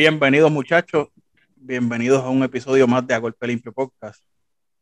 Bienvenidos 0.00 0.50
muchachos, 0.50 1.08
bienvenidos 1.56 2.24
a 2.24 2.30
un 2.30 2.42
episodio 2.42 2.86
más 2.88 3.06
de 3.06 3.12
A 3.12 3.18
Golpe 3.18 3.46
Limpio 3.46 3.70
Podcast. 3.70 4.24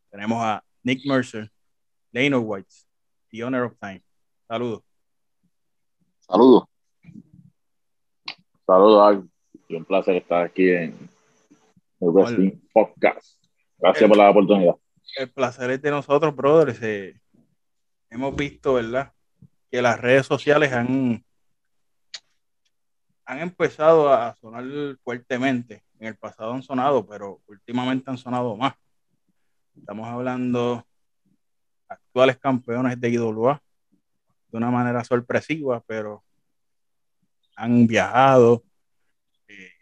Tenemos 0.09 0.41
a 0.41 0.63
Nick 0.81 1.05
Mercer, 1.05 1.51
Leno 2.13 2.39
White, 2.39 2.73
The 3.29 3.43
Honor 3.43 3.63
of 3.63 3.73
Time. 3.81 4.01
Saludos. 4.47 4.81
Saludos. 6.21 6.63
Saludos, 8.65 9.07
Al. 9.09 9.29
Y 9.67 9.75
un 9.75 9.83
placer 9.83 10.15
estar 10.15 10.45
aquí 10.45 10.69
en 10.69 11.09
el 11.99 12.09
Wrestling 12.11 12.51
Podcast. 12.71 13.43
Gracias 13.77 14.03
El- 14.03 14.07
por 14.07 14.17
la 14.19 14.29
oportunidad. 14.29 14.75
El 15.17 15.29
placer 15.31 15.69
es 15.71 15.81
de 15.81 15.91
nosotros, 15.91 16.33
brothers. 16.33 16.81
Eh, 16.81 17.19
hemos 18.09 18.33
visto, 18.37 18.75
¿verdad? 18.75 19.11
Que 19.69 19.81
las 19.81 19.99
redes 19.99 20.25
sociales 20.25 20.71
han, 20.71 21.25
han 23.29 23.41
empezado 23.41 24.11
a 24.11 24.35
sonar 24.37 24.65
fuertemente. 25.03 25.83
En 25.99 26.07
el 26.07 26.17
pasado 26.17 26.51
han 26.51 26.63
sonado, 26.63 27.05
pero 27.05 27.39
últimamente 27.45 28.09
han 28.09 28.17
sonado 28.17 28.57
más. 28.57 28.73
Estamos 29.77 30.07
hablando 30.07 30.83
actuales 31.87 32.39
campeones 32.39 32.99
de 32.99 33.09
IWA 33.09 33.61
de 34.47 34.57
una 34.57 34.71
manera 34.71 35.03
sorpresiva, 35.03 35.79
pero 35.85 36.23
han 37.55 37.85
viajado 37.85 38.63
eh, 39.47 39.73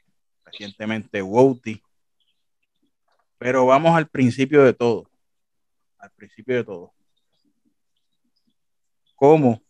recientemente 0.44 1.22
Wouty. 1.22 1.82
Pero 3.38 3.66
vamos 3.66 3.96
al 3.96 4.10
principio 4.10 4.62
de 4.66 4.74
todo. 4.74 5.10
Al 6.00 6.12
principio 6.12 6.54
de 6.58 6.66
todo. 6.66 6.94
¿Cómo 9.16 9.62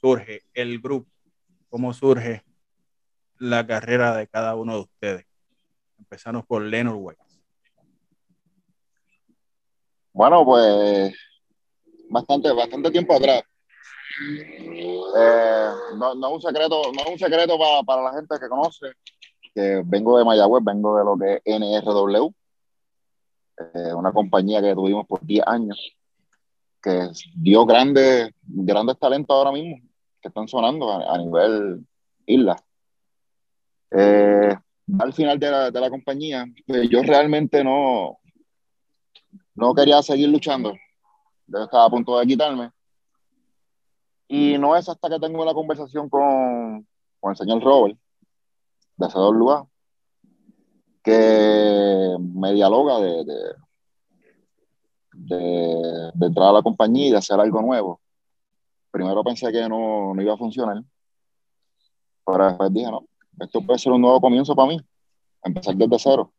surge 0.00 0.44
el 0.54 0.78
grupo? 0.78 1.17
¿Cómo 1.68 1.92
surge 1.92 2.42
la 3.38 3.66
carrera 3.66 4.16
de 4.16 4.26
cada 4.26 4.54
uno 4.54 4.74
de 4.74 4.80
ustedes? 4.80 5.26
Empezamos 5.98 6.46
por 6.46 6.62
Leonard 6.62 6.96
White. 6.96 7.22
Bueno, 10.12 10.44
pues 10.44 11.14
bastante, 12.08 12.52
bastante 12.52 12.90
tiempo 12.90 13.14
atrás. 13.14 13.42
Eh, 14.20 15.70
no, 15.96 16.14
no 16.14 16.28
es 16.28 16.34
un 16.34 16.40
secreto, 16.40 16.82
no 16.92 17.02
es 17.02 17.08
un 17.08 17.18
secreto 17.18 17.58
para, 17.58 17.82
para 17.82 18.02
la 18.02 18.12
gente 18.14 18.38
que 18.40 18.48
conoce 18.48 18.86
que 19.58 19.82
vengo 19.84 20.18
de 20.18 20.24
Mayagüez, 20.24 20.62
vengo 20.64 20.96
de 20.96 21.04
lo 21.04 21.18
que 21.18 21.42
es 21.44 21.60
NRW, 21.60 22.32
eh, 23.74 23.92
una 23.92 24.12
compañía 24.12 24.62
que 24.62 24.74
tuvimos 24.74 25.04
por 25.06 25.20
10 25.24 25.44
años, 25.46 25.96
que 26.80 27.08
dio 27.34 27.66
grandes, 27.66 28.30
grandes 28.42 28.98
talentos 29.00 29.34
ahora 29.34 29.50
mismo, 29.50 29.87
que 30.28 30.30
están 30.30 30.48
sonando 30.48 30.92
a, 30.92 31.14
a 31.14 31.18
nivel 31.18 31.86
isla. 32.26 32.56
Eh, 33.90 34.54
al 34.98 35.12
final 35.12 35.38
de 35.38 35.50
la, 35.50 35.70
de 35.70 35.80
la 35.80 35.90
compañía, 35.90 36.44
pues 36.66 36.88
yo 36.90 37.02
realmente 37.02 37.64
no, 37.64 38.18
no 39.54 39.74
quería 39.74 40.02
seguir 40.02 40.28
luchando. 40.28 40.74
Yo 41.46 41.64
estaba 41.64 41.86
a 41.86 41.90
punto 41.90 42.18
de 42.18 42.26
quitarme. 42.26 42.70
Y 44.28 44.58
no 44.58 44.76
es 44.76 44.86
hasta 44.88 45.08
que 45.08 45.18
tengo 45.18 45.44
la 45.44 45.54
conversación 45.54 46.10
con, 46.10 46.86
con 47.18 47.30
el 47.30 47.36
señor 47.36 47.62
Robert, 47.62 47.98
de 48.96 49.08
CWA, 49.08 49.66
que 51.02 52.16
me 52.20 52.52
dialoga 52.52 53.00
de, 53.00 53.24
de, 53.24 53.54
de, 55.12 56.10
de 56.12 56.26
entrar 56.26 56.48
a 56.48 56.52
la 56.52 56.62
compañía 56.62 57.06
y 57.06 57.10
de 57.12 57.16
hacer 57.16 57.40
algo 57.40 57.62
nuevo. 57.62 58.02
Primero 58.98 59.22
pensé 59.22 59.52
que 59.52 59.68
no, 59.68 60.12
no 60.12 60.20
iba 60.20 60.34
a 60.34 60.36
funcionar, 60.36 60.82
pero 62.26 62.48
después 62.48 62.72
dije, 62.72 62.90
no, 62.90 63.06
esto 63.38 63.60
puede 63.60 63.78
ser 63.78 63.92
un 63.92 64.00
nuevo 64.00 64.20
comienzo 64.20 64.56
para 64.56 64.70
mí, 64.70 64.80
empezar 65.44 65.76
desde 65.76 65.98
cero. 66.00 66.32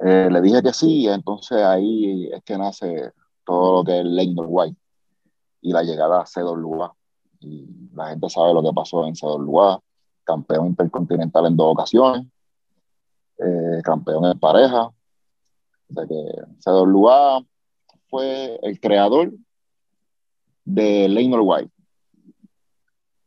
Eh, 0.00 0.28
le 0.32 0.40
dije 0.40 0.60
que 0.64 0.72
sí, 0.72 1.02
y 1.02 1.08
entonces 1.08 1.62
ahí 1.62 2.28
es 2.32 2.42
que 2.42 2.58
nace 2.58 3.12
todo 3.44 3.76
lo 3.76 3.84
que 3.84 4.00
es 4.00 4.04
Lane 4.04 4.34
White 4.34 4.76
y 5.60 5.70
la 5.72 5.84
llegada 5.84 6.22
a 6.22 6.24
CWA. 6.24 6.92
Y 7.38 7.68
la 7.94 8.08
gente 8.08 8.28
sabe 8.30 8.52
lo 8.52 8.60
que 8.60 8.72
pasó 8.74 9.06
en 9.06 9.14
CWA, 9.14 9.80
campeón 10.24 10.66
intercontinental 10.66 11.46
en 11.46 11.56
dos 11.56 11.70
ocasiones, 11.70 12.26
eh, 13.38 13.80
campeón 13.84 14.24
en 14.24 14.40
pareja. 14.40 14.86
O 14.86 15.94
sea 15.94 16.04
que 16.04 16.16
CWA 16.64 17.46
fue 18.08 18.58
el 18.60 18.80
creador 18.80 19.30
de 20.68 21.08
Lane 21.08 21.38
White. 21.38 21.72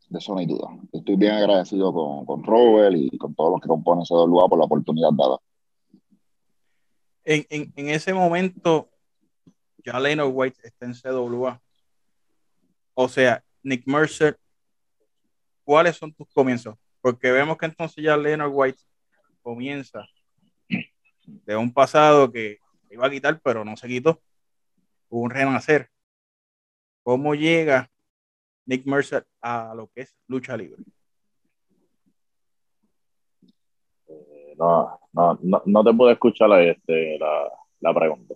De 0.09 0.19
eso 0.19 0.33
no 0.33 0.39
hay 0.39 0.45
duda. 0.45 0.67
Estoy 0.91 1.15
bien 1.15 1.31
agradecido 1.31 1.91
con, 1.91 2.25
con 2.25 2.43
Robert 2.43 2.95
y 2.95 3.17
con 3.17 3.33
todos 3.33 3.51
los 3.51 3.61
que 3.61 3.67
componen 3.67 4.05
CWA 4.05 4.47
por 4.47 4.59
la 4.59 4.65
oportunidad 4.65 5.09
dada. 5.13 5.39
En, 7.23 7.45
en, 7.49 7.73
en 7.75 7.89
ese 7.89 8.13
momento, 8.13 8.89
ya 9.83 9.99
Leonard 9.99 10.29
White 10.31 10.59
está 10.63 10.85
en 10.85 10.93
CWA. 10.93 11.59
O 12.93 13.07
sea, 13.07 13.43
Nick 13.63 13.87
Mercer, 13.87 14.37
¿cuáles 15.63 15.95
son 15.97 16.13
tus 16.13 16.27
comienzos? 16.33 16.75
Porque 16.99 17.31
vemos 17.31 17.57
que 17.57 17.65
entonces 17.65 18.03
ya 18.03 18.17
Leonard 18.17 18.51
White 18.53 18.79
comienza 19.41 20.05
de 21.23 21.55
un 21.55 21.73
pasado 21.73 22.31
que 22.31 22.59
iba 22.91 23.07
a 23.07 23.09
quitar, 23.09 23.39
pero 23.41 23.65
no 23.65 23.75
se 23.77 23.87
quitó. 23.87 24.21
Hubo 25.09 25.21
un 25.21 25.31
renacer. 25.31 25.90
¿Cómo 27.03 27.33
llega 27.35 27.89
Nick 28.65 28.85
Mercer 28.85 29.25
a 29.41 29.73
lo 29.75 29.87
que 29.87 30.01
es 30.01 30.15
lucha 30.27 30.55
libre? 30.55 30.83
No, 34.57 34.99
no, 35.13 35.39
no, 35.41 35.63
no 35.65 35.83
te 35.83 35.93
puedo 35.93 36.11
escuchar 36.11 36.49
la, 36.49 36.61
este, 36.63 37.17
la, 37.17 37.51
la 37.79 37.93
pregunta. 37.93 38.35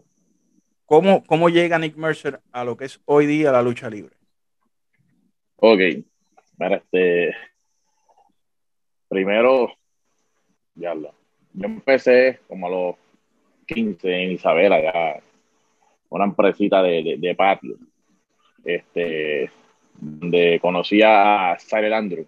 ¿Cómo, 0.85 1.23
¿Cómo 1.23 1.49
llega 1.49 1.79
Nick 1.79 1.95
Mercer 1.95 2.41
a 2.51 2.63
lo 2.63 2.77
que 2.77 2.85
es 2.85 2.99
hoy 3.05 3.25
día 3.25 3.51
la 3.51 3.61
lucha 3.61 3.89
libre? 3.89 4.15
Ok, 5.57 5.79
mira, 6.57 6.77
este. 6.77 7.35
Primero, 9.07 9.71
ya 10.75 10.93
lo. 10.95 11.13
Yo 11.53 11.65
empecé 11.65 12.39
como 12.47 12.67
a 12.67 12.69
los 12.69 12.95
15 13.67 14.23
en 14.23 14.31
Isabela, 14.31 14.81
ya. 14.81 15.23
Una 16.09 16.25
empresita 16.25 16.81
de, 16.81 17.03
de, 17.03 17.17
de 17.17 17.35
patio. 17.35 17.77
Este. 18.65 19.49
Donde 19.93 20.59
conocí 20.59 21.01
a 21.01 21.55
Silent 21.59 21.93
Andrew. 21.93 22.25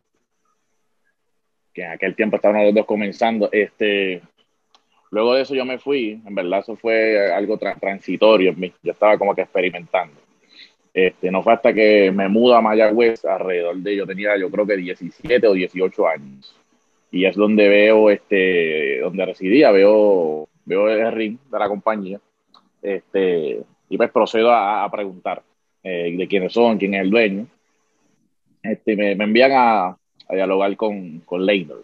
Que 1.73 1.83
en 1.83 1.91
aquel 1.91 2.15
tiempo 2.15 2.37
estaban 2.37 2.63
los 2.63 2.73
dos 2.73 2.85
comenzando. 2.85 3.49
Este. 3.51 4.21
Luego 5.11 5.33
de 5.33 5.41
eso 5.41 5.55
yo 5.55 5.65
me 5.65 5.79
fui. 5.79 6.21
En 6.25 6.35
verdad, 6.35 6.59
eso 6.59 6.75
fue 6.75 7.31
algo 7.33 7.57
tra 7.57 7.75
transitorio 7.75 8.51
en 8.51 8.59
mí. 8.59 8.73
Yo 8.83 8.91
estaba 8.91 9.17
como 9.17 9.33
que 9.33 9.41
experimentando. 9.41 10.21
Este, 10.93 11.29
no 11.29 11.43
fue 11.43 11.53
hasta 11.53 11.73
que 11.73 12.11
me 12.11 12.27
mudo 12.27 12.55
a 12.55 12.61
Mayagüez, 12.61 13.23
alrededor 13.23 13.77
de, 13.77 13.95
yo 13.95 14.07
tenía 14.07 14.35
yo 14.35 14.49
creo 14.49 14.65
que 14.65 14.77
17 14.77 15.47
o 15.47 15.53
18 15.53 16.07
años. 16.07 16.55
Y 17.11 17.25
es 17.25 17.35
donde 17.35 17.67
veo, 17.67 18.09
este, 18.09 18.99
donde 19.01 19.27
residía, 19.27 19.69
veo, 19.71 20.49
veo 20.65 20.89
el 20.89 21.11
ring 21.11 21.37
de 21.51 21.59
la 21.59 21.67
compañía. 21.67 22.19
Este, 22.81 23.61
y 23.89 23.95
pues 23.97 24.09
procedo 24.09 24.51
a, 24.51 24.83
a 24.83 24.89
preguntar 24.91 25.43
eh, 25.87 26.15
de 26.17 26.27
quiénes 26.27 26.53
son, 26.53 26.77
quién 26.77 26.93
es 26.93 27.01
el 27.01 27.09
dueño. 27.09 27.47
Este, 28.63 28.95
me, 28.95 29.15
me 29.15 29.23
envían 29.25 29.51
a, 29.53 29.87
a, 29.87 30.35
dialogar 30.35 30.75
con, 30.75 31.19
con 31.19 31.45
Leonard. 31.45 31.83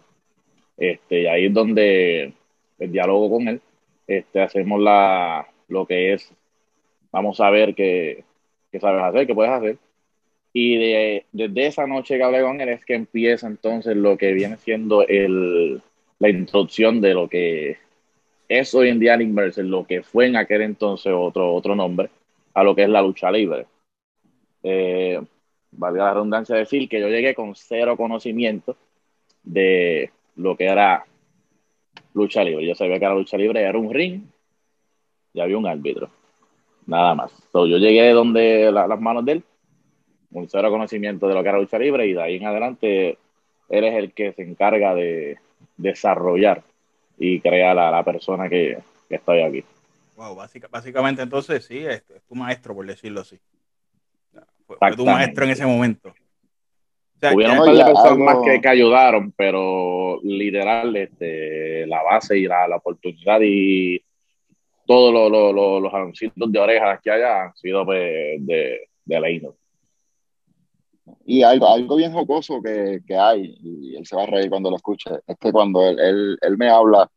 Este, 0.76 1.22
y 1.22 1.26
ahí 1.26 1.46
es 1.46 1.54
donde 1.54 2.32
el 2.78 2.92
diálogo 2.92 3.30
con 3.30 3.48
él. 3.48 3.60
Este, 4.06 4.42
hacemos 4.42 4.80
la, 4.80 5.46
lo 5.68 5.86
que 5.86 6.12
es, 6.12 6.32
vamos 7.10 7.40
a 7.40 7.50
ver 7.50 7.74
qué 7.74 8.24
qué 8.74 8.80
sabes 8.80 9.04
hacer, 9.04 9.28
qué 9.28 9.34
puedes 9.36 9.52
hacer. 9.52 9.76
Y 10.52 10.76
de, 10.78 11.24
desde 11.30 11.66
esa 11.66 11.86
noche 11.86 12.16
que 12.16 12.24
hablé 12.24 12.42
con 12.42 12.60
él 12.60 12.68
es 12.70 12.84
que 12.84 12.94
empieza 12.94 13.46
entonces 13.46 13.96
lo 13.96 14.18
que 14.18 14.32
viene 14.32 14.56
siendo 14.56 15.06
el, 15.06 15.80
la 16.18 16.28
introducción 16.28 17.00
de 17.00 17.14
lo 17.14 17.28
que 17.28 17.76
es 18.48 18.74
hoy 18.74 18.88
en 18.88 18.98
día 18.98 19.16
Nick 19.16 19.28
Mercer, 19.28 19.64
lo 19.64 19.86
que 19.86 20.02
fue 20.02 20.26
en 20.26 20.34
aquel 20.34 20.62
entonces 20.62 21.12
otro, 21.14 21.54
otro 21.54 21.76
nombre, 21.76 22.10
a 22.52 22.64
lo 22.64 22.74
que 22.74 22.82
es 22.82 22.88
la 22.88 23.00
lucha 23.00 23.30
libre. 23.30 23.66
Eh, 24.64 25.20
valga 25.70 26.04
la 26.04 26.14
redundancia 26.14 26.56
decir 26.56 26.88
que 26.88 27.00
yo 27.00 27.08
llegué 27.08 27.34
con 27.34 27.54
cero 27.54 27.96
conocimiento 27.96 28.76
de 29.44 30.10
lo 30.36 30.56
que 30.56 30.64
era 30.64 31.04
lucha 32.14 32.42
libre. 32.42 32.66
Yo 32.66 32.74
sabía 32.74 32.98
que 32.98 33.04
la 33.04 33.14
lucha 33.14 33.36
libre 33.36 33.62
era 33.62 33.78
un 33.78 33.92
ring 33.92 34.22
y 35.32 35.40
había 35.40 35.58
un 35.58 35.66
árbitro 35.66 36.10
nada 36.86 37.14
más. 37.14 37.32
So, 37.52 37.66
yo 37.66 37.78
llegué 37.78 38.10
donde 38.10 38.70
la, 38.72 38.86
las 38.86 39.00
manos 39.00 39.24
de 39.24 39.32
él, 39.32 39.44
un 40.32 40.48
cero 40.48 40.70
conocimiento 40.70 41.28
de 41.28 41.34
lo 41.34 41.42
que 41.42 41.48
era 41.48 41.58
lucha 41.58 41.78
libre, 41.78 42.06
y 42.06 42.14
de 42.14 42.22
ahí 42.22 42.36
en 42.36 42.46
adelante 42.46 43.18
él 43.68 43.84
es 43.84 43.94
el 43.94 44.12
que 44.12 44.32
se 44.32 44.42
encarga 44.42 44.94
de 44.94 45.38
desarrollar 45.76 46.62
y 47.18 47.40
crear 47.40 47.78
a 47.78 47.90
la 47.90 48.02
persona 48.04 48.48
que, 48.48 48.78
que 49.08 49.16
estoy 49.16 49.42
aquí. 49.42 49.64
Wow, 50.16 50.34
básica, 50.34 50.68
básicamente 50.70 51.22
entonces 51.22 51.64
sí, 51.64 51.78
es, 51.78 52.04
tu 52.28 52.34
maestro, 52.34 52.74
por 52.74 52.86
decirlo 52.86 53.20
así. 53.20 53.38
Fue, 54.66 54.76
tu 54.96 55.04
maestro 55.04 55.44
en 55.44 55.50
ese 55.50 55.66
momento. 55.66 56.08
O 56.10 57.34
Hubieron 57.34 57.58
un 57.58 57.64
par 57.64 57.74
de 57.74 57.84
personas 57.84 58.18
más 58.18 58.36
que, 58.44 58.60
que, 58.60 58.68
ayudaron, 58.68 59.32
pero 59.32 60.20
literal, 60.22 60.94
este, 60.94 61.86
la 61.86 62.02
base 62.02 62.38
y 62.38 62.46
la, 62.46 62.68
la 62.68 62.76
oportunidad 62.76 63.40
y 63.42 64.02
todos 64.86 65.12
lo, 65.12 65.30
lo, 65.30 65.80
los 65.80 65.94
anuncios 65.94 66.32
de 66.34 66.58
orejas 66.58 67.00
que 67.02 67.10
haya 67.10 67.44
han 67.44 67.56
sido 67.56 67.84
pues, 67.86 68.00
de, 68.40 68.88
de 69.04 69.20
Leino. 69.20 69.54
Y 71.26 71.42
algo, 71.42 71.68
algo 71.68 71.96
bien 71.96 72.12
jocoso 72.12 72.62
que, 72.62 73.00
que, 73.06 73.16
hay, 73.16 73.56
y 73.62 73.96
él 73.96 74.06
se 74.06 74.16
va 74.16 74.24
a 74.24 74.26
reír 74.26 74.50
cuando 74.50 74.70
lo 74.70 74.76
escuche, 74.76 75.10
es 75.26 75.36
que 75.38 75.52
cuando 75.52 75.86
él, 75.86 75.98
él, 75.98 76.38
él 76.40 76.58
me 76.58 76.68
habla 76.68 77.10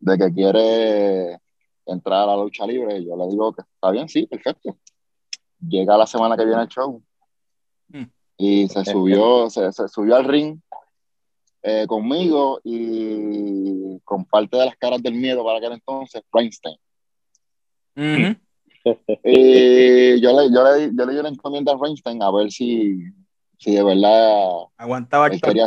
de 0.00 0.18
que 0.18 0.32
quiere 0.32 1.38
entrar 1.86 2.22
a 2.22 2.26
la 2.26 2.36
lucha 2.36 2.66
libre, 2.66 3.04
yo 3.04 3.16
le 3.16 3.26
digo 3.28 3.52
que 3.52 3.62
está 3.62 3.90
bien, 3.90 4.08
sí, 4.08 4.26
perfecto. 4.26 4.76
Llega 5.68 5.96
la 5.96 6.06
semana 6.06 6.36
que 6.36 6.44
viene 6.44 6.62
el 6.62 6.68
show. 6.68 7.02
Hmm. 7.88 8.04
Y 8.36 8.68
se 8.68 8.84
subió, 8.84 9.48
se, 9.48 9.72
se, 9.72 9.88
subió 9.88 10.16
al 10.16 10.24
ring 10.24 10.58
eh, 11.62 11.86
conmigo 11.86 12.60
y 12.62 13.98
con 14.00 14.26
parte 14.26 14.58
de 14.58 14.66
las 14.66 14.76
caras 14.76 15.02
del 15.02 15.14
miedo 15.14 15.42
para 15.42 15.56
aquel 15.58 15.72
entonces, 15.72 16.22
Weinstein. 16.32 16.76
y 19.24 20.20
yo 20.20 20.40
le, 20.40 20.52
yo, 20.52 20.62
le, 20.62 20.90
yo 20.94 21.06
le 21.06 21.12
di 21.12 21.18
una 21.18 21.30
encomienda 21.30 21.72
a 21.72 21.76
Weinstein 21.76 22.22
a 22.22 22.30
ver 22.30 22.50
si, 22.50 22.98
si 23.56 23.74
de 23.74 23.82
verdad 23.82 24.46
aguantaba 24.76 25.28
el 25.28 25.40
quería, 25.40 25.66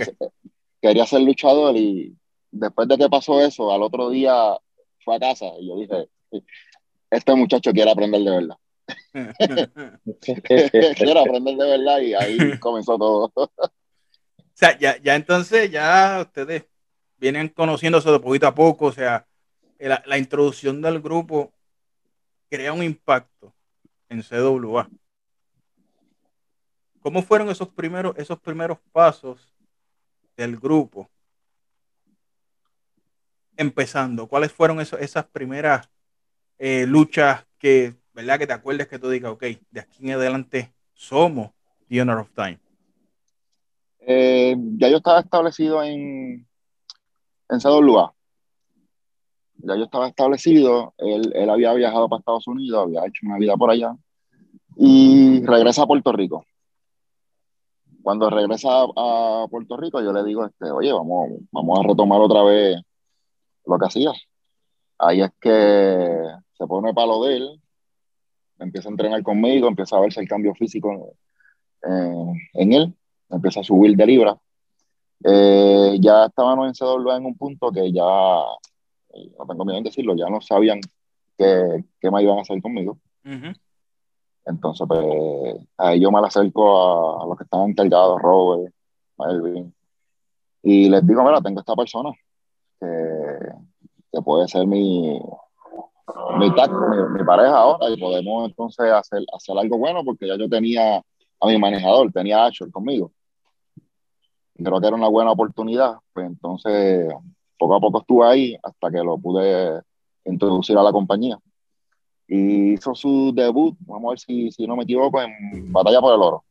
quería 0.80 1.06
ser 1.08 1.22
luchador 1.22 1.76
y 1.76 2.16
después 2.52 2.88
de 2.88 2.98
que 2.98 3.10
pasó 3.10 3.42
eso, 3.42 3.72
al 3.72 3.82
otro 3.82 4.12
día 4.12 4.56
fue 5.04 5.16
a 5.16 5.20
casa 5.20 5.48
y 5.60 5.68
yo 5.68 5.78
dije, 5.80 6.10
este 7.10 7.34
muchacho 7.34 7.72
quiere 7.72 7.90
aprender 7.90 8.22
de 8.22 8.30
verdad. 8.30 8.58
quiere 10.22 11.20
aprender 11.20 11.56
de 11.56 11.78
verdad 11.78 12.00
y 12.00 12.14
ahí 12.14 12.58
comenzó 12.60 12.98
todo. 12.98 13.32
o 13.36 13.52
sea, 14.54 14.78
ya, 14.78 14.98
ya 15.02 15.16
entonces, 15.16 15.70
ya 15.70 16.20
ustedes 16.22 16.66
vienen 17.18 17.50
conociéndose 17.50 18.10
de 18.12 18.20
poquito 18.20 18.48
a 18.48 18.56
poco, 18.56 18.86
o 18.86 18.92
sea, 18.92 19.28
la, 19.80 20.02
la 20.06 20.18
introducción 20.18 20.82
del 20.82 21.02
grupo 21.02 21.54
crea 22.50 22.74
un 22.74 22.84
impacto 22.84 23.54
en 24.10 24.24
CWA. 24.24 24.90
¿Cómo 27.02 27.22
fueron 27.22 27.50
esos 27.50 27.70
primeros, 27.70 28.18
esos 28.18 28.40
primeros 28.40 28.80
pasos 28.92 29.56
del 30.36 30.58
grupo? 30.58 31.10
Empezando, 33.56 34.28
¿cuáles 34.28 34.52
fueron 34.52 34.80
esas 34.82 35.26
primeras 35.26 35.90
eh, 36.60 36.86
luchas 36.88 37.46
que, 37.58 37.96
¿verdad? 38.18 38.40
Que 38.40 38.48
te 38.48 38.54
acuerdes 38.54 38.88
que 38.88 38.98
tú 38.98 39.10
digas, 39.12 39.32
ok, 39.32 39.44
de 39.70 39.80
aquí 39.80 40.04
en 40.04 40.16
adelante 40.16 40.74
somos 40.96 41.52
The 41.88 42.02
Honor 42.02 42.22
of 42.22 42.32
Time. 42.34 42.60
Eh, 44.00 44.56
ya 44.80 44.90
yo 44.90 44.98
estaba 44.98 45.20
establecido 45.20 45.84
en, 45.84 46.48
en 47.50 47.60
CWA. 47.60 48.12
Ya 49.58 49.76
yo 49.76 49.84
estaba 49.84 50.08
establecido, 50.08 50.96
él, 50.98 51.32
él 51.36 51.50
había 51.50 51.74
viajado 51.74 52.10
para 52.10 52.20
Estados 52.20 52.48
Unidos, 52.48 52.88
había 52.88 53.06
hecho 53.06 53.22
una 53.24 53.38
vida 53.38 53.56
por 53.56 53.70
allá 53.70 53.96
y 54.76 55.46
regresa 55.46 55.84
a 55.84 55.88
Puerto 55.88 56.12
Rico. 56.12 56.44
Cuando 58.02 58.32
regresa 58.32 58.70
a, 58.96 59.46
Puerto 59.48 59.78
Rico, 59.78 60.02
yo 60.02 60.12
le 60.12 60.24
digo, 60.24 60.44
este, 60.44 60.72
oye, 60.72 60.92
vamos, 60.92 61.34
vamos 61.52 61.80
a 61.80 61.88
retomar 61.88 62.20
otra 62.22 62.42
vez 62.42 62.82
lo 63.66 63.78
que 63.78 63.86
hacías. 63.86 64.16
Ahí 64.98 65.22
es 65.22 65.32
que 65.40 66.20
se 66.58 66.66
pone 66.66 66.94
palo 66.96 67.24
de 67.24 67.38
él, 67.38 67.62
empieza 68.60 68.90
a 68.90 68.92
entrenar 68.92 69.24
conmigo, 69.24 69.68
empieza 69.68 69.98
a 69.98 70.02
verse 70.02 70.20
el 70.20 70.28
cambio 70.28 70.54
físico 70.56 71.14
en 71.84 72.74
él, 72.74 72.94
empieza 73.30 73.62
a 73.62 73.64
subir 73.64 73.96
de 73.96 74.06
libra. 74.06 74.38
Eh, 75.24 75.98
ya 76.00 76.26
estábamos 76.26 76.68
en 76.68 76.74
CWA 76.74 77.18
en 77.18 77.26
un 77.26 77.38
punto 77.38 77.72
que 77.72 77.92
ya, 77.92 78.04
no 78.04 79.46
tengo 79.48 79.66
miedo 79.66 79.78
en 79.78 79.84
decirlo, 79.84 80.16
ya 80.16 80.30
no 80.30 80.42
sabían 80.42 80.80
qué, 81.38 81.84
qué 82.00 82.12
más 82.12 82.24
iban 82.24 82.40
a 82.40 82.42
hacer 82.42 82.62
conmigo. 82.62 82.98
Entonces, 84.46 84.88
pues, 84.88 85.06
ahí 85.78 86.00
yo 86.00 86.12
me 86.12 86.22
la 86.22 86.28
acerco 86.28 87.22
a, 87.22 87.28
los 87.28 87.38
que 87.38 87.44
estaban 87.44 87.72
encargados, 87.72 88.22
Robert, 88.22 88.74
Melvin, 89.18 89.74
y 90.64 90.90
les 90.90 91.06
digo, 91.06 91.24
mira, 91.24 91.42
tengo 91.42 91.60
esta 91.60 91.76
persona 91.76 92.12
que, 92.80 92.88
que 94.12 94.22
puede 94.22 94.48
ser 94.48 94.66
mi, 94.66 95.20
mi, 96.38 96.50
mi, 96.50 97.26
pareja 97.26 97.58
ahora 97.58 97.90
y 97.90 98.00
podemos 98.00 98.50
entonces 98.50 98.92
hacer, 98.92 99.24
hacer 99.34 99.58
algo 99.58 99.78
bueno 99.78 100.04
porque 100.04 100.28
ya 100.28 100.38
yo 100.38 100.48
tenía 100.48 100.98
a 100.98 101.48
mi 101.48 101.58
manejador, 101.58 102.12
tenía 102.12 102.44
a 102.44 102.48
Asher 102.48 102.72
conmigo. 102.72 103.12
Creo 104.56 104.82
que 104.82 104.88
era 104.88 104.96
una 104.96 105.10
buena 105.10 105.32
oportunidad, 105.32 105.98
pues 106.14 106.26
entonces 106.26 107.14
poco 107.58 107.76
a 107.76 107.80
poco 107.80 108.00
estuve 108.00 108.28
ahí 108.28 108.58
hasta 108.64 108.90
que 108.90 109.04
lo 109.04 109.18
pude 109.18 109.82
introducir 110.26 110.78
a 110.78 110.84
la 110.84 110.92
compañía. 110.92 111.38
Y 112.28 112.74
hizo 112.74 112.94
su 112.96 113.32
debut, 113.34 113.76
vamos 113.82 114.06
a 114.06 114.10
ver 114.12 114.20
si, 114.20 114.52
si 114.52 114.68
no 114.68 114.76
me 114.76 114.84
equivoco, 114.84 115.22
en 115.22 115.72
Batalla 115.72 116.02
por 116.02 116.14
el 116.14 116.22
Oro. 116.22 116.44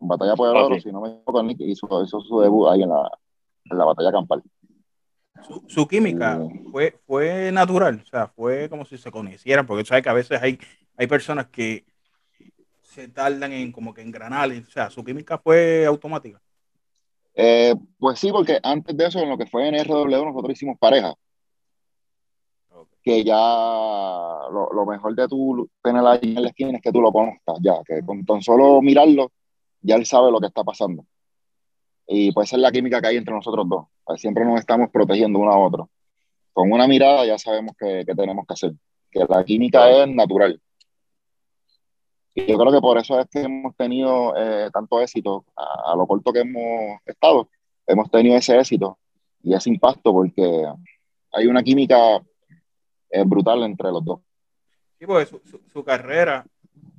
Batalla 0.00 0.36
por 0.36 0.48
el 0.48 0.62
Oro, 0.62 0.80
si 0.80 0.92
no 0.92 1.00
me 1.00 1.08
equivoco, 1.08 1.42
hizo, 1.64 2.04
hizo 2.04 2.20
su 2.20 2.40
debut 2.40 2.68
ahí 2.68 2.82
en 2.82 2.90
la, 2.90 3.10
en 3.64 3.78
la 3.78 3.84
batalla 3.84 4.12
campal. 4.12 4.42
Su, 5.66 5.86
química 5.88 6.38
fue, 6.70 6.98
fue 7.06 7.50
natural, 7.52 8.02
o 8.02 8.06
sea, 8.06 8.28
fue 8.28 8.68
como 8.68 8.84
si 8.84 8.98
se 8.98 9.10
conocieran, 9.10 9.66
porque 9.66 9.84
sabes 9.84 10.02
que 10.02 10.10
a 10.10 10.14
veces 10.14 10.42
hay, 10.42 10.58
hay 10.96 11.06
personas 11.06 11.46
que 11.46 11.86
se 12.82 13.08
tardan 13.08 13.52
en 13.52 13.72
como 13.72 13.94
que 13.94 14.02
engranar, 14.02 14.50
o 14.50 14.70
sea, 14.70 14.90
su 14.90 15.04
química 15.04 15.38
fue 15.38 15.86
automática. 15.86 16.40
Eh, 17.40 17.72
pues 17.98 18.18
sí, 18.18 18.32
porque 18.32 18.58
antes 18.62 18.96
de 18.96 19.06
eso, 19.06 19.20
en 19.20 19.28
lo 19.28 19.38
que 19.38 19.46
fue 19.46 19.68
en 19.68 19.76
RW, 19.76 20.24
nosotros 20.24 20.52
hicimos 20.52 20.76
pareja. 20.78 21.14
Que 23.02 23.22
ya 23.22 23.36
lo, 23.36 24.84
mejor 24.84 25.14
de 25.14 25.28
tú 25.28 25.70
tener 25.80 26.04
ahí 26.04 26.34
en 26.34 26.42
la 26.42 26.48
esquina 26.48 26.76
es 26.76 26.82
que 26.82 26.90
tú 26.90 27.00
lo 27.00 27.12
conozcas, 27.12 27.56
ya, 27.62 27.74
que 27.86 28.04
con 28.04 28.24
tan 28.24 28.42
solo 28.42 28.82
mirarlo, 28.82 29.30
ya 29.80 29.94
él 29.94 30.04
sabe 30.04 30.32
lo 30.32 30.40
que 30.40 30.48
está 30.48 30.64
pasando. 30.64 31.04
Y 32.10 32.32
puede 32.32 32.46
ser 32.46 32.60
la 32.60 32.72
química 32.72 33.02
que 33.02 33.08
hay 33.08 33.16
entre 33.18 33.34
nosotros 33.34 33.68
dos. 33.68 33.86
Siempre 34.18 34.42
nos 34.44 34.58
estamos 34.58 34.88
protegiendo 34.90 35.38
uno 35.38 35.52
a 35.52 35.58
otro. 35.58 35.90
Con 36.54 36.72
una 36.72 36.88
mirada 36.88 37.26
ya 37.26 37.38
sabemos 37.38 37.76
que, 37.78 38.02
tenemos 38.04 38.46
que 38.46 38.54
hacer. 38.54 38.72
Que 39.10 39.26
la 39.28 39.44
química 39.44 39.90
es 39.90 40.08
natural. 40.08 40.58
Y 42.34 42.46
yo 42.46 42.56
creo 42.56 42.72
que 42.72 42.80
por 42.80 42.96
eso 42.96 43.20
es 43.20 43.26
que 43.28 43.42
hemos 43.42 43.76
tenido 43.76 44.34
eh, 44.36 44.70
tanto 44.72 45.00
éxito 45.02 45.44
a, 45.54 45.94
lo 45.94 46.06
corto 46.06 46.32
que 46.32 46.40
hemos 46.40 46.98
estado. 47.04 47.50
Hemos 47.86 48.10
tenido 48.10 48.36
ese 48.36 48.58
éxito 48.58 48.98
y 49.42 49.54
ese 49.54 49.68
impacto 49.68 50.12
porque 50.12 50.64
hay 51.32 51.46
una 51.46 51.62
química 51.62 52.22
eh, 53.10 53.24
brutal 53.24 53.62
entre 53.64 53.90
los 53.90 54.02
dos. 54.02 54.20
Sí, 54.98 55.06
porque 55.06 55.26
su, 55.26 55.40
su, 55.72 55.84
carrera 55.84 56.46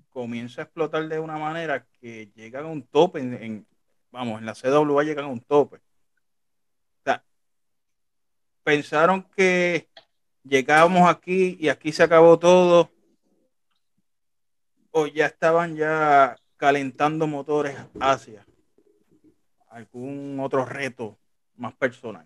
comienza 0.10 0.62
a 0.62 0.66
explotar 0.66 1.08
de 1.08 1.20
una 1.20 1.38
manera 1.38 1.86
que 2.00 2.30
llega 2.36 2.62
a 2.62 2.66
un 2.66 2.84
tope 2.84 3.20
en, 3.20 3.66
vamos, 4.12 4.40
en 4.40 4.46
la 4.46 4.54
CWA 4.54 5.04
llegan 5.04 5.26
a 5.26 5.30
un 5.30 5.42
tope. 5.42 5.78
O 5.78 7.04
sea, 7.04 7.24
pensaron 8.64 9.24
que 9.36 9.90
llegábamos 10.44 11.10
aquí 11.10 11.58
y 11.60 11.70
aquí 11.70 11.92
se 11.92 12.04
acabó 12.04 12.38
todo, 12.40 12.90
o 14.92 15.08
ya 15.08 15.28
estaban 15.28 15.76
ya 15.76 16.36
calentando 16.58 17.28
motores 17.28 17.78
hacia 18.00 18.46
algún 19.70 20.40
otro 20.40 20.66
reto 20.66 21.18
más 21.56 21.74
personal. 21.76 22.26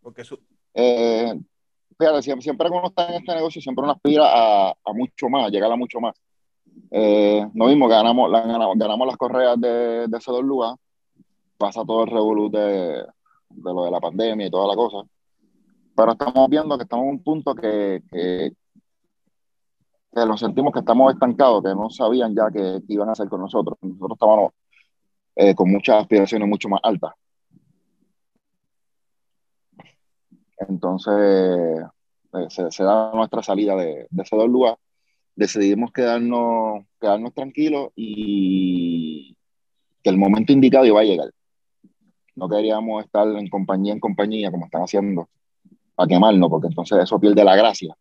Porque 0.00 0.22
eso... 0.22 0.38
Eh, 0.72 1.34
siempre, 2.22 2.42
siempre 2.42 2.68
uno 2.68 2.86
está 2.86 3.08
en 3.08 3.14
este 3.14 3.34
negocio, 3.34 3.60
siempre 3.60 3.82
uno 3.82 3.92
aspira 3.92 4.24
a, 4.26 4.70
a 4.70 4.92
mucho 4.92 5.28
más, 5.28 5.46
a 5.46 5.50
llegar 5.50 5.70
a 5.70 5.76
mucho 5.76 6.00
más. 6.00 6.14
Eh, 6.90 7.46
no 7.54 7.66
mismo 7.66 7.88
ganamos, 7.88 8.30
ganamos, 8.30 8.78
ganamos 8.78 9.06
las 9.06 9.16
correas 9.16 9.60
de, 9.60 10.06
de 10.06 10.18
CWA, 10.20 10.76
pasa 11.58 11.84
todo 11.84 12.04
el 12.04 12.10
revolú 12.10 12.50
de, 12.50 13.04
de, 13.50 13.74
lo 13.74 13.84
de 13.84 13.90
la 13.90 14.00
pandemia 14.00 14.46
y 14.46 14.50
toda 14.50 14.68
la 14.68 14.76
cosa. 14.76 15.08
Pero 15.96 16.12
estamos 16.12 16.48
viendo 16.48 16.76
que 16.76 16.84
estamos 16.84 17.04
en 17.04 17.10
un 17.10 17.22
punto 17.22 17.54
que, 17.54 18.02
que, 18.10 18.52
nos 20.14 20.40
sentimos 20.40 20.72
que 20.72 20.80
estamos 20.80 21.12
estancados, 21.12 21.62
que 21.62 21.74
no 21.74 21.90
sabían 21.90 22.34
ya 22.34 22.50
qué 22.52 22.80
iban 22.88 23.08
a 23.08 23.12
hacer 23.12 23.28
con 23.28 23.40
nosotros. 23.40 23.76
Nosotros 23.80 24.12
estábamos 24.12 24.52
eh, 25.36 25.54
con 25.54 25.70
muchas 25.70 26.02
aspiraciones 26.02 26.48
mucho 26.48 26.68
más 26.68 26.80
altas. 26.82 27.12
Entonces, 30.58 31.84
eh, 32.32 32.70
se, 32.70 32.84
da 32.84 33.12
nuestra 33.12 33.42
salida 33.42 33.76
de, 33.76 34.06
de 34.10 34.22
ese 34.22 34.36
lugar. 34.46 34.78
Decidimos 35.36 35.92
quedarnos, 35.92 36.84
quedarnos 37.00 37.34
tranquilos 37.34 37.90
y 37.96 39.36
que 40.02 40.10
el 40.10 40.16
momento 40.16 40.52
indicado 40.52 40.84
iba 40.86 41.00
a 41.00 41.04
llegar. 41.04 41.30
No 42.36 42.48
queríamos 42.48 43.04
estar 43.04 43.26
en 43.28 43.48
compañía 43.48 43.92
en 43.92 44.00
compañía 44.00 44.50
como 44.50 44.66
están 44.66 44.82
haciendo 44.82 45.28
para 45.94 46.08
quemarnos, 46.08 46.50
porque 46.50 46.68
entonces 46.68 46.98
eso 46.98 47.18
pierde 47.18 47.44
la 47.44 47.56
gracia 47.56 47.96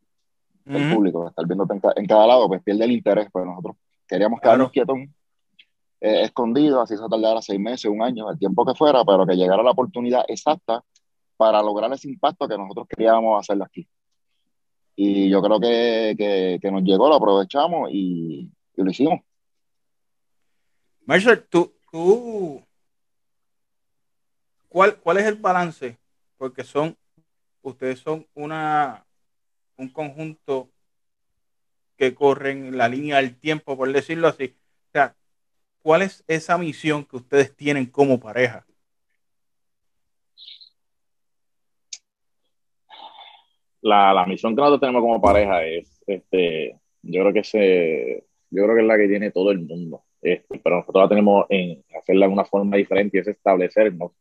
del 0.66 0.96
público, 0.96 1.28
estar 1.28 1.46
viendo 1.46 1.68
en, 1.96 2.08
cada 2.08 2.26
lado, 2.26 2.48
pues 2.48 2.64
pierde 2.64 2.86
el 2.86 2.92
interés, 2.92 3.28
pues 3.32 3.46
nosotros 3.46 3.76
queríamos 4.08 4.40
quedarnos 4.40 4.72
quietos, 4.72 4.98
eh, 6.00 6.24
escondido, 6.24 6.82
así 6.82 6.96
se 6.96 7.04
tardara 7.10 7.42
seis 7.42 7.60
meses, 7.60 7.86
un 7.92 8.02
año, 8.02 8.30
el 8.30 8.40
tiempo 8.40 8.66
que 8.66 8.74
fuera, 8.74 9.04
pero 9.04 9.26
que 9.26 9.36
llegara 9.36 9.62
la 9.62 9.72
oportunidad 9.72 10.24
exacta 10.28 10.84
para 11.38 11.62
lograr 11.62 11.92
ese 11.94 12.10
impacto 12.10 12.48
que 12.48 12.58
nosotros 12.58 12.88
queríamos 12.88 13.40
hacerlo 13.40 13.66
aquí. 13.66 13.88
Y 14.96 15.30
yo 15.30 15.42
creo 15.42 15.60
que, 15.60 16.16
que, 16.18 16.60
que 16.62 16.72
nos 16.72 16.84
llegó, 16.84 17.10
lo 17.10 17.16
aprovechamos 17.16 17.90
y, 17.92 18.50
lo 18.76 18.90
hicimos. 18.90 19.22
Marshall, 21.06 21.46
tú, 21.50 21.74
tú, 21.92 22.64
¿cuál, 24.70 24.98
¿cuál 24.98 25.18
es 25.18 25.26
el 25.26 25.36
balance? 25.36 25.98
Porque 26.38 26.64
son, 26.64 26.98
ustedes 27.62 28.00
son 28.00 28.28
una, 28.34 29.06
un 29.78 29.90
conjunto 29.90 30.70
que 31.98 32.16
corren 32.16 32.78
la 32.78 32.88
línea 32.88 33.18
del 33.18 33.38
tiempo, 33.38 33.78
por 33.78 33.92
decirlo 33.92 34.28
así. 34.28 34.56
O 34.88 34.92
sea, 34.92 35.16
¿cuál 35.82 36.04
es 36.04 36.24
esa 36.28 36.58
misión 36.58 37.06
que 37.06 37.18
ustedes 37.18 37.56
tienen 37.56 37.86
como 37.86 38.20
pareja? 38.20 38.66
La, 43.84 44.14
la 44.14 44.26
misión 44.26 44.56
que 44.56 44.62
nosotros 44.62 44.82
tenemos 44.82 45.02
como 45.02 45.22
pareja 45.22 45.64
es, 45.66 46.02
este, 46.08 46.80
yo 47.04 47.22
creo 47.22 47.34
que 47.34 47.44
se, 47.44 48.24
yo 48.50 48.64
creo 48.64 48.76
que 48.76 48.82
es 48.82 48.88
la 48.88 48.98
que 48.98 49.08
tiene 49.08 49.32
todo 49.32 49.52
el 49.52 49.60
mundo. 49.60 50.04
Este, 50.22 50.60
pero 50.60 50.78
nosotros 50.78 51.04
la 51.04 51.10
tenemos 51.10 51.46
en 51.50 51.84
hacerla 51.98 52.28
de 52.28 52.34
una 52.34 52.46
forma 52.46 52.78
diferente 52.78 53.18
y 53.18 53.22
es 53.22 53.28
establecernos 53.28 54.14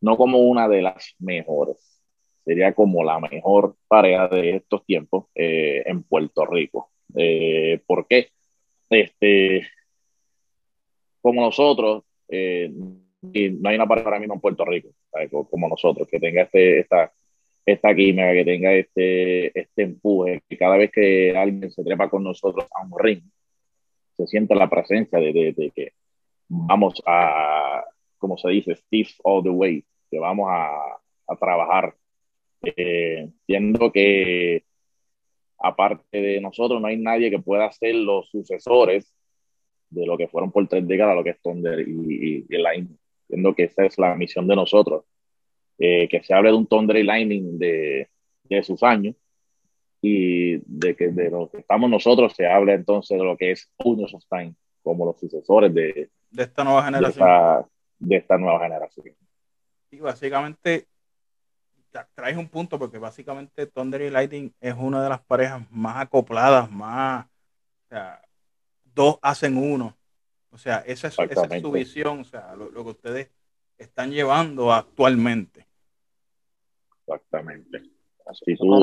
no 0.00 0.16
como 0.16 0.38
una 0.38 0.68
de 0.68 0.82
las 0.82 1.14
mejores, 1.18 2.02
sería 2.44 2.72
como 2.72 3.04
la 3.04 3.20
mejor 3.20 3.76
pareja 3.88 4.28
de 4.28 4.56
estos 4.56 4.84
tiempos 4.86 5.26
eh, 5.34 5.82
en 5.86 6.02
Puerto 6.02 6.46
Rico. 6.46 6.90
Eh, 7.14 7.80
¿Por 7.86 8.06
qué? 8.06 8.28
Este, 8.90 9.66
como 11.20 11.42
nosotros, 11.42 12.04
eh, 12.28 12.72
y 13.32 13.50
no 13.50 13.68
hay 13.68 13.76
una 13.76 13.86
pareja 13.86 14.08
ahora 14.08 14.20
mismo 14.20 14.34
en 14.34 14.40
Puerto 14.40 14.64
Rico, 14.64 14.90
como 15.50 15.68
nosotros, 15.68 16.06
que 16.08 16.20
tenga 16.20 16.42
este, 16.42 16.80
esta, 16.80 17.12
esta 17.72 17.94
química, 17.94 18.32
que 18.32 18.44
tenga 18.44 18.72
este, 18.74 19.58
este 19.58 19.82
empuje, 19.82 20.42
que 20.48 20.56
cada 20.56 20.76
vez 20.76 20.90
que 20.90 21.36
alguien 21.36 21.70
se 21.70 21.84
trepa 21.84 22.08
con 22.08 22.24
nosotros 22.24 22.66
a 22.74 22.82
un 22.82 22.98
ring, 22.98 23.22
se 24.16 24.26
siente 24.26 24.54
la 24.54 24.68
presencia 24.68 25.18
de, 25.18 25.32
de, 25.32 25.70
que 25.74 25.92
vamos 26.48 27.02
a, 27.06 27.84
como 28.18 28.36
se 28.38 28.50
dice, 28.50 28.74
Steve 28.74 29.08
all 29.22 29.42
the 29.42 29.50
way, 29.50 29.84
que 30.10 30.18
vamos 30.18 30.48
a, 30.50 30.98
a 31.28 31.36
trabajar. 31.36 31.94
Eh, 32.62 33.30
siendo 33.46 33.92
que 33.92 34.64
aparte 35.58 36.20
de 36.20 36.40
nosotros 36.40 36.80
no 36.80 36.88
hay 36.88 36.96
nadie 36.96 37.30
que 37.30 37.38
pueda 37.38 37.70
ser 37.70 37.94
los 37.94 38.28
sucesores 38.30 39.14
de 39.90 40.06
lo 40.06 40.18
que 40.18 40.28
fueron 40.28 40.50
por 40.50 40.66
tres 40.68 40.86
décadas, 40.86 41.14
lo 41.14 41.24
que 41.24 41.30
es 41.30 41.40
Thunder 41.40 41.80
y, 41.80 42.46
y, 42.48 42.56
Lightning. 42.56 42.98
Siendo 43.28 43.54
que 43.54 43.64
esa 43.64 43.84
es 43.84 43.98
la 43.98 44.14
misión 44.14 44.46
de 44.46 44.56
nosotros. 44.56 45.04
Eh, 45.78 46.08
que 46.08 46.22
se 46.22 46.34
hable 46.34 46.50
de 46.50 46.56
un 46.56 46.66
Thunder 46.66 46.96
y 46.96 47.04
Lightning 47.04 47.58
de, 47.58 48.08
de 48.44 48.62
sus 48.64 48.82
años 48.82 49.14
y 50.00 50.58
de 50.66 50.96
que 50.96 51.08
de 51.08 51.30
lo 51.30 51.48
que 51.50 51.58
estamos 51.58 51.88
nosotros 51.88 52.32
se 52.34 52.46
habla 52.46 52.74
entonces 52.74 53.16
de 53.16 53.24
lo 53.24 53.36
que 53.36 53.52
es 53.52 53.70
Unos 53.78 54.12
of 54.14 54.24
Time, 54.28 54.54
como 54.82 55.06
los 55.06 55.20
sucesores 55.20 55.72
de, 55.72 56.10
de 56.30 56.42
esta 56.42 56.64
nueva 56.64 56.84
generación. 56.84 57.26
De 57.26 57.34
esta, 57.34 57.68
de 57.98 58.16
esta 58.16 58.38
nueva 58.38 58.60
generación. 58.60 59.14
Y 59.90 60.00
básicamente 60.00 60.86
traes 62.14 62.36
un 62.36 62.48
punto 62.48 62.78
porque 62.78 62.98
básicamente 62.98 63.66
Thunder 63.66 64.02
y 64.02 64.10
Lightning 64.10 64.52
es 64.60 64.74
una 64.76 65.02
de 65.02 65.08
las 65.08 65.20
parejas 65.20 65.62
más 65.70 65.96
acopladas, 65.96 66.70
más, 66.70 67.26
o 67.26 67.88
sea, 67.88 68.20
dos 68.94 69.18
hacen 69.22 69.56
uno. 69.56 69.96
O 70.50 70.58
sea, 70.58 70.78
esa 70.86 71.08
es, 71.08 71.18
esa 71.18 71.44
es 71.44 71.62
su 71.62 71.70
visión, 71.70 72.20
o 72.20 72.24
sea, 72.24 72.54
lo, 72.56 72.70
lo, 72.70 72.84
que 72.84 72.90
ustedes 72.90 73.30
están 73.76 74.10
llevando 74.10 74.72
actualmente. 74.72 75.67
Exactamente 77.08 77.98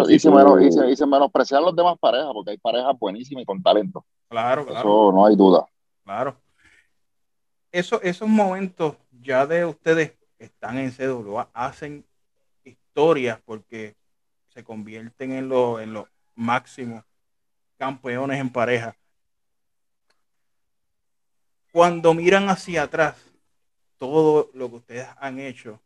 y, 0.10 0.20
se 0.20 1.06
menosprecian 1.06 1.64
los 1.64 1.76
demás 1.76 1.98
parejas, 2.00 2.30
porque 2.34 2.52
hay 2.52 2.58
parejas 2.58 2.98
buenísimas 3.00 3.44
y 3.44 3.46
con 3.46 3.62
talento. 3.62 4.06
Claro, 4.28 4.66
claro. 4.66 4.80
Eso 4.80 5.12
no 5.12 5.26
hay 5.26 5.36
duda. 5.36 5.66
Claro. 6.04 6.36
Eso, 7.72 8.02
esos 8.02 8.28
momentos 8.28 8.96
ya 9.22 9.46
de 9.46 9.66
ustedes 9.66 10.14
que 10.38 10.46
están 10.46 10.78
en 10.78 10.92
CWA 10.92 11.50
hacen 11.54 12.06
historias 12.64 13.40
porque 13.46 13.96
se 14.48 14.64
convierten 14.64 15.34
en 15.34 15.50
los 15.50 15.82
en 15.82 15.94
los 15.94 16.08
máximos 16.36 17.04
campeones 17.78 18.40
en 18.40 18.50
pareja. 18.50 18.96
Cuando 21.74 22.14
miran 22.14 22.50
hacia 22.50 22.84
atrás 22.84 23.18
todo 23.98 24.50
lo 24.54 24.70
que 24.70 24.76
ustedes 24.78 25.08
han 25.20 25.40
hecho, 25.40 25.82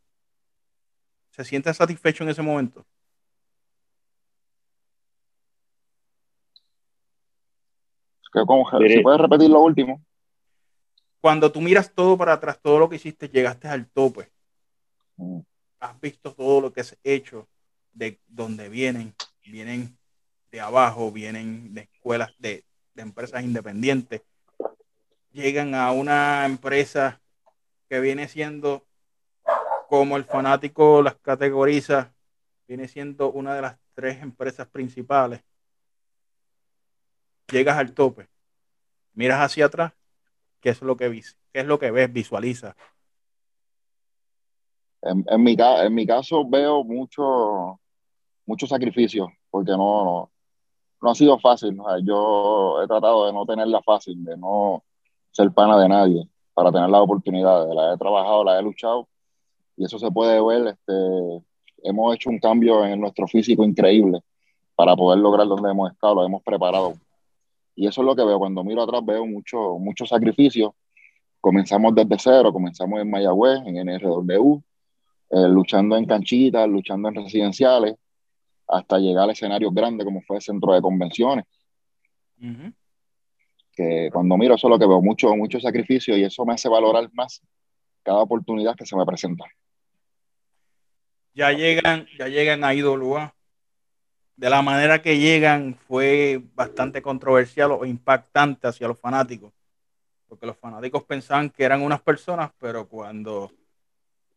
¿se 1.30 1.44
sienten 1.44 1.74
satisfechos 1.74 2.22
en 2.22 2.30
ese 2.30 2.42
momento? 2.42 2.86
si 8.32 9.02
puedes 9.02 9.20
repetir 9.20 9.50
lo 9.50 9.60
último. 9.60 10.04
Cuando 11.20 11.52
tú 11.52 11.60
miras 11.60 11.92
todo 11.92 12.16
para 12.16 12.34
atrás, 12.34 12.58
todo 12.62 12.78
lo 12.78 12.88
que 12.88 12.96
hiciste, 12.96 13.28
llegaste 13.28 13.68
al 13.68 13.86
tope. 13.90 14.30
Mm. 15.16 15.40
Has 15.80 16.00
visto 16.00 16.32
todo 16.32 16.60
lo 16.60 16.72
que 16.72 16.80
has 16.80 16.96
hecho, 17.02 17.48
de 17.92 18.20
donde 18.26 18.68
vienen, 18.68 19.14
vienen 19.44 19.98
de 20.50 20.60
abajo, 20.60 21.10
vienen 21.10 21.74
de 21.74 21.82
escuelas, 21.92 22.32
de, 22.38 22.64
de 22.94 23.02
empresas 23.02 23.42
independientes, 23.42 24.22
llegan 25.32 25.74
a 25.74 25.92
una 25.92 26.44
empresa 26.46 27.20
que 27.88 28.00
viene 28.00 28.28
siendo, 28.28 28.86
como 29.90 30.16
el 30.16 30.22
fanático 30.22 31.02
las 31.02 31.16
categoriza, 31.16 32.14
viene 32.68 32.86
siendo 32.86 33.32
una 33.32 33.56
de 33.56 33.62
las 33.62 33.76
tres 33.92 34.22
empresas 34.22 34.68
principales 34.68 35.42
llegas 37.50 37.76
al 37.76 37.92
tope, 37.92 38.28
miras 39.14 39.40
hacia 39.40 39.66
atrás, 39.66 39.92
¿qué 40.60 40.68
es 40.68 40.80
lo 40.80 40.96
que, 40.96 41.08
ves? 41.08 41.36
¿Qué 41.52 41.60
es 41.60 41.66
lo 41.66 41.80
que 41.80 41.90
ves? 41.90 42.12
Visualiza. 42.12 42.76
En, 45.02 45.42
mi 45.42 46.06
caso 46.06 46.48
veo 46.48 46.84
mucho, 46.84 47.80
mucho 48.46 48.68
sacrificio, 48.68 49.26
porque 49.50 49.72
no, 49.72 50.30
no, 51.02 51.10
ha 51.10 51.14
sido 51.16 51.36
fácil. 51.40 51.76
yo 52.04 52.80
he 52.80 52.86
tratado 52.86 53.26
de 53.26 53.32
no 53.32 53.44
tenerla 53.44 53.82
fácil, 53.82 54.24
de 54.24 54.36
no 54.36 54.84
ser 55.32 55.50
pana 55.50 55.76
de 55.80 55.88
nadie 55.88 56.28
para 56.54 56.70
tener 56.70 56.88
las 56.90 57.00
oportunidades. 57.00 57.74
La 57.74 57.94
he 57.94 57.98
trabajado, 57.98 58.44
la 58.44 58.56
he 58.56 58.62
luchado 58.62 59.08
y 59.80 59.84
eso 59.86 59.98
se 59.98 60.10
puede 60.10 60.40
ver. 60.44 60.74
Este, 60.74 61.42
hemos 61.82 62.14
hecho 62.14 62.28
un 62.28 62.38
cambio 62.38 62.84
en 62.84 63.00
nuestro 63.00 63.26
físico 63.26 63.64
increíble 63.64 64.20
para 64.74 64.94
poder 64.94 65.20
lograr 65.20 65.46
donde 65.48 65.70
hemos 65.70 65.90
estado, 65.90 66.16
lo 66.16 66.26
hemos 66.26 66.42
preparado 66.42 66.94
y 67.74 67.86
eso 67.86 68.02
es 68.02 68.06
lo 68.06 68.14
que 68.14 68.22
veo. 68.22 68.38
Cuando 68.38 68.62
miro 68.62 68.82
atrás 68.82 69.02
veo 69.02 69.24
mucho, 69.24 69.78
mucho 69.78 70.04
sacrificio. 70.04 70.74
Comenzamos 71.40 71.94
desde 71.94 72.18
cero, 72.18 72.52
comenzamos 72.52 73.00
en 73.00 73.10
Mayagüez, 73.10 73.60
en 73.64 73.78
NRW, 73.78 74.60
eh, 75.30 75.48
luchando 75.48 75.96
en 75.96 76.04
canchitas, 76.04 76.68
luchando 76.68 77.08
en 77.08 77.14
residenciales, 77.14 77.94
hasta 78.68 78.98
llegar 78.98 79.30
a 79.30 79.32
escenarios 79.32 79.72
grandes 79.72 80.04
como 80.04 80.20
fue 80.20 80.36
el 80.36 80.42
centro 80.42 80.74
de 80.74 80.82
convenciones. 80.82 81.46
Que 83.74 84.10
cuando 84.12 84.36
miro 84.36 84.56
eso 84.56 84.66
es 84.66 84.70
lo 84.70 84.78
que 84.78 84.86
veo, 84.86 85.00
mucho, 85.00 85.34
mucho 85.34 85.58
sacrificio 85.58 86.14
y 86.18 86.24
eso 86.24 86.44
me 86.44 86.52
hace 86.52 86.68
valorar 86.68 87.08
más 87.14 87.40
cada 88.02 88.20
oportunidad 88.20 88.76
que 88.76 88.84
se 88.84 88.94
me 88.94 89.06
presenta. 89.06 89.46
Ya 91.40 91.52
llegan, 91.52 92.06
ya 92.18 92.28
llegan 92.28 92.64
a 92.64 92.74
de 94.36 94.50
la 94.50 94.60
manera 94.60 95.00
que 95.00 95.18
llegan 95.18 95.74
fue 95.74 96.42
bastante 96.54 97.00
controversial 97.00 97.72
o 97.72 97.86
impactante 97.86 98.68
hacia 98.68 98.86
los 98.86 99.00
fanáticos, 99.00 99.50
porque 100.28 100.44
los 100.44 100.58
fanáticos 100.58 101.02
pensaban 101.04 101.48
que 101.48 101.64
eran 101.64 101.80
unas 101.80 102.02
personas, 102.02 102.50
pero 102.58 102.86
cuando 102.86 103.50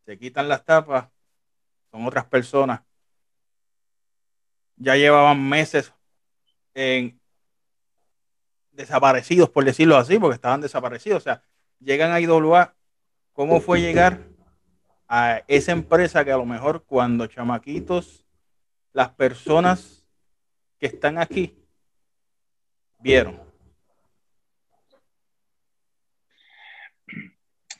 se 0.05 0.17
quitan 0.17 0.47
las 0.47 0.63
tapas, 0.63 1.09
son 1.91 2.07
otras 2.07 2.23
personas. 2.23 2.79
Ya 4.77 4.95
llevaban 4.95 5.45
meses 5.45 5.91
en 6.73 7.19
desaparecidos, 8.71 9.49
por 9.49 9.65
decirlo 9.65 9.97
así, 9.97 10.17
porque 10.19 10.35
estaban 10.35 10.61
desaparecidos. 10.61 11.17
O 11.17 11.23
sea, 11.25 11.43
llegan 11.81 12.13
a 12.13 12.21
IWA. 12.21 12.73
¿Cómo 13.33 13.59
fue 13.59 13.81
llegar 13.81 14.32
a 15.07 15.43
esa 15.47 15.71
empresa 15.71 16.23
que 16.23 16.31
a 16.31 16.37
lo 16.37 16.45
mejor 16.45 16.83
cuando 16.85 17.27
chamaquitos 17.27 18.25
las 18.93 19.09
personas 19.09 20.05
que 20.79 20.87
están 20.87 21.17
aquí 21.17 21.55
vieron? 22.99 23.39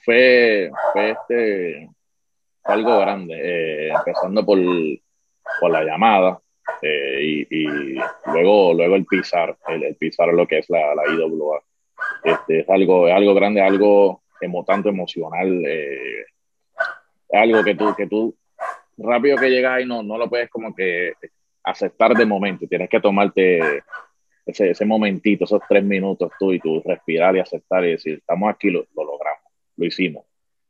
Fue, 0.04 0.70
fue 0.92 1.12
este, 1.12 1.90
algo 2.64 3.00
grande, 3.00 3.36
eh, 3.36 3.90
empezando 3.90 4.46
por, 4.46 4.60
por, 5.62 5.72
la 5.72 5.84
llamada 5.84 6.42
eh, 6.82 7.20
y, 7.22 7.64
y, 7.64 7.68
luego, 8.26 8.74
luego 8.74 8.96
el 8.96 9.06
pisar, 9.06 9.58
el, 9.68 9.96
pisar 9.96 10.34
lo 10.34 10.46
que 10.46 10.60
es 10.60 10.70
la, 10.70 10.94
la 10.94 11.04
IWA. 11.08 11.64
Este, 12.24 12.60
es, 12.60 12.70
algo, 12.70 13.08
es 13.08 13.14
algo 13.14 13.34
grande, 13.34 13.62
algo 13.62 14.24
emo, 14.42 14.66
tanto 14.66 14.90
emocional. 14.90 15.64
Eh, 15.66 16.26
algo 17.34 17.64
que 17.64 17.76
tú, 17.76 17.94
que 17.96 18.08
tú 18.08 18.36
rápido 18.98 19.38
que 19.38 19.50
llegas 19.50 19.74
ahí 19.74 19.86
no, 19.86 20.04
no 20.04 20.18
lo 20.18 20.30
puedes 20.30 20.50
como 20.50 20.74
que 20.74 21.14
aceptar 21.64 22.14
de 22.14 22.26
momento. 22.26 22.68
Tienes 22.68 22.90
que 22.90 23.00
tomarte 23.00 23.84
ese, 24.46 24.72
ese 24.72 24.86
momentito, 24.86 25.46
esos 25.46 25.62
tres 25.68 25.84
minutos 25.84 26.32
tú 26.40 26.54
y 26.54 26.60
tú 26.60 26.82
respirar 26.86 27.36
y 27.36 27.40
aceptar 27.40 27.84
y 27.86 27.92
decir, 27.92 28.16
estamos 28.16 28.50
aquí, 28.50 28.70
lo, 28.70 28.86
lo 28.96 29.04
logramos, 29.04 29.52
lo 29.78 29.86
hicimos. 29.86 30.26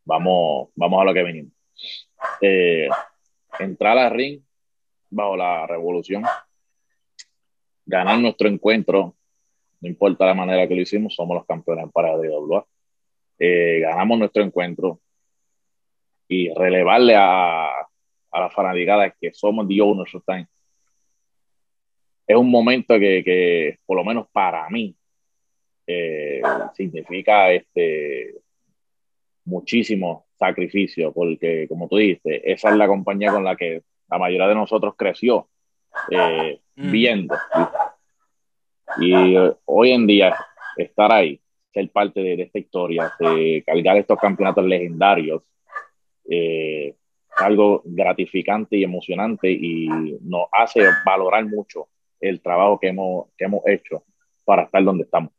Vamos, 0.05 0.70
vamos 0.75 1.01
a 1.01 1.05
lo 1.05 1.13
que 1.13 1.24
venimos. 1.24 1.53
Eh, 2.41 2.88
entrar 3.60 3.98
al 3.98 4.12
ring 4.12 4.41
bajo 5.10 5.38
la 5.38 5.67
revolución, 5.67 6.24
ganar 7.86 8.20
nuestro 8.20 8.48
encuentro, 8.48 9.15
no 9.82 9.89
importa 9.89 10.25
la 10.25 10.34
manera 10.34 10.67
que 10.67 10.75
lo 10.75 10.82
hicimos, 10.82 11.13
somos 11.15 11.36
los 11.36 11.46
campeones 11.46 11.91
para 11.91 12.17
de 12.17 12.27
IWA. 12.27 12.65
Eh, 13.39 13.79
ganamos 13.82 14.17
nuestro 14.17 14.43
encuentro 14.43 15.00
y 16.33 16.53
relevarle 16.53 17.15
a, 17.15 17.67
a 17.69 18.39
la 18.39 18.49
fanaticada 18.49 19.11
que 19.11 19.31
somos 19.33 19.67
the 19.67 19.81
owners 19.81 20.13
of 20.15 20.23
time. 20.25 20.47
Es 22.25 22.35
un 22.35 22.49
momento 22.49 22.97
que, 22.97 23.23
que 23.23 23.79
por 23.85 23.97
lo 23.97 24.03
menos 24.03 24.27
para 24.31 24.69
mí, 24.69 24.95
eh, 25.85 26.41
significa 26.73 27.51
este 27.51 28.35
muchísimo 29.45 30.27
sacrificio, 30.39 31.11
porque 31.11 31.67
como 31.67 31.87
tú 31.89 31.97
dices, 31.97 32.41
esa 32.43 32.69
es 32.69 32.77
la 32.77 32.87
compañía 32.87 33.31
con 33.31 33.43
la 33.43 33.55
que 33.55 33.83
la 34.09 34.17
mayoría 34.17 34.47
de 34.47 34.55
nosotros 34.55 34.93
creció 34.97 35.49
eh, 36.09 36.59
mm. 36.75 36.91
viendo. 36.91 37.35
Y, 38.99 39.35
hoy 39.65 39.91
en 39.91 40.07
día 40.07 40.35
estar 40.77 41.11
ahí, 41.11 41.41
ser 41.73 41.89
parte 41.89 42.21
de, 42.21 42.41
esta 42.43 42.59
historia, 42.59 43.11
de 43.19 43.63
cargar 43.65 43.97
estos 43.97 44.17
campeonatos 44.19 44.65
legendarios, 44.65 45.41
eh, 46.30 46.96
algo 47.38 47.82
gratificante 47.86 48.77
y 48.77 48.84
emocionante 48.84 49.51
y 49.51 49.88
nos 50.22 50.48
hace 50.51 50.88
valorar 51.06 51.46
mucho 51.46 51.89
el 52.20 52.42
trabajo 52.42 52.80
que 52.80 52.88
hemos, 52.89 53.27
que 53.38 53.46
hemos 53.46 53.62
hecho 53.65 54.03
para 54.46 54.63
estar 54.63 54.84
donde 54.84 55.03
estamos 55.03 55.32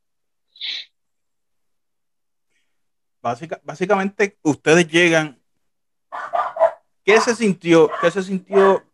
básicamente 3.62 4.36
ustedes 4.42 4.86
llegan. 4.88 5.40
¿Qué 7.04 7.20
se 7.20 7.34
sintió? 7.34 7.90
¿Qué 8.00 8.10
se 8.10 8.22
sintió 8.22 8.84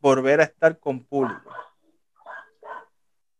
volver 0.00 0.40
a 0.40 0.44
estar 0.44 0.78
con 0.78 1.00
público? 1.00 1.50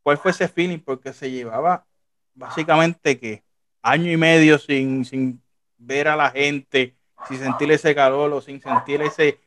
¿Cuál 0.03 0.19
fue 0.19 0.31
ese 0.31 0.49
feeling? 0.49 0.79
Porque 0.79 1.13
se 1.13 1.31
llevaba 1.31 1.87
básicamente 2.35 3.19
que 3.19 3.43
año 3.83 4.11
y 4.11 4.17
medio 4.17 4.59
sin, 4.59 5.05
sin 5.05 5.43
ver 5.79 6.09
a 6.09 6.17
la 6.17 6.31
gente, 6.31 6.95
sin 7.28 7.38
sentir 7.38 7.71
ese 7.73 7.95
calor 7.95 8.33
o 8.33 8.40
sin 8.40 8.61
sentir 8.61 9.02
ese, 9.02 9.40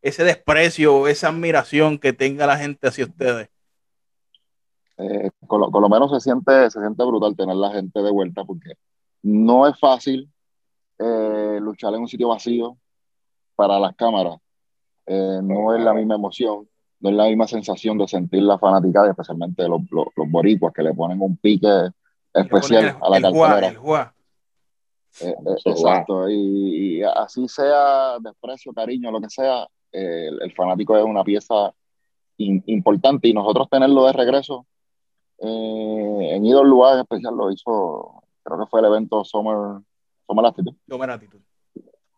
ese 0.00 0.24
desprecio 0.24 0.94
o 0.94 1.08
esa 1.08 1.28
admiración 1.28 1.98
que 1.98 2.12
tenga 2.12 2.46
la 2.46 2.56
gente 2.56 2.88
hacia 2.88 3.04
ustedes. 3.04 3.48
Eh, 4.98 5.30
con, 5.46 5.60
lo, 5.60 5.70
con, 5.70 5.82
lo, 5.82 5.88
menos 5.88 6.10
se 6.10 6.20
siente, 6.20 6.70
se 6.70 6.80
siente 6.80 7.04
brutal 7.04 7.34
tener 7.34 7.56
la 7.56 7.70
gente 7.70 8.00
de 8.02 8.10
vuelta 8.10 8.44
porque 8.44 8.74
no 9.22 9.66
es 9.66 9.78
fácil 9.78 10.30
eh, 10.98 11.58
luchar 11.60 11.94
en 11.94 12.02
un 12.02 12.08
sitio 12.08 12.28
vacío 12.28 12.76
para 13.54 13.78
las 13.78 13.94
cámaras. 13.96 14.38
Eh, 15.06 15.40
no 15.42 15.74
es 15.74 15.82
la 15.82 15.94
misma 15.94 16.14
emoción, 16.14 16.68
no 17.00 17.10
es 17.10 17.16
la 17.16 17.26
misma 17.26 17.46
sensación 17.48 17.98
de 17.98 18.06
sentir 18.06 18.42
la 18.42 18.58
fanática, 18.58 19.08
especialmente 19.08 19.66
los, 19.68 19.80
los, 19.90 20.30
boricuas 20.30 20.72
que 20.72 20.82
le 20.82 20.94
ponen 20.94 21.20
un 21.20 21.36
pique 21.36 21.90
especial 22.32 22.96
a 23.00 23.10
la 23.10 23.20
cartelera. 23.20 24.14
Eh, 25.20 25.34
exacto, 25.64 26.28
y, 26.28 27.02
así 27.02 27.46
sea 27.46 28.18
desprecio, 28.18 28.72
cariño, 28.72 29.10
lo 29.10 29.20
que 29.20 29.28
sea, 29.28 29.66
el, 29.92 30.52
fanático 30.56 30.96
es 30.96 31.04
una 31.04 31.22
pieza 31.22 31.72
importante 32.38 33.28
y 33.28 33.34
nosotros 33.34 33.68
tenerlo 33.68 34.06
de 34.06 34.12
regreso 34.14 34.66
en 35.38 36.44
Idol 36.46 36.68
Lugar 36.68 36.94
en 36.94 37.00
especial 37.00 37.36
lo 37.36 37.50
hizo, 37.50 38.22
creo 38.42 38.58
que 38.58 38.66
fue 38.66 38.80
el 38.80 38.86
evento 38.86 39.24
Summer 39.24 39.82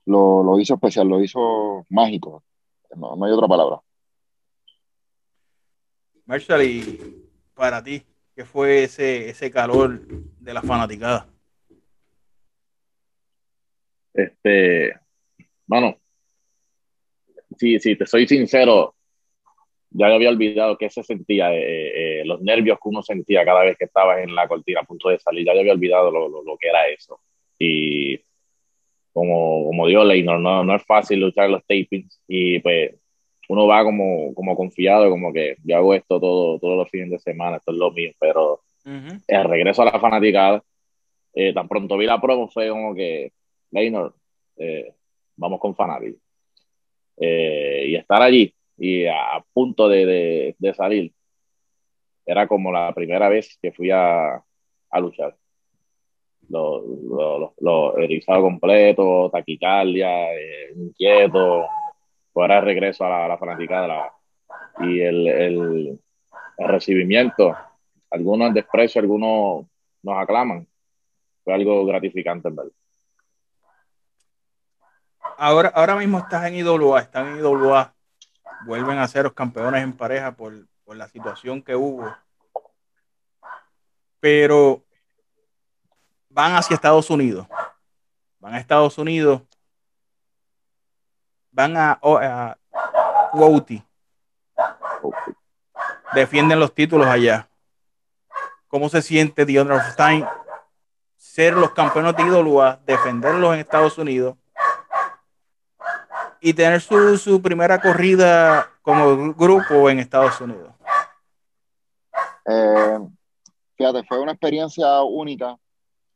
Lo, 0.06 0.42
lo 0.42 0.58
hizo 0.60 0.74
especial, 0.74 1.08
lo 1.08 1.22
hizo 1.22 1.86
mágico. 1.88 2.44
No, 2.96 3.16
no 3.16 3.24
hay 3.24 3.32
otra 3.32 3.48
palabra. 3.48 3.80
Marshall, 6.26 6.62
y 6.62 7.28
para 7.54 7.82
ti, 7.82 8.02
¿qué 8.34 8.44
fue 8.44 8.84
ese, 8.84 9.28
ese 9.28 9.50
calor 9.50 10.00
de 10.06 10.54
la 10.54 10.62
fanaticada? 10.62 11.26
Este, 14.14 14.94
bueno, 15.66 15.96
sí, 17.58 17.78
sí, 17.78 17.96
te 17.96 18.06
soy 18.06 18.26
sincero, 18.26 18.94
ya 19.90 20.06
había 20.06 20.28
olvidado 20.28 20.78
que 20.78 20.90
se 20.90 21.02
sentía, 21.02 21.52
eh, 21.54 22.20
eh, 22.20 22.24
los 22.24 22.40
nervios 22.42 22.78
que 22.82 22.88
uno 22.88 23.02
sentía 23.02 23.44
cada 23.44 23.62
vez 23.62 23.76
que 23.76 23.84
estaba 23.84 24.22
en 24.22 24.34
la 24.34 24.48
cortina 24.48 24.80
a 24.80 24.84
punto 24.84 25.08
de 25.08 25.18
salir, 25.18 25.44
ya 25.44 25.52
había 25.52 25.72
olvidado 25.72 26.10
lo, 26.10 26.28
lo, 26.28 26.42
lo 26.42 26.56
que 26.56 26.68
era 26.68 26.88
eso. 26.88 27.20
Y 27.58 28.18
como, 29.12 29.66
como 29.66 29.86
dijo 29.86 30.04
Leynor, 30.04 30.40
no, 30.40 30.64
no 30.64 30.74
es 30.74 30.84
fácil 30.84 31.20
luchar 31.20 31.48
los 31.48 31.64
tapings 31.66 32.20
y 32.26 32.58
pues 32.58 32.96
uno 33.48 33.66
va 33.66 33.84
como, 33.84 34.34
como 34.34 34.56
confiado, 34.56 35.08
como 35.10 35.32
que 35.32 35.56
yo 35.62 35.76
hago 35.76 35.94
esto 35.94 36.20
todo, 36.20 36.58
todos 36.58 36.76
los 36.76 36.90
fines 36.90 37.10
de 37.10 37.18
semana, 37.18 37.58
esto 37.58 37.70
es 37.70 37.78
lo 37.78 37.92
mío, 37.92 38.10
pero 38.18 38.60
el 39.28 39.44
regreso 39.44 39.82
a 39.82 39.86
la 39.86 40.00
fanaticada, 40.00 40.62
eh, 41.34 41.52
tan 41.52 41.68
pronto 41.68 41.96
vi 41.96 42.06
la 42.06 42.20
promo 42.20 42.48
fue 42.48 42.68
como 42.68 42.94
que, 42.94 43.32
Leynor, 43.74 44.14
eh, 44.56 44.94
vamos 45.36 45.60
con 45.60 45.74
fanáticos. 45.74 46.20
Eh, 47.16 47.86
y 47.88 47.96
estar 47.96 48.22
allí 48.22 48.54
y 48.76 49.06
a, 49.06 49.44
punto 49.52 49.88
de, 49.88 50.56
salir, 50.76 51.12
era 52.26 52.48
como 52.48 52.72
la 52.72 52.92
primera 52.94 53.28
vez 53.28 53.58
que 53.60 53.72
fui 53.72 53.90
a, 53.90 54.42
luchar 55.00 55.36
lo, 56.48 57.98
erizado 57.98 58.42
completo, 58.42 59.30
taquicardia, 59.30 60.34
eh, 60.34 60.72
inquieto, 60.76 61.66
fuera 62.32 62.56
de 62.56 62.60
regreso 62.60 63.04
a 63.04 63.28
la, 63.28 63.38
fanaticada 63.38 64.12
y 64.80 65.00
el, 65.00 65.28
el, 65.28 66.00
recibimiento, 66.58 67.56
algunos 68.10 68.54
desprecio, 68.54 69.00
algunos 69.00 69.66
nos 70.02 70.18
aclaman, 70.18 70.66
fue 71.42 71.54
algo 71.54 71.84
gratificante 71.86 72.48
en 72.48 72.56
verdad. 72.56 72.72
Ahora, 75.36 75.72
ahora 75.74 75.96
mismo 75.96 76.18
estás 76.18 76.44
en 76.46 76.54
IWA, 76.54 77.00
están 77.00 77.26
en 77.28 77.38
IWA, 77.38 77.92
vuelven 78.66 78.98
a 78.98 79.08
ser 79.08 79.24
los 79.24 79.32
campeones 79.32 79.82
en 79.82 79.92
pareja 79.92 80.32
por, 80.32 80.52
la 80.86 81.08
situación 81.08 81.62
que 81.62 81.74
hubo. 81.74 82.14
Pero 84.20 84.84
van 86.28 86.54
hacia 86.54 86.74
Estados 86.74 87.10
Unidos. 87.10 87.46
Van 88.38 88.54
a 88.54 88.60
Estados 88.60 88.96
Unidos. 88.98 89.42
Van 91.50 91.76
a, 91.76 91.98
a 92.02 92.56
Defienden 96.14 96.60
los 96.60 96.72
títulos 96.72 97.06
allá. 97.06 97.48
¿Cómo 98.68 98.88
se 98.88 99.02
siente 99.02 99.44
The 99.44 99.60
Honor 99.60 99.80
ser 101.16 101.54
los 101.54 101.72
campeones 101.72 102.16
de 102.16 102.22
IWA, 102.22 102.80
defenderlos 102.84 103.54
en 103.54 103.60
Estados 103.60 103.98
Unidos 103.98 104.36
y 106.44 106.52
tener 106.52 106.78
su, 106.82 107.16
su 107.16 107.40
primera 107.40 107.80
corrida 107.80 108.68
como 108.82 109.32
grupo 109.32 109.88
en 109.88 109.98
Estados 109.98 110.38
Unidos? 110.42 110.74
Eh, 112.44 112.98
fíjate, 113.76 114.04
fue 114.04 114.20
una 114.20 114.32
experiencia 114.32 115.02
única 115.04 115.56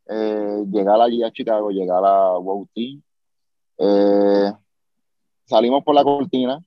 eh, 0.06 0.64
llegar 0.70 1.00
allí 1.00 1.24
a 1.24 1.32
Chicago, 1.32 1.70
llegar 1.70 2.04
a 2.04 2.36
WOW 2.36 2.68
eh, 3.78 4.52
salimos 5.46 5.82
por 5.82 5.94
la 5.94 6.04
cortina 6.04 6.62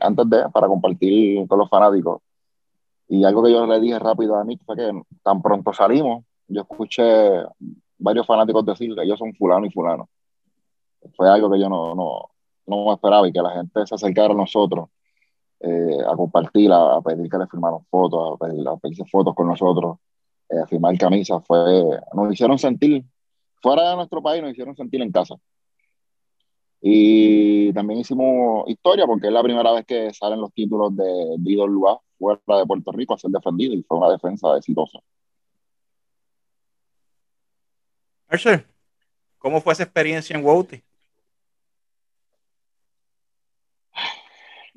antes 0.00 0.28
de, 0.28 0.48
para 0.52 0.66
compartir 0.66 1.48
con 1.48 1.58
los 1.58 1.70
fanáticos. 1.70 2.20
Y 3.08 3.24
algo 3.24 3.42
que 3.42 3.52
yo 3.52 3.66
le 3.66 3.80
dije 3.80 3.98
rápido 3.98 4.36
a 4.36 4.44
mí 4.44 4.58
fue 4.66 4.76
que 4.76 5.02
tan 5.22 5.40
pronto 5.40 5.72
salimos, 5.72 6.24
yo 6.46 6.60
escuché 6.60 7.42
varios 7.96 8.26
fanáticos 8.26 8.66
decir 8.66 8.94
que 8.94 9.02
ellos 9.02 9.18
son 9.18 9.32
fulano 9.34 9.64
y 9.64 9.70
fulano. 9.70 10.10
Fue 11.16 11.26
algo 11.30 11.50
que 11.50 11.58
yo 11.58 11.70
no, 11.70 12.29
no 12.70 12.92
esperaba 12.92 13.28
y 13.28 13.32
que 13.32 13.42
la 13.42 13.50
gente 13.50 13.86
se 13.86 13.94
acercara 13.94 14.32
a 14.32 14.36
nosotros 14.36 14.88
eh, 15.60 15.98
a 16.06 16.16
compartir, 16.16 16.72
a, 16.72 17.02
pedir 17.02 17.28
que 17.28 17.36
le 17.36 17.46
firmaran 17.46 17.84
fotos, 17.90 18.34
a 18.40 18.46
pedir, 18.46 18.66
a 18.66 18.76
fotos 19.10 19.34
con 19.34 19.46
nosotros 19.46 19.98
eh, 20.48 20.66
firmar 20.68 20.96
camisas, 20.96 21.42
fue, 21.46 21.60
nos 22.14 22.32
hicieron 22.32 22.58
sentir, 22.58 23.04
fuera 23.62 23.90
de 23.90 23.96
nuestro 23.96 24.22
país, 24.22 24.42
nos 24.42 24.52
hicieron 24.52 24.74
sentir 24.74 25.02
en 25.02 25.12
casa. 25.12 25.36
Y 26.80 27.72
también 27.74 28.00
hicimos 28.00 28.64
historia 28.68 29.06
porque 29.06 29.26
es 29.26 29.32
la 29.32 29.42
primera 29.42 29.70
vez 29.72 29.84
que 29.84 30.12
salen 30.14 30.40
los 30.40 30.52
títulos 30.54 30.96
de 30.96 31.36
Dido 31.38 31.66
Lugar 31.66 31.98
fuera 32.18 32.40
de 32.58 32.66
Puerto 32.66 32.90
Rico 32.92 33.14
a 33.14 33.18
ser 33.18 33.30
defendido 33.30 33.74
y 33.74 33.82
fue 33.82 33.98
una 33.98 34.10
defensa 34.10 34.56
exitosa. 34.56 34.98
¿cómo 39.38 39.60
fue 39.60 39.72
esa 39.74 39.82
experiencia 39.82 40.36
en 40.36 40.44
Wouty? 40.44 40.82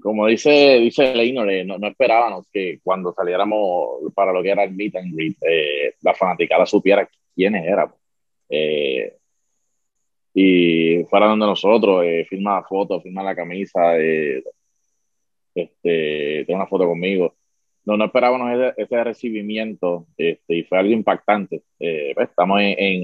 Como 0.03 0.27
dice, 0.27 0.79
dice 0.79 1.15
Leinor, 1.15 1.49
eh, 1.49 1.63
no, 1.63 1.77
no, 1.77 1.87
esperábamos 1.87 2.45
que 2.51 2.79
cuando 2.83 3.13
saliéramos 3.13 4.13
para 4.13 4.33
lo 4.33 4.43
que 4.43 4.49
era 4.49 4.63
el 4.65 4.73
meet 4.73 4.97
and 4.97 5.15
greet, 5.15 5.37
eh, 5.41 5.95
la 6.01 6.13
fanaticada 6.13 6.65
supiera 6.65 7.09
quiénes 7.33 7.65
éramos. 7.65 7.95
Eh, 8.49 9.13
y 10.33 11.03
fuera 11.05 11.27
donde 11.27 11.45
nosotros, 11.45 12.03
eh, 12.05 12.25
firma 12.29 12.55
la 12.55 12.63
foto, 12.63 12.99
firma 13.01 13.23
la 13.23 13.35
camisa, 13.35 13.97
eh, 13.97 14.43
este, 15.55 16.43
tengo 16.45 16.59
una 16.59 16.67
foto 16.67 16.85
conmigo. 16.85 17.35
No, 17.85 17.97
no 17.97 18.05
esperábamos 18.05 18.51
ese, 18.51 18.73
ese 18.81 19.03
recibimiento 19.03 20.07
este, 20.17 20.55
y 20.55 20.63
fue 20.63 20.79
algo 20.79 20.91
impactante. 20.91 21.63
Eh, 21.79 22.11
pues, 22.15 22.29
estamos 22.29 22.59
en, 22.61 22.75
en, 22.77 23.03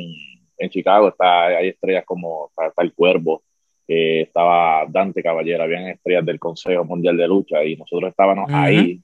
en, 0.57 0.69
Chicago, 0.69 1.09
está, 1.09 1.47
hay 1.47 1.69
estrellas 1.69 2.05
como 2.05 2.51
está 2.67 2.81
el 2.81 2.93
Cuervo, 2.93 3.43
eh, 3.91 4.21
estaba 4.21 4.85
Dante 4.87 5.23
Caballero, 5.23 5.63
habían 5.63 5.87
estrellas 5.87 6.23
del 6.23 6.39
Consejo 6.39 6.85
Mundial 6.85 7.17
de 7.17 7.27
Lucha 7.27 7.63
y 7.63 7.75
nosotros 7.75 8.11
estábamos 8.11 8.47
uh 8.47 8.53
-huh. 8.53 8.63
ahí 8.63 9.01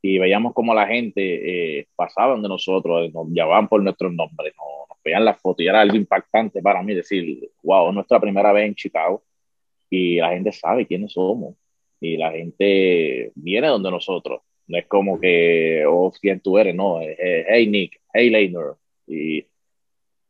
y 0.00 0.18
veíamos 0.18 0.54
como 0.54 0.72
la 0.72 0.86
gente 0.86 1.80
eh, 1.80 1.88
pasaba 1.96 2.36
de 2.38 2.48
nosotros, 2.48 3.12
nos 3.12 3.26
llamaban 3.30 3.66
por 3.66 3.82
nuestros 3.82 4.12
nombres, 4.12 4.54
nos, 4.56 4.88
nos 4.88 4.98
veían 5.02 5.24
las 5.24 5.40
fotos 5.40 5.64
y 5.64 5.66
era 5.66 5.80
algo 5.80 5.96
impactante 5.96 6.62
para 6.62 6.84
mí 6.84 6.94
decir, 6.94 7.50
wow, 7.64 7.88
es 7.88 7.94
nuestra 7.96 8.20
primera 8.20 8.52
vez 8.52 8.66
en 8.66 8.76
Chicago 8.76 9.24
y 9.90 10.18
la 10.18 10.30
gente 10.30 10.52
sabe 10.52 10.86
quiénes 10.86 11.12
somos 11.12 11.56
y 12.00 12.16
la 12.16 12.30
gente 12.30 13.32
viene 13.34 13.66
donde 13.66 13.90
nosotros. 13.90 14.40
No 14.68 14.78
es 14.78 14.86
como 14.86 15.18
que, 15.18 15.84
oh, 15.84 16.12
quién 16.20 16.38
tú 16.38 16.58
eres, 16.58 16.76
no, 16.76 17.00
es, 17.00 17.16
hey 17.18 17.66
Nick, 17.66 18.00
hey 18.12 18.30
Leonard. 18.30 18.76
Y 19.08 19.44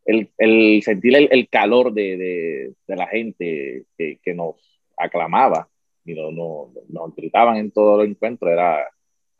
el, 0.07 0.31
el 0.39 0.83
sentir 0.83 1.17
el, 1.17 1.29
el 1.31 1.49
calor 1.49 1.93
de, 1.93 2.17
de, 2.17 2.73
de, 2.87 2.97
la 2.97 3.07
gente 3.09 3.85
que, 3.99 4.19
que, 4.23 4.35
nos 4.35 4.55
aclamaba 4.97 5.69
y 6.05 6.15
no, 6.15 6.31
no, 6.31 6.73
nos 6.89 7.15
gritaban 7.15 7.57
en 7.57 7.73
todos 7.73 7.99
los 7.99 8.09
encuentros 8.09 8.53
era, 8.53 8.89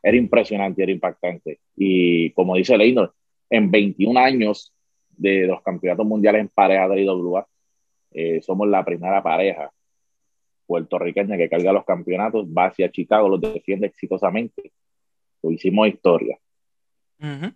era 0.03 0.17
impresionante, 0.17 0.83
era 0.83 0.91
impactante. 0.91 1.59
Y 1.75 2.31
como 2.31 2.55
dice 2.55 2.77
Leonard, 2.77 3.11
en 3.49 3.71
21 3.71 4.19
años 4.19 4.73
de 5.09 5.47
los 5.47 5.61
campeonatos 5.61 6.05
mundiales 6.05 6.41
en 6.41 6.49
pareja 6.49 6.87
de 6.89 7.01
IWA, 7.01 7.47
eh, 8.11 8.41
somos 8.41 8.67
la 8.67 8.83
primera 8.83 9.23
pareja 9.23 9.71
puertorriqueña 10.65 11.37
que 11.37 11.49
carga 11.49 11.71
los 11.71 11.85
campeonatos, 11.85 12.45
va 12.45 12.65
hacia 12.65 12.91
Chicago, 12.91 13.29
los 13.29 13.39
defiende 13.39 13.87
exitosamente. 13.87 14.73
Lo 15.41 15.51
hicimos 15.51 15.87
historia. 15.87 16.37
Uh 17.19 17.25
-huh. 17.25 17.55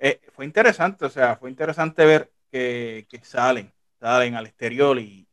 Eh, 0.00 0.20
fue 0.32 0.46
interesante, 0.46 1.04
o 1.04 1.10
sea, 1.10 1.36
fue 1.36 1.50
interesante 1.50 2.04
ver 2.06 2.32
que, 2.50 3.06
que, 3.08 3.22
salen, 3.24 3.72
salen 4.00 4.34
al 4.34 4.46
exterior 4.46 4.98
y, 4.98 5.28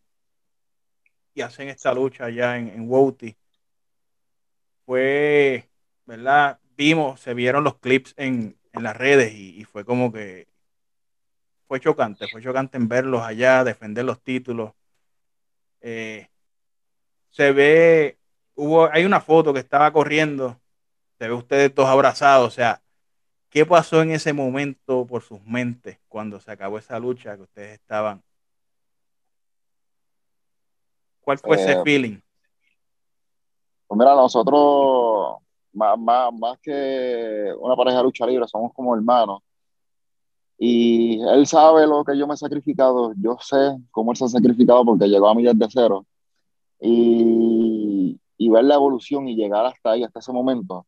y 1.34 1.42
hacen 1.42 1.70
esta 1.70 1.94
lucha 1.94 2.26
allá 2.26 2.58
en, 2.58 2.68
en 2.68 2.90
Wouty. 2.90 3.38
Fue, 4.86 5.70
¿verdad? 6.06 6.60
Vimos, 6.76 7.22
se 7.22 7.34
vieron 7.34 7.64
los 7.64 7.78
clips 7.80 8.14
en, 8.18 8.58
en 8.74 8.84
las 8.84 8.96
redes 8.96 9.34
y, 9.34 9.60
y, 9.60 9.64
fue 9.64 9.86
como 9.86 10.12
que 10.12 10.48
fue 11.68 11.80
chocante, 11.80 12.28
fue 12.28 12.42
chocante 12.42 12.78
en 12.78 12.88
verlos 12.88 13.22
allá, 13.22 13.64
defender 13.64 14.06
los 14.06 14.22
títulos. 14.22 14.74
Eh, 15.82 16.30
se 17.30 17.52
ve, 17.52 18.18
hubo, 18.56 18.92
hay 18.92 19.06
una 19.06 19.22
foto 19.22 19.54
que 19.54 19.60
estaba 19.60 19.92
corriendo, 19.94 20.60
se 21.20 21.28
ve 21.28 21.34
ustedes 21.34 21.74
todos 21.74 21.90
abrazados, 21.90 22.48
o 22.48 22.52
sea, 22.52 22.82
¿qué 23.50 23.66
pasó 23.66 24.02
en 24.02 24.12
ese 24.12 24.34
momento 24.34 25.06
por 25.06 25.22
sus 25.22 25.44
mentes 25.44 26.00
cuando 26.08 26.40
se 26.40 26.52
acabó 26.52 26.78
esa 26.78 27.00
lucha 27.00 27.36
que 27.36 27.44
ustedes 27.44 27.74
estaban? 27.74 28.24
¿Cuál 31.22 31.38
fue 31.40 31.58
eh, 31.58 31.64
ese 31.64 31.84
feeling? 31.84 32.20
Pues 33.88 33.98
mira, 33.98 34.16
nosotros, 34.16 35.38
más, 35.74 35.98
más, 35.98 36.34
más 36.34 36.60
que 36.60 37.54
una 37.60 37.76
pareja 37.76 37.98
de 37.98 38.04
lucha 38.04 38.26
libre, 38.26 38.48
somos 38.48 38.74
como 38.74 38.96
hermanos. 38.96 39.42
Y 40.58 41.22
él 41.22 41.46
sabe 41.46 41.86
lo 41.86 42.04
que 42.04 42.18
yo 42.18 42.26
me 42.26 42.34
he 42.34 42.38
sacrificado, 42.38 43.14
yo 43.22 43.38
sé 43.40 43.78
cómo 43.92 44.12
él 44.12 44.18
se 44.18 44.26
ha 44.26 44.28
sacrificado 44.28 44.84
porque 44.84 45.08
llegó 45.08 45.30
a 45.30 45.36
mí 45.36 45.44
desde 45.44 45.68
cero 45.70 46.06
y, 46.80 48.20
y, 48.38 48.50
ver 48.50 48.64
la 48.64 48.76
evolución 48.76 49.28
y 49.28 49.36
llegar 49.36 49.66
hasta 49.66 49.92
ahí, 49.92 50.04
hasta 50.04 50.20
ese 50.20 50.32
momento, 50.32 50.86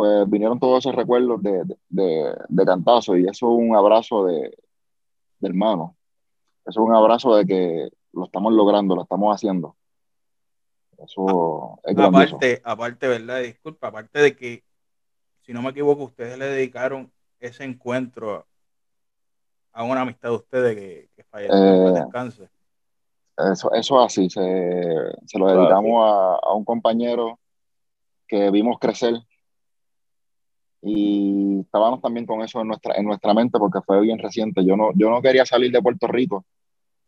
pues 0.00 0.30
vinieron 0.30 0.58
todos 0.58 0.78
esos 0.78 0.94
recuerdos 0.94 1.42
de, 1.42 1.62
de, 1.90 2.34
de 2.48 2.64
cantazo 2.64 3.18
y 3.18 3.24
eso 3.24 3.52
es 3.52 3.68
un 3.68 3.76
abrazo 3.76 4.24
de, 4.24 4.56
hermano. 5.42 5.94
Eso 6.64 6.80
es 6.80 6.88
un 6.88 6.94
abrazo 6.94 7.36
de 7.36 7.44
que 7.44 7.90
lo 8.14 8.24
estamos 8.24 8.54
logrando, 8.54 8.96
lo 8.96 9.02
estamos 9.02 9.34
haciendo. 9.34 9.76
Eso 10.96 11.80
es 11.84 11.98
aparte, 11.98 12.62
aparte, 12.64 13.08
¿verdad? 13.08 13.42
Disculpa, 13.42 13.88
aparte 13.88 14.20
de 14.20 14.34
que, 14.34 14.64
si 15.42 15.52
no 15.52 15.60
me 15.60 15.68
equivoco, 15.68 16.04
ustedes 16.04 16.38
le 16.38 16.46
dedicaron 16.46 17.12
ese 17.38 17.64
encuentro 17.64 18.46
a 19.70 19.84
una 19.84 20.00
amistad 20.00 20.30
de 20.30 20.36
ustedes 20.36 20.76
que, 20.76 21.10
que 21.14 21.24
falleció 21.24 21.88
eh, 21.88 21.92
descanse. 21.92 22.48
Eso, 23.36 23.70
eso 23.74 24.00
así, 24.00 24.30
se, 24.30 24.40
se 25.26 25.38
lo 25.38 25.46
dedicamos 25.46 26.06
a, 26.06 26.36
a, 26.36 26.54
un 26.54 26.64
compañero 26.64 27.38
que 28.26 28.50
vimos 28.50 28.78
crecer 28.78 29.12
y 30.82 31.60
estábamos 31.60 32.00
también 32.00 32.26
con 32.26 32.42
eso 32.42 32.60
en 32.60 32.68
nuestra, 32.68 32.94
en 32.96 33.04
nuestra 33.04 33.34
mente 33.34 33.58
porque 33.58 33.80
fue 33.82 34.00
bien 34.00 34.18
reciente. 34.18 34.64
Yo 34.64 34.76
no, 34.76 34.90
yo 34.94 35.10
no 35.10 35.20
quería 35.20 35.44
salir 35.44 35.70
de 35.70 35.82
Puerto 35.82 36.06
Rico 36.06 36.44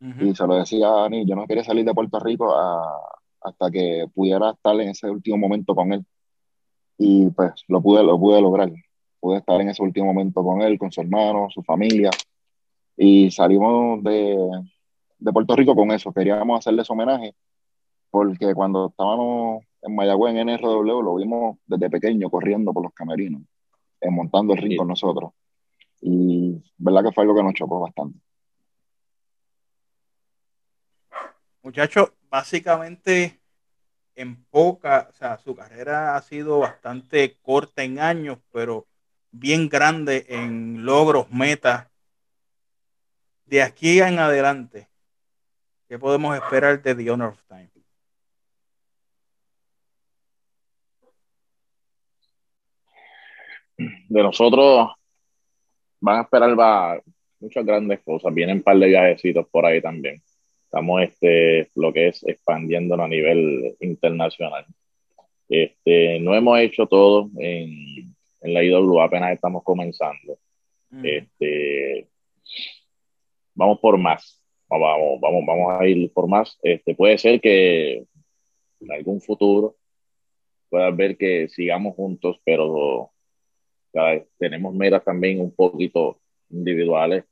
uh 0.00 0.04
-huh. 0.04 0.30
y 0.30 0.34
se 0.34 0.46
lo 0.46 0.56
decía 0.56 0.88
a 0.88 1.02
Dani, 1.02 1.24
yo 1.26 1.34
no 1.34 1.46
quería 1.46 1.64
salir 1.64 1.84
de 1.84 1.94
Puerto 1.94 2.18
Rico 2.20 2.54
a, 2.54 2.98
hasta 3.40 3.70
que 3.70 4.06
pudiera 4.14 4.50
estar 4.50 4.78
en 4.80 4.90
ese 4.90 5.08
último 5.10 5.38
momento 5.38 5.74
con 5.74 5.92
él. 5.92 6.04
Y 6.98 7.30
pues 7.30 7.64
lo 7.68 7.80
pude, 7.82 8.02
lo 8.04 8.18
pude 8.18 8.40
lograr. 8.40 8.70
Pude 9.20 9.38
estar 9.38 9.60
en 9.60 9.70
ese 9.70 9.82
último 9.82 10.06
momento 10.06 10.42
con 10.44 10.62
él, 10.62 10.78
con 10.78 10.92
su 10.92 11.00
hermano, 11.00 11.48
su 11.50 11.62
familia. 11.62 12.10
Y 12.96 13.30
salimos 13.30 14.02
de, 14.02 14.36
de 15.18 15.32
Puerto 15.32 15.56
Rico 15.56 15.74
con 15.74 15.90
eso. 15.92 16.12
Queríamos 16.12 16.58
hacerle 16.58 16.82
ese 16.82 16.92
homenaje 16.92 17.34
porque 18.12 18.54
cuando 18.54 18.88
estábamos 18.88 19.64
en 19.80 19.96
Mayagüez 19.96 20.36
en 20.36 20.48
NRW 20.50 21.02
lo 21.02 21.14
vimos 21.16 21.56
desde 21.66 21.88
pequeño 21.88 22.28
corriendo 22.28 22.72
por 22.72 22.84
los 22.84 22.92
camerinos, 22.92 23.40
montando 24.10 24.54
el 24.54 24.60
ring 24.60 24.72
sí. 24.72 24.76
con 24.76 24.88
nosotros. 24.88 25.32
Y 26.00 26.62
verdad 26.76 27.04
que 27.04 27.12
fue 27.12 27.22
algo 27.22 27.36
que 27.36 27.42
nos 27.42 27.54
chocó 27.54 27.80
bastante. 27.80 28.18
Muchachos, 31.62 32.12
básicamente 32.28 33.40
en 34.14 34.44
poca, 34.44 35.08
o 35.10 35.12
sea, 35.14 35.38
su 35.38 35.54
carrera 35.54 36.16
ha 36.16 36.22
sido 36.22 36.58
bastante 36.58 37.38
corta 37.40 37.84
en 37.84 37.98
años, 38.00 38.38
pero 38.50 38.86
bien 39.30 39.68
grande 39.68 40.26
en 40.28 40.84
logros, 40.84 41.30
metas. 41.30 41.88
De 43.46 43.62
aquí 43.62 44.00
en 44.00 44.18
adelante, 44.18 44.88
¿Qué 45.92 45.98
podemos 45.98 46.34
esperar 46.34 46.82
de 46.82 46.94
The 46.94 47.10
Honor 47.10 47.32
of 47.34 47.42
Time? 47.48 47.70
De 53.76 54.22
nosotros 54.22 54.90
van 56.00 56.18
a 56.18 56.22
esperar 56.22 56.58
va, 56.58 57.00
muchas 57.40 57.64
grandes 57.64 58.00
cosas. 58.00 58.32
Vienen 58.32 58.58
un 58.58 58.62
par 58.62 58.78
de 58.78 58.86
viajecitos 58.86 59.46
por 59.48 59.66
ahí 59.66 59.80
también. 59.80 60.22
Estamos 60.64 61.02
este, 61.02 61.70
lo 61.74 61.92
que 61.92 62.08
es 62.08 62.22
expandiendo 62.24 62.94
a 62.94 63.08
nivel 63.08 63.76
internacional. 63.80 64.64
Este, 65.48 66.18
no 66.20 66.34
hemos 66.34 66.58
hecho 66.60 66.86
todo 66.86 67.30
en, 67.36 68.14
en 68.40 68.54
la 68.54 68.64
IWA, 68.64 69.04
apenas 69.04 69.32
estamos 69.32 69.62
comenzando. 69.62 70.38
Mm. 70.90 71.04
Este, 71.04 72.08
vamos 73.54 73.78
por 73.80 73.98
más 73.98 74.42
vamos, 74.78 75.20
vamos, 75.20 75.44
vamos 75.46 75.80
a 75.80 75.86
ir 75.86 76.12
por 76.12 76.28
más. 76.28 76.58
Este, 76.62 76.94
puede 76.94 77.18
ser 77.18 77.40
que 77.40 78.06
en 78.80 78.92
algún 78.92 79.20
futuro 79.20 79.76
pueda 80.68 80.90
ver 80.90 81.16
que 81.16 81.48
sigamos 81.48 81.94
juntos, 81.94 82.40
pero 82.44 83.11
tenemos 84.38 84.74
metas 84.74 85.04
también 85.04 85.40
un 85.40 85.54
poquito 85.54 86.16
individuales. 86.50 87.24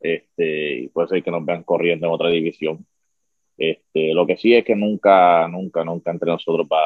Este, 0.00 0.80
y 0.80 0.88
puede 0.88 1.08
ser 1.08 1.22
que 1.22 1.30
nos 1.30 1.44
vean 1.44 1.64
corriendo 1.64 2.06
en 2.06 2.12
otra 2.12 2.30
división. 2.30 2.86
Este, 3.56 4.14
lo 4.14 4.26
que 4.26 4.36
sí 4.36 4.54
es 4.54 4.64
que 4.64 4.76
nunca, 4.76 5.48
nunca, 5.48 5.84
nunca 5.84 6.10
entre 6.12 6.30
nosotros 6.30 6.66
va, 6.72 6.84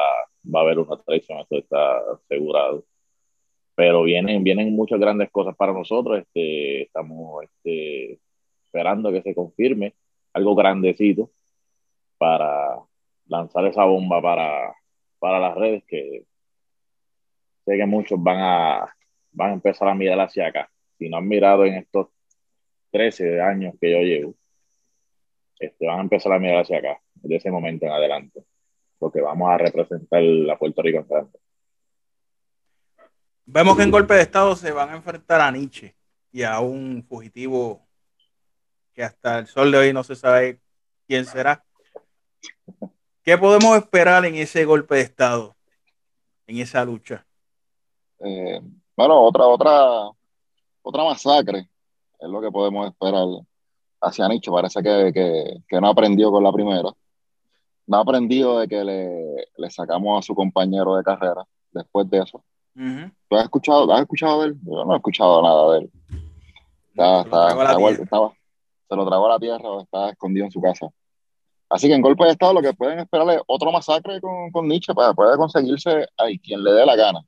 va 0.53 0.59
a 0.59 0.63
haber 0.63 0.79
una 0.79 0.97
traición, 1.03 1.39
esto 1.39 1.57
está 1.57 1.99
asegurado. 2.13 2.85
Pero 3.75 4.03
vienen, 4.03 4.43
vienen 4.43 4.75
muchas 4.75 4.99
grandes 4.99 5.31
cosas 5.31 5.55
para 5.55 5.73
nosotros. 5.73 6.19
Este, 6.19 6.83
estamos 6.83 7.43
este, 7.43 8.19
esperando 8.65 9.11
que 9.11 9.21
se 9.23 9.35
confirme 9.35 9.95
algo 10.33 10.55
grandecito 10.55 11.31
para 12.17 12.79
lanzar 13.27 13.65
esa 13.67 13.85
bomba 13.85 14.21
para, 14.21 14.75
para 15.19 15.39
las 15.39 15.55
redes 15.55 15.83
que 15.87 16.25
sé 17.65 17.77
que 17.77 17.85
muchos 17.85 18.21
van 18.21 18.39
a, 18.39 18.95
van 19.33 19.49
a 19.51 19.53
empezar 19.53 19.87
a 19.87 19.95
mirar 19.95 20.19
hacia 20.19 20.47
acá. 20.47 20.69
Si 20.97 21.09
no 21.09 21.17
han 21.17 21.27
mirado 21.27 21.65
en 21.65 21.75
estos 21.75 22.07
13 22.91 23.41
años 23.41 23.75
que 23.79 23.91
yo 23.91 23.99
llevo, 23.99 24.35
este, 25.59 25.87
van 25.87 25.99
a 25.99 26.03
empezar 26.03 26.31
a 26.33 26.39
mirar 26.39 26.61
hacia 26.61 26.77
acá, 26.77 27.01
desde 27.15 27.35
ese 27.37 27.51
momento 27.51 27.85
en 27.85 27.91
adelante, 27.91 28.43
porque 28.99 29.21
vamos 29.21 29.49
a 29.49 29.57
representar 29.57 30.21
a 30.51 30.57
Puerto 30.57 30.81
Rico 30.81 30.99
en 30.99 31.07
frente. 31.07 31.39
Vemos 33.45 33.75
que 33.75 33.83
en 33.83 33.91
golpe 33.91 34.13
de 34.13 34.21
Estado 34.21 34.55
se 34.55 34.71
van 34.71 34.89
a 34.89 34.95
enfrentar 34.95 35.41
a 35.41 35.51
Nietzsche 35.51 35.95
y 36.31 36.43
a 36.43 36.59
un 36.59 37.03
fugitivo 37.07 37.85
que 38.93 39.03
hasta 39.03 39.39
el 39.39 39.47
sol 39.47 39.71
de 39.71 39.77
hoy 39.79 39.93
no 39.93 40.03
se 40.03 40.15
sabe 40.15 40.59
quién 41.07 41.25
será. 41.25 41.63
¿Qué 43.23 43.37
podemos 43.37 43.77
esperar 43.77 44.25
en 44.25 44.35
ese 44.35 44.65
golpe 44.65 44.95
de 44.95 45.01
Estado, 45.01 45.55
en 46.47 46.57
esa 46.57 46.85
lucha? 46.85 47.25
Eh, 48.19 48.61
bueno, 48.95 49.21
otra, 49.21 49.47
otra, 49.47 50.09
otra 50.81 51.03
masacre 51.03 51.67
es 52.19 52.29
lo 52.29 52.41
que 52.41 52.51
podemos 52.51 52.87
esperar 52.87 53.25
hacia 54.01 54.27
Nicho. 54.27 54.51
Parece 54.51 54.81
que, 54.83 55.61
que, 55.67 55.81
no 55.81 55.87
aprendió 55.87 56.31
con 56.31 56.43
la 56.43 56.51
primera. 56.51 56.89
No 57.87 57.97
ha 57.97 58.01
aprendido 58.01 58.59
de 58.59 58.67
que 58.67 58.83
le, 58.83 59.47
le, 59.57 59.69
sacamos 59.69 60.19
a 60.19 60.25
su 60.25 60.35
compañero 60.35 60.95
de 60.95 61.03
carrera 61.03 61.43
después 61.71 62.09
de 62.09 62.19
eso. 62.19 62.43
¿Tú 62.75 63.35
has 63.35 63.43
escuchado, 63.43 63.91
has 63.91 64.01
escuchado 64.01 64.41
de 64.41 64.47
él? 64.47 64.57
Yo 64.63 64.85
no 64.85 64.93
he 64.93 64.97
escuchado 64.97 65.41
nada 65.41 65.73
de 65.73 65.79
él. 65.79 65.91
Está, 66.89 67.23
se, 67.23 67.79
lo 67.79 67.89
estaba, 67.89 68.33
se 68.87 68.95
lo 68.95 69.05
tragó 69.07 69.25
a 69.25 69.29
la 69.29 69.39
tierra 69.39 69.69
o 69.69 69.81
está 69.81 70.09
escondido 70.09 70.45
en 70.45 70.51
su 70.51 70.61
casa. 70.61 70.87
Así 71.69 71.87
que 71.87 71.95
en 71.95 72.01
golpe 72.01 72.23
de 72.25 72.31
estado 72.31 72.53
lo 72.53 72.61
que 72.61 72.73
pueden 72.73 72.99
esperar 72.99 73.27
es 73.31 73.41
otro 73.47 73.71
masacre 73.71 74.21
con, 74.21 74.51
con 74.51 74.67
Nietzsche 74.67 74.93
para 74.93 75.13
poder 75.13 75.37
conseguirse 75.37 76.07
a 76.17 76.25
quien 76.41 76.63
le 76.63 76.71
dé 76.71 76.85
la 76.85 76.95
gana. 76.95 77.19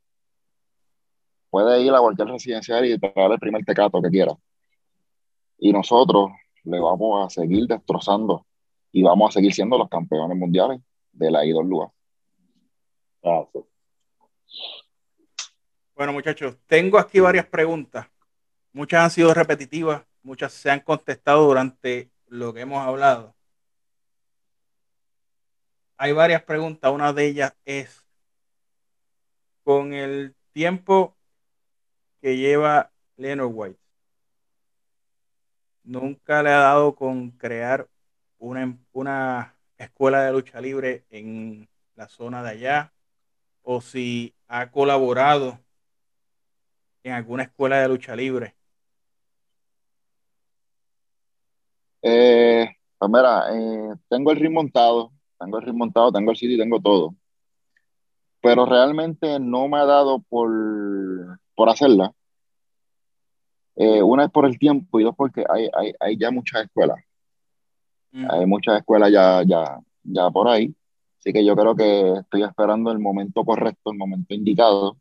Puede 1.55 1.81
ir 1.83 1.93
a 1.93 1.99
cualquier 1.99 2.27
residencial 2.27 2.85
y 2.85 2.99
traer 2.99 3.31
el 3.31 3.39
primer 3.39 3.63
tecato 3.63 4.01
que 4.01 4.09
quiera. 4.09 4.33
Y 5.57 5.71
nosotros 5.71 6.31
le 6.65 6.81
vamos 6.81 7.25
a 7.25 7.29
seguir 7.29 7.65
destrozando 7.65 8.45
y 8.91 9.01
vamos 9.01 9.29
a 9.29 9.39
seguir 9.39 9.53
siendo 9.53 9.77
los 9.77 9.87
campeones 9.87 10.37
mundiales 10.37 10.81
de 11.13 11.31
la 11.31 11.45
IWA. 11.45 11.93
Bueno, 15.95 16.11
muchachos, 16.11 16.57
tengo 16.65 16.99
aquí 16.99 17.21
varias 17.21 17.45
preguntas. 17.45 18.05
Muchas 18.73 19.05
han 19.05 19.11
sido 19.11 19.33
repetitivas, 19.33 20.03
muchas 20.23 20.51
se 20.51 20.69
han 20.69 20.81
contestado 20.81 21.45
durante 21.45 22.11
lo 22.27 22.53
que 22.53 22.59
hemos 22.59 22.85
hablado. 22.85 23.33
Hay 25.95 26.11
varias 26.11 26.43
preguntas. 26.43 26.91
Una 26.91 27.13
de 27.13 27.27
ellas 27.27 27.55
es, 27.63 28.03
con 29.63 29.93
el 29.93 30.35
tiempo 30.51 31.14
que 32.25 32.37
lleva 32.37 32.91
Leonard 33.17 33.51
White, 33.53 33.79
nunca 35.83 36.41
le 36.41 36.49
ha 36.49 36.57
dado 36.57 36.95
con 36.95 37.29
crear 37.29 37.87
una, 38.39 38.79
una 38.93 39.55
escuela 39.77 40.23
de 40.23 40.31
lucha 40.31 40.59
libre 40.59 41.05
en 41.11 41.69
la 41.93 42.07
zona 42.07 42.41
de 42.41 42.49
allá, 42.49 42.93
o 43.61 43.79
si 43.79 44.33
ha 44.47 44.71
colaborado 44.71 45.59
en 47.03 47.11
alguna 47.11 47.43
escuela 47.43 47.79
de 47.79 47.89
lucha 47.89 48.15
libre. 48.15 48.55
Eh, 52.01 52.75
pues 52.97 53.11
mira, 53.11 53.43
eh, 53.53 53.93
tengo 54.09 54.31
el 54.31 54.39
ring 54.39 54.53
montado, 54.53 55.11
tengo 55.39 55.59
el 55.59 55.63
ring 55.63 55.77
montado, 55.77 56.11
tengo 56.11 56.31
el 56.31 56.37
sitio 56.37 56.55
y 56.55 56.59
tengo 56.59 56.81
todo. 56.81 57.13
Pero 58.41 58.65
realmente 58.65 59.39
no 59.39 59.67
me 59.67 59.77
ha 59.77 59.85
dado 59.85 60.23
por, 60.27 60.49
por 61.55 61.69
hacerla. 61.69 62.13
Eh, 63.75 64.01
una 64.01 64.25
es 64.25 64.31
por 64.31 64.45
el 64.45 64.57
tiempo 64.57 64.99
y 64.99 65.03
dos 65.03 65.15
porque 65.15 65.43
hay, 65.49 65.69
hay, 65.73 65.93
hay 65.99 66.17
ya 66.17 66.31
muchas 66.31 66.65
escuelas. 66.65 66.97
Mm. 68.11 68.27
Hay 68.29 68.45
muchas 68.45 68.79
escuelas 68.79 69.11
ya, 69.11 69.43
ya, 69.43 69.79
ya 70.03 70.29
por 70.29 70.47
ahí. 70.47 70.73
Así 71.19 71.33
que 71.33 71.43
yo 71.43 71.55
creo 71.55 71.75
que 71.75 72.19
estoy 72.19 72.43
esperando 72.43 72.91
el 72.91 72.99
momento 72.99 73.43
correcto, 73.43 73.91
el 73.91 73.97
momento 73.97 74.33
indicado 74.33 74.97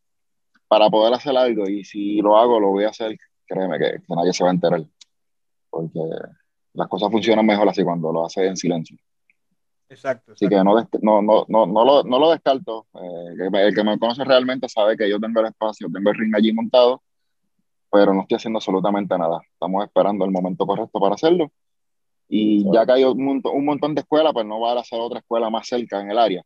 para 0.67 0.88
poder 0.90 1.14
hacer 1.14 1.37
algo. 1.37 1.69
Y 1.69 1.85
si 1.85 2.21
lo 2.21 2.37
hago, 2.37 2.59
lo 2.59 2.71
voy 2.71 2.85
a 2.85 2.88
hacer, 2.88 3.17
créeme 3.47 3.79
que, 3.79 4.01
que 4.01 4.14
nadie 4.14 4.33
se 4.33 4.43
va 4.43 4.51
a 4.51 4.55
enterar. 4.55 4.83
Porque 5.71 6.01
las 6.73 6.88
cosas 6.88 7.11
funcionan 7.11 7.47
mejor 7.47 7.69
así 7.69 7.85
cuando 7.85 8.12
lo 8.12 8.25
hace 8.27 8.47
en 8.47 8.57
silencio. 8.57 8.97
Exacto. 9.88 10.33
Así 10.33 10.49
que 10.49 10.57
no, 10.57 10.75
no, 10.75 11.23
no, 11.23 11.47
no, 11.49 11.66
no, 11.66 11.85
lo, 11.85 12.03
no 12.05 12.18
lo 12.18 12.31
descarto. 12.31 12.87
Eh, 12.94 13.49
el 13.53 13.75
que 13.75 13.85
me 13.85 13.99
conoce 13.99 14.25
realmente 14.25 14.68
sabe 14.68 14.97
que 14.97 15.09
yo 15.09 15.20
tengo 15.20 15.40
el 15.40 15.47
espacio, 15.47 15.88
tengo 15.92 16.11
el 16.11 16.16
ring 16.16 16.35
allí 16.35 16.53
montado 16.53 17.03
pero 17.94 18.12
no 18.12 18.23
estoy 18.23 18.35
haciendo 18.35 18.59
absolutamente 18.59 19.16
nada. 19.16 19.40
Estamos 19.53 19.85
esperando 19.85 20.25
el 20.25 20.33
momento 20.33 20.66
correcto 20.66 20.99
para 20.99 21.14
hacerlo. 21.14 21.53
Y 22.29 22.64
ya 22.73 22.85
que 22.85 22.90
hay 22.90 23.05
un, 23.05 23.40
montón 23.64 23.94
de 23.94 24.01
escuelas, 24.01 24.33
pues 24.33 24.44
no 24.44 24.59
va 24.59 24.73
a 24.73 24.81
hacer 24.81 24.99
otra 24.99 25.20
escuela 25.20 25.49
más 25.49 25.68
cerca 25.68 26.01
en 26.01 26.11
el 26.11 26.18
área, 26.18 26.42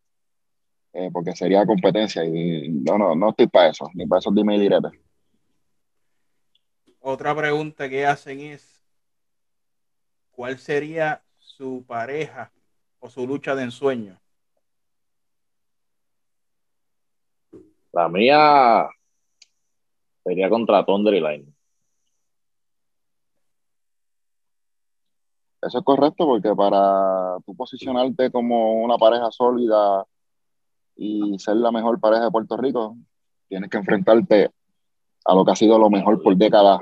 eh, 0.93 1.09
porque 1.11 1.35
sería 1.35 1.65
competencia 1.65 2.23
y 2.23 2.69
no, 2.69 2.99
no, 2.99 3.15
no 3.15 3.31
estoy 3.31 3.47
para 3.47 3.71
eso, 3.71 3.89
ni 3.95 4.07
para 4.07 4.19
eso 4.19 4.31
dime 4.31 4.57
y 4.57 4.61
direte. 4.61 4.89
Otra 7.01 7.35
pregunta 7.35 7.89
que 7.89 8.05
hacen 8.05 8.41
es, 8.41 8.85
¿cuál 10.33 10.59
sería 10.59 11.23
su 11.39 11.83
pareja 11.87 12.53
o 13.01 13.11
su 13.11 13.27
lucha 13.27 13.55
de 13.55 13.65
ensueño? 13.65 14.21
La 17.93 18.09
mía 18.09 18.89
Sería 20.29 20.51
contra 20.51 20.85
Thunder 20.85 21.15
y 21.15 21.21
Lightning. 21.21 21.55
Eso 25.63 25.79
es 25.79 25.85
correcto 25.85 26.27
porque 26.27 26.55
para 26.55 27.39
tú 27.47 27.57
posicionarte 27.57 28.31
como 28.31 28.83
una 28.83 28.99
pareja 28.99 29.31
sólida 29.31 30.05
y 30.97 31.39
ser 31.39 31.57
la 31.57 31.73
mejor 31.73 31.99
pareja 31.99 32.25
de 32.25 32.31
Puerto 32.31 32.59
Rico, 32.59 32.99
tienes 33.49 33.71
que 33.71 33.79
enfrentarte 33.79 34.51
a 35.25 35.35
lo 35.35 35.47
que 35.47 35.53
ha 35.53 35.57
sido 35.57 35.79
lo 35.79 35.89
mejor 35.89 36.23
por 36.23 36.37
décadas 36.37 36.81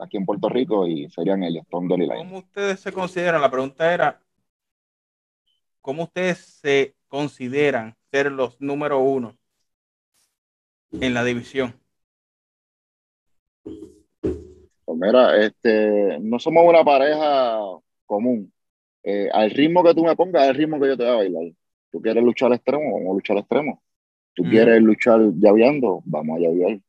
aquí 0.00 0.16
en 0.16 0.24
Puerto 0.24 0.48
Rico 0.48 0.86
y 0.86 1.10
serían 1.10 1.44
ellos, 1.44 1.66
Thunder 1.70 2.00
y. 2.00 2.08
¿Cómo 2.08 2.38
ustedes 2.38 2.80
se 2.80 2.90
consideran? 2.90 3.42
La 3.42 3.50
pregunta 3.50 3.92
era, 3.92 4.18
¿cómo 5.86 6.02
ustedes 6.02 6.38
se 6.38 6.96
consideran 7.06 7.94
ser 8.10 8.32
los 8.32 8.60
número 8.60 8.98
uno 8.98 9.38
en 10.90 11.14
la 11.14 11.22
división? 11.22 11.74
Pues 13.62 14.98
mira, 14.98 15.40
este, 15.40 16.18
no 16.18 16.40
somos 16.40 16.64
una 16.68 16.82
pareja 16.82 17.60
común. 18.04 18.52
Eh, 19.04 19.28
al 19.32 19.48
ritmo 19.52 19.84
que 19.84 19.94
tú 19.94 20.02
me 20.02 20.16
pongas, 20.16 20.48
al 20.48 20.56
ritmo 20.56 20.80
que 20.80 20.88
yo 20.88 20.96
te 20.96 21.04
voy 21.04 21.12
a 21.12 21.16
bailar. 21.18 21.52
Tú 21.92 22.02
quieres 22.02 22.24
luchar 22.24 22.48
al 22.48 22.56
extremo, 22.56 22.92
vamos 22.92 23.10
a 23.10 23.14
luchar 23.14 23.36
al 23.36 23.42
extremo. 23.42 23.82
Tú 24.34 24.42
quieres 24.42 24.82
luchar 24.82 25.20
llaveando, 25.36 26.02
vamos 26.04 26.38
a 26.38 26.40
llavear. 26.40 26.80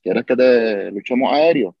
¿Quieres 0.00 0.24
que 0.24 0.36
te 0.36 0.92
luchemos 0.92 1.32
aéreo? 1.32 1.76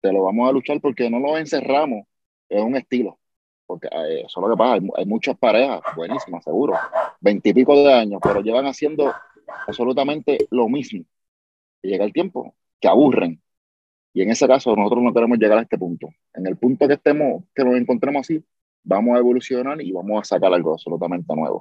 Te 0.00 0.10
lo 0.14 0.22
vamos 0.22 0.48
a 0.48 0.52
luchar 0.52 0.80
porque 0.80 1.10
no 1.10 1.18
lo 1.20 1.36
encerramos 1.36 2.06
es 2.48 2.62
un 2.62 2.74
estilo. 2.74 3.18
Porque 3.66 3.88
eh, 3.88 4.22
eso 4.26 4.40
es 4.40 4.48
lo 4.48 4.50
que 4.50 4.56
pasa. 4.56 4.80
Hay, 4.96 5.06
muchas 5.06 5.36
parejas, 5.36 5.80
buenísimas, 5.96 6.44
seguro, 6.44 6.74
veintipico 7.20 7.74
de 7.76 7.92
años, 7.92 8.20
pero 8.22 8.40
llevan 8.40 8.66
haciendo 8.66 9.12
absolutamente 9.66 10.46
lo 10.50 10.68
mismo. 10.68 11.04
Y 11.82 11.88
llega 11.88 12.04
el 12.04 12.12
tiempo 12.12 12.54
que 12.80 12.88
aburren 12.88 13.40
y 14.16 14.22
en 14.22 14.30
ese 14.30 14.48
caso 14.48 14.74
nosotros 14.74 15.04
no 15.04 15.12
queremos 15.12 15.36
llegar 15.36 15.58
a 15.58 15.60
este 15.60 15.76
punto. 15.76 16.08
En 16.32 16.46
el 16.46 16.56
punto 16.56 16.88
que 16.88 16.94
estemos, 16.94 17.44
que 17.54 17.62
nos 17.62 17.76
encontremos 17.76 18.20
así, 18.20 18.42
vamos 18.82 19.14
a 19.14 19.18
evolucionar 19.18 19.78
y 19.82 19.92
vamos 19.92 20.22
a 20.22 20.24
sacar 20.24 20.54
algo 20.54 20.72
absolutamente 20.72 21.36
nuevo. 21.36 21.60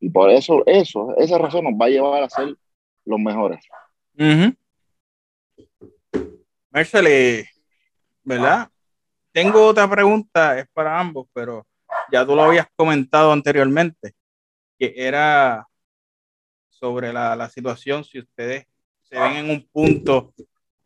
Y 0.00 0.10
por 0.10 0.30
eso, 0.30 0.64
eso, 0.66 1.16
esa 1.16 1.38
razón 1.38 1.62
nos 1.62 1.74
va 1.74 1.86
a 1.86 1.90
llevar 1.90 2.24
a 2.24 2.28
ser 2.28 2.56
los 3.04 3.20
mejores. 3.20 3.64
Uh 4.18 4.52
¿verdad? 8.24 8.68
Tengo 9.34 9.66
otra 9.66 9.90
pregunta, 9.90 10.56
es 10.60 10.66
para 10.72 10.96
ambos, 10.96 11.26
pero 11.34 11.66
ya 12.12 12.24
tú 12.24 12.36
lo 12.36 12.44
habías 12.44 12.68
comentado 12.76 13.32
anteriormente, 13.32 14.12
que 14.78 14.94
era 14.96 15.66
sobre 16.68 17.12
la, 17.12 17.48
situación, 17.48 18.04
si 18.04 18.20
ustedes 18.20 18.64
se 19.02 19.18
ven 19.18 19.32
en 19.38 19.50
un 19.50 19.68
punto 19.72 20.32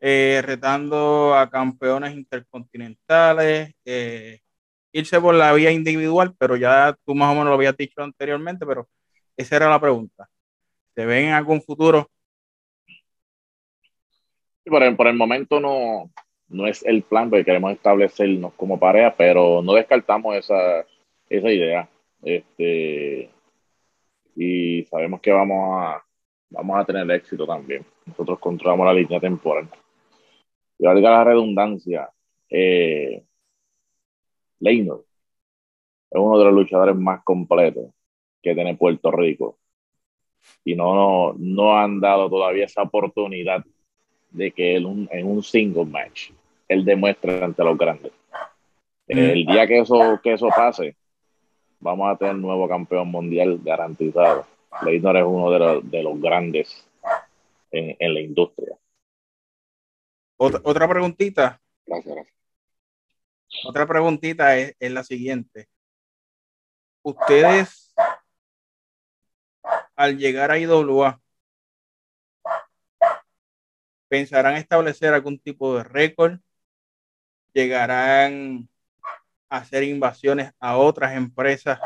eh, 0.00 0.40
retando 0.42 1.34
a 1.34 1.50
campeones 1.50 2.14
intercontinentales, 2.14 3.74
eh, 3.84 4.40
irse 4.92 5.20
por 5.20 5.34
la 5.34 5.52
vía 5.52 5.70
individual, 5.70 6.34
pero 6.38 6.56
ya 6.56 6.96
tú 7.04 7.14
más 7.14 7.30
o 7.30 7.32
menos 7.32 7.48
lo 7.48 7.54
habías 7.54 7.76
dicho 7.76 8.02
anteriormente, 8.02 8.64
pero 8.64 8.88
esa 9.36 9.56
era 9.56 9.68
la 9.68 9.78
pregunta. 9.78 10.26
¿Se 10.94 11.04
ven 11.04 11.26
en 11.26 11.34
algún 11.34 11.60
futuro? 11.60 12.10
por 14.64 15.06
el 15.06 15.16
momento 15.16 15.60
no, 15.60 16.10
no 16.48 16.66
es 16.66 16.84
el 16.84 17.02
plan, 17.02 17.30
porque 17.30 17.44
queremos 17.44 17.72
establecernos 17.72 18.52
como 18.54 18.78
pareja, 18.78 19.14
pero 19.16 19.62
no 19.62 19.74
descartamos 19.74 20.36
esa, 20.36 20.86
esa 21.28 21.50
idea. 21.50 21.88
Este, 22.22 23.30
y 24.34 24.84
sabemos 24.84 25.20
que 25.20 25.32
vamos 25.32 25.82
a, 25.82 26.02
vamos 26.50 26.78
a 26.78 26.84
tener 26.84 27.10
éxito 27.10 27.46
también. 27.46 27.84
Nosotros 28.06 28.38
controlamos 28.38 28.86
la 28.86 28.94
línea 28.94 29.20
temporal 29.20 29.68
y 30.78 30.86
valga 30.86 31.10
la 31.10 31.24
redundancia, 31.24 32.10
eh, 32.48 33.22
Leynor 34.60 35.04
es 36.10 36.18
uno 36.18 36.38
de 36.38 36.44
los 36.46 36.54
luchadores 36.54 36.96
más 36.96 37.22
completos 37.22 37.92
que 38.42 38.54
tiene 38.54 38.76
Puerto 38.76 39.10
Rico. 39.10 39.58
Y 40.64 40.74
no, 40.74 40.94
no, 40.94 41.34
no 41.38 41.76
han 41.76 42.00
dado 42.00 42.30
todavía 42.30 42.64
esa 42.64 42.82
oportunidad 42.82 43.64
de 44.30 44.50
que 44.52 44.76
él 44.76 45.08
en 45.10 45.26
un 45.26 45.42
single 45.42 45.84
match 45.84 46.30
él 46.68 46.84
demuestre 46.84 47.42
ante 47.42 47.64
los 47.64 47.76
grandes. 47.76 48.12
Mm. 49.08 49.18
El 49.18 49.46
día 49.46 49.66
que 49.66 49.80
eso, 49.80 50.20
que 50.22 50.34
eso 50.34 50.48
pase, 50.48 50.96
vamos 51.80 52.12
a 52.12 52.16
tener 52.16 52.36
nuevo 52.36 52.68
campeón 52.68 53.08
mundial 53.08 53.58
garantizado. 53.62 54.46
Leynor 54.84 55.16
es 55.16 55.24
uno 55.24 55.50
de 55.50 55.58
los, 55.58 55.90
de 55.90 56.02
los 56.02 56.20
grandes 56.20 56.86
en, 57.70 57.96
en, 57.98 58.14
la 58.14 58.20
industria. 58.20 58.76
Otra, 60.36 60.60
otra 60.62 60.88
preguntita. 60.88 61.60
Gracias, 61.86 62.14
gracias. 62.14 62.36
Otra 63.64 63.86
preguntita 63.86 64.56
es, 64.56 64.76
es 64.78 64.92
la 64.92 65.02
siguiente. 65.02 65.68
Ustedes, 67.02 67.94
al 69.96 70.18
llegar 70.18 70.50
a 70.50 70.58
IWA, 70.58 71.20
pensarán 74.08 74.56
establecer 74.56 75.14
algún 75.14 75.38
tipo 75.38 75.76
de 75.76 75.84
récord, 75.84 76.40
llegarán 77.52 78.68
a 79.48 79.58
hacer 79.58 79.82
invasiones 79.84 80.52
a 80.60 80.78
otras 80.78 81.16
empresas 81.16 81.80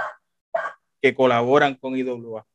que 1.01 1.15
colaboran 1.15 1.75
con 1.77 1.97
IWA. 1.97 2.47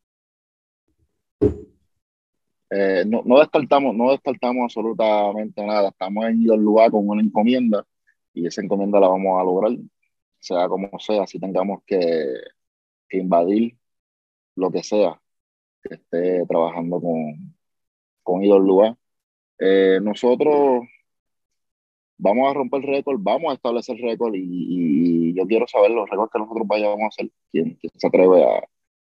Eh, 2.69 3.05
no, 3.07 3.21
no, 3.25 3.39
descartamos, 3.39 3.95
no 3.95 4.11
descartamos 4.11 4.63
absolutamente 4.63 5.65
nada. 5.65 5.89
Estamos 5.89 6.25
en 6.25 6.41
IWA 6.41 6.89
con 6.91 7.07
una 7.07 7.21
encomienda 7.21 7.85
y 8.33 8.47
esa 8.47 8.61
encomienda 8.61 8.99
la 8.99 9.07
vamos 9.07 9.39
a 9.39 9.43
lograr, 9.43 9.71
sea 10.39 10.67
como 10.67 10.89
sea, 10.99 11.25
si 11.27 11.39
tengamos 11.39 11.81
que, 11.85 12.33
invadir 13.11 13.77
lo 14.55 14.71
que 14.71 14.83
sea 14.83 15.19
que 15.83 15.95
esté 15.95 16.45
trabajando 16.47 17.01
con, 17.01 17.55
con 18.23 18.43
IWA. 18.43 18.97
Eh, 19.59 19.99
nosotros 20.01 20.83
vamos 22.17 22.49
a 22.49 22.53
romper 22.53 22.81
el 22.83 22.87
récord, 22.87 23.17
vamos 23.19 23.51
a 23.51 23.55
establecer 23.55 23.97
récord 23.97 24.33
y, 24.33 24.39
y, 24.41 25.33
yo 25.33 25.45
quiero 25.45 25.67
saber 25.67 25.91
los 25.91 26.09
récords 26.09 26.31
que 26.31 26.39
nosotros 26.39 26.67
vayamos 26.67 26.99
a 27.01 27.07
hacer, 27.07 27.29
quién, 27.51 27.79
se 27.95 28.07
atreve 28.07 28.43
a, 28.43 28.57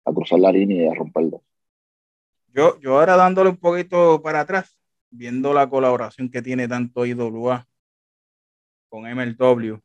a, 0.05 0.13
cruzar 0.13 0.39
la 0.39 0.51
línea 0.51 0.83
y 0.83 0.87
a 0.87 0.93
romperlo. 0.93 1.43
Yo, 2.53 2.79
yo 2.79 2.99
ahora 2.99 3.15
dándole 3.15 3.49
un 3.49 3.57
poquito 3.57 4.21
para 4.21 4.41
atrás, 4.41 4.77
viendo 5.09 5.53
la 5.53 5.69
colaboración 5.69 6.29
que 6.29 6.41
tiene 6.41 6.67
tanto 6.67 7.05
IWA 7.05 7.67
con 8.89 9.05
MLW, 9.05 9.79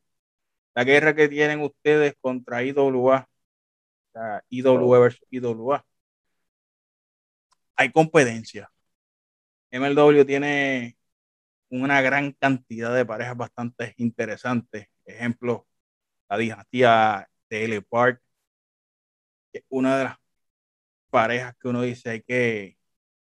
la 0.75 0.85
guerra 0.85 1.15
que 1.15 1.29
tienen 1.29 1.61
ustedes 1.61 2.15
contra 2.21 2.63
IWA, 2.63 3.29
o 4.09 4.13
sea, 4.13 4.45
IWA 4.49 4.99
versus 5.01 5.27
IWA, 5.31 5.85
hay 7.77 7.91
competencia. 7.91 8.71
MLW 9.71 10.25
tiene 10.25 10.98
una 11.71 12.01
gran 12.01 12.33
cantidad 12.33 12.95
de 12.95 13.05
parejas 13.05 13.37
bastante 13.37 13.95
interesantes. 13.99 14.89
Ejemplo, 15.05 15.67
la 16.29 16.39
dinastía 16.39 17.29
de 17.51 17.65
L. 17.65 17.83
Park, 17.83 18.23
que 19.53 19.59
es 19.59 19.65
una 19.69 19.99
de 19.99 20.05
las 20.05 20.17
parejas 21.11 21.55
que 21.59 21.69
uno 21.69 21.83
dice 21.83 22.11
hay 22.11 22.23
que 22.23 22.79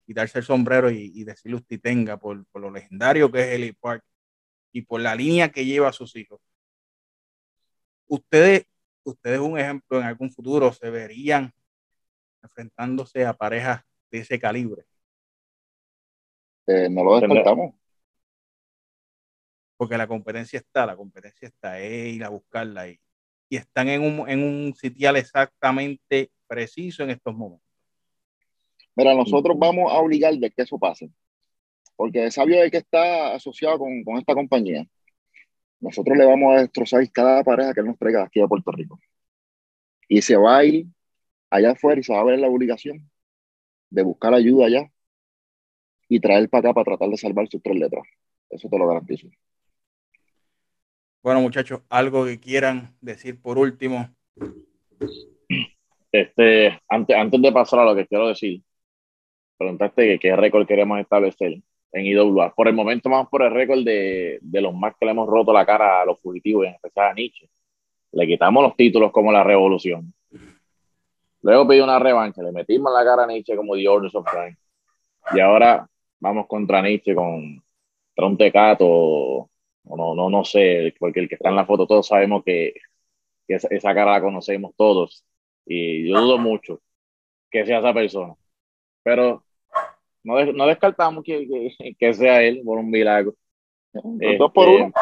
quitarse 0.06 0.38
el 0.38 0.44
sombrero 0.44 0.90
y, 0.90 1.12
y 1.14 1.24
decirle 1.24 1.56
usted 1.56 1.80
tenga 1.80 2.18
por, 2.18 2.44
por, 2.46 2.60
lo 2.60 2.70
legendario 2.70 3.30
que 3.30 3.40
es 3.40 3.46
L. 3.54 3.74
Park 3.74 4.04
y 4.72 4.82
por 4.82 5.00
la 5.00 5.14
línea 5.14 5.50
que 5.50 5.64
lleva 5.64 5.88
a 5.88 5.92
sus 5.92 6.16
hijos. 6.16 6.40
Ustedes, 8.06 8.66
ustedes 9.04 9.40
un 9.40 9.58
ejemplo 9.58 9.98
en 9.98 10.04
algún 10.04 10.30
futuro 10.30 10.72
se 10.72 10.90
verían 10.90 11.52
enfrentándose 12.42 13.24
a 13.24 13.34
parejas 13.34 13.82
de 14.10 14.18
ese 14.18 14.38
calibre. 14.38 14.84
Eh, 16.66 16.88
no 16.90 17.02
lo 17.04 17.18
descartamos 17.20 17.74
porque 19.82 19.98
la 19.98 20.06
competencia 20.06 20.60
está, 20.60 20.86
la 20.86 20.94
competencia 20.94 21.48
está, 21.48 21.80
es 21.80 22.14
ir 22.14 22.22
a 22.22 22.28
buscarla 22.28 22.88
y, 22.88 23.00
y 23.48 23.56
están 23.56 23.88
en 23.88 24.00
un, 24.02 24.30
en 24.30 24.40
un 24.40 24.72
sitial 24.76 25.16
exactamente 25.16 26.30
preciso 26.46 27.02
en 27.02 27.10
estos 27.10 27.34
momentos. 27.34 27.66
Mira, 28.94 29.12
nosotros 29.12 29.58
vamos 29.58 29.90
a 29.90 29.96
obligar 29.96 30.34
de 30.34 30.52
que 30.52 30.62
eso 30.62 30.78
pase, 30.78 31.10
porque 31.96 32.30
sabio 32.30 32.62
es 32.62 32.70
que 32.70 32.76
está 32.76 33.34
asociado 33.34 33.80
con, 33.80 34.04
con 34.04 34.18
esta 34.18 34.36
compañía. 34.36 34.86
Nosotros 35.80 36.16
le 36.16 36.26
vamos 36.26 36.54
a 36.54 36.60
destrozar 36.60 37.02
cada 37.10 37.42
pareja 37.42 37.74
que 37.74 37.80
él 37.80 37.86
nos 37.86 37.98
traiga 37.98 38.22
aquí 38.22 38.40
a 38.40 38.46
Puerto 38.46 38.70
Rico. 38.70 39.00
Y 40.06 40.22
se 40.22 40.36
va 40.36 40.58
a 40.58 40.64
ir 40.64 40.86
allá 41.50 41.72
afuera 41.72 42.00
y 42.00 42.04
se 42.04 42.12
va 42.12 42.20
a 42.20 42.24
ver 42.24 42.38
la 42.38 42.46
obligación 42.46 43.10
de 43.90 44.02
buscar 44.04 44.32
ayuda 44.32 44.66
allá 44.66 44.92
y 46.08 46.20
traer 46.20 46.48
para 46.48 46.70
acá 46.70 46.74
para 46.74 46.84
tratar 46.84 47.08
de 47.08 47.16
salvar 47.16 47.48
sus 47.48 47.60
tres 47.60 47.76
letras. 47.76 48.04
Eso 48.48 48.68
te 48.68 48.78
lo 48.78 48.86
garantizo. 48.86 49.26
Bueno, 51.22 51.40
muchachos, 51.40 51.82
algo 51.88 52.24
que 52.24 52.40
quieran 52.40 52.96
decir 53.00 53.40
por 53.40 53.56
último. 53.56 54.08
Este, 56.10 56.80
antes, 56.88 57.16
antes 57.16 57.40
de 57.40 57.52
pasar 57.52 57.78
a 57.78 57.84
lo 57.84 57.94
que 57.94 58.08
quiero 58.08 58.26
decir, 58.26 58.60
preguntaste 59.56 60.18
qué 60.18 60.34
récord 60.34 60.66
queremos 60.66 60.98
establecer 60.98 61.62
en 61.92 62.06
IWA. 62.06 62.52
Por 62.56 62.66
el 62.66 62.74
momento 62.74 63.08
vamos 63.08 63.28
por 63.28 63.42
el 63.42 63.52
récord 63.52 63.84
de, 63.84 64.40
de, 64.42 64.60
los 64.60 64.74
más 64.74 64.94
que 64.98 65.06
le 65.06 65.12
hemos 65.12 65.28
roto 65.28 65.52
la 65.52 65.64
cara 65.64 66.02
a 66.02 66.04
los 66.04 66.20
fugitivos, 66.20 66.66
en 66.66 66.74
especial 66.74 67.10
a 67.12 67.14
Nietzsche. 67.14 67.48
Le 68.10 68.26
quitamos 68.26 68.64
los 68.64 68.74
títulos 68.74 69.12
como 69.12 69.30
la 69.30 69.44
revolución. 69.44 70.12
Luego 71.42 71.68
pidió 71.68 71.84
una 71.84 72.00
revancha, 72.00 72.42
le 72.42 72.50
metimos 72.50 72.92
la 72.92 73.04
cara 73.04 73.22
a 73.22 73.26
Nietzsche 73.28 73.54
como 73.54 73.76
The 73.76 73.88
Orders 73.88 74.14
of 74.16 74.26
Crime. 74.28 74.56
Y 75.34 75.38
ahora 75.38 75.88
vamos 76.18 76.48
contra 76.48 76.82
Nietzsche 76.82 77.14
con, 77.14 77.62
contra 78.14 78.26
un 78.26 78.36
tecato 78.36 79.51
no, 79.84 80.14
no, 80.14 80.30
no 80.30 80.44
sé, 80.44 80.94
porque 80.98 81.20
el 81.20 81.28
que 81.28 81.34
está 81.36 81.50
en 81.50 81.56
la 81.56 81.66
foto 81.66 81.86
todos 81.86 82.06
sabemos 82.06 82.42
que, 82.44 82.74
que 83.46 83.54
esa, 83.56 83.68
esa, 83.70 83.94
cara 83.94 84.12
la 84.12 84.20
conocemos 84.20 84.74
todos 84.76 85.24
y 85.66 86.08
yo 86.08 86.20
dudo 86.20 86.38
mucho 86.38 86.80
que 87.50 87.66
sea 87.66 87.78
esa 87.80 87.94
persona. 87.94 88.34
Pero 89.02 89.44
no, 90.24 90.44
no 90.52 90.66
descartamos 90.66 91.24
que, 91.24 91.46
que, 91.46 91.94
que, 91.98 92.14
sea 92.14 92.42
él 92.42 92.62
por 92.64 92.78
un 92.78 92.90
milagro. 92.90 93.34
Este, 93.92 94.36
dos 94.38 94.52
por 94.52 94.68
uno. 94.68 94.92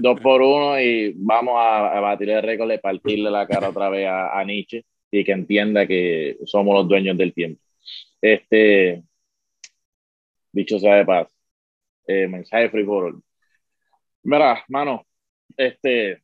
Dos 0.00 0.20
por 0.20 0.40
uno 0.40 0.80
y 0.80 1.12
vamos 1.16 1.54
a, 1.58 1.98
a 1.98 2.00
batir 2.00 2.30
el 2.30 2.42
récord 2.42 2.68
de 2.68 2.78
partirle 2.78 3.30
la 3.30 3.46
cara 3.46 3.68
otra 3.68 3.90
vez 3.90 4.06
a, 4.06 4.38
a, 4.38 4.44
Nietzsche 4.44 4.84
y 5.10 5.24
que 5.24 5.32
entienda 5.32 5.86
que 5.86 6.38
somos 6.46 6.74
los 6.74 6.88
dueños 6.88 7.18
del 7.18 7.34
tiempo. 7.34 7.60
Este, 8.20 9.04
dicho 10.52 10.78
sea 10.78 10.96
de 10.96 11.04
paz, 11.04 11.28
eh, 12.06 12.26
mensaje 12.26 12.70
free 12.70 12.84
for 12.84 13.04
all. 13.04 13.22
Mira, 14.24 14.64
mano, 14.68 15.06
este, 15.56 16.22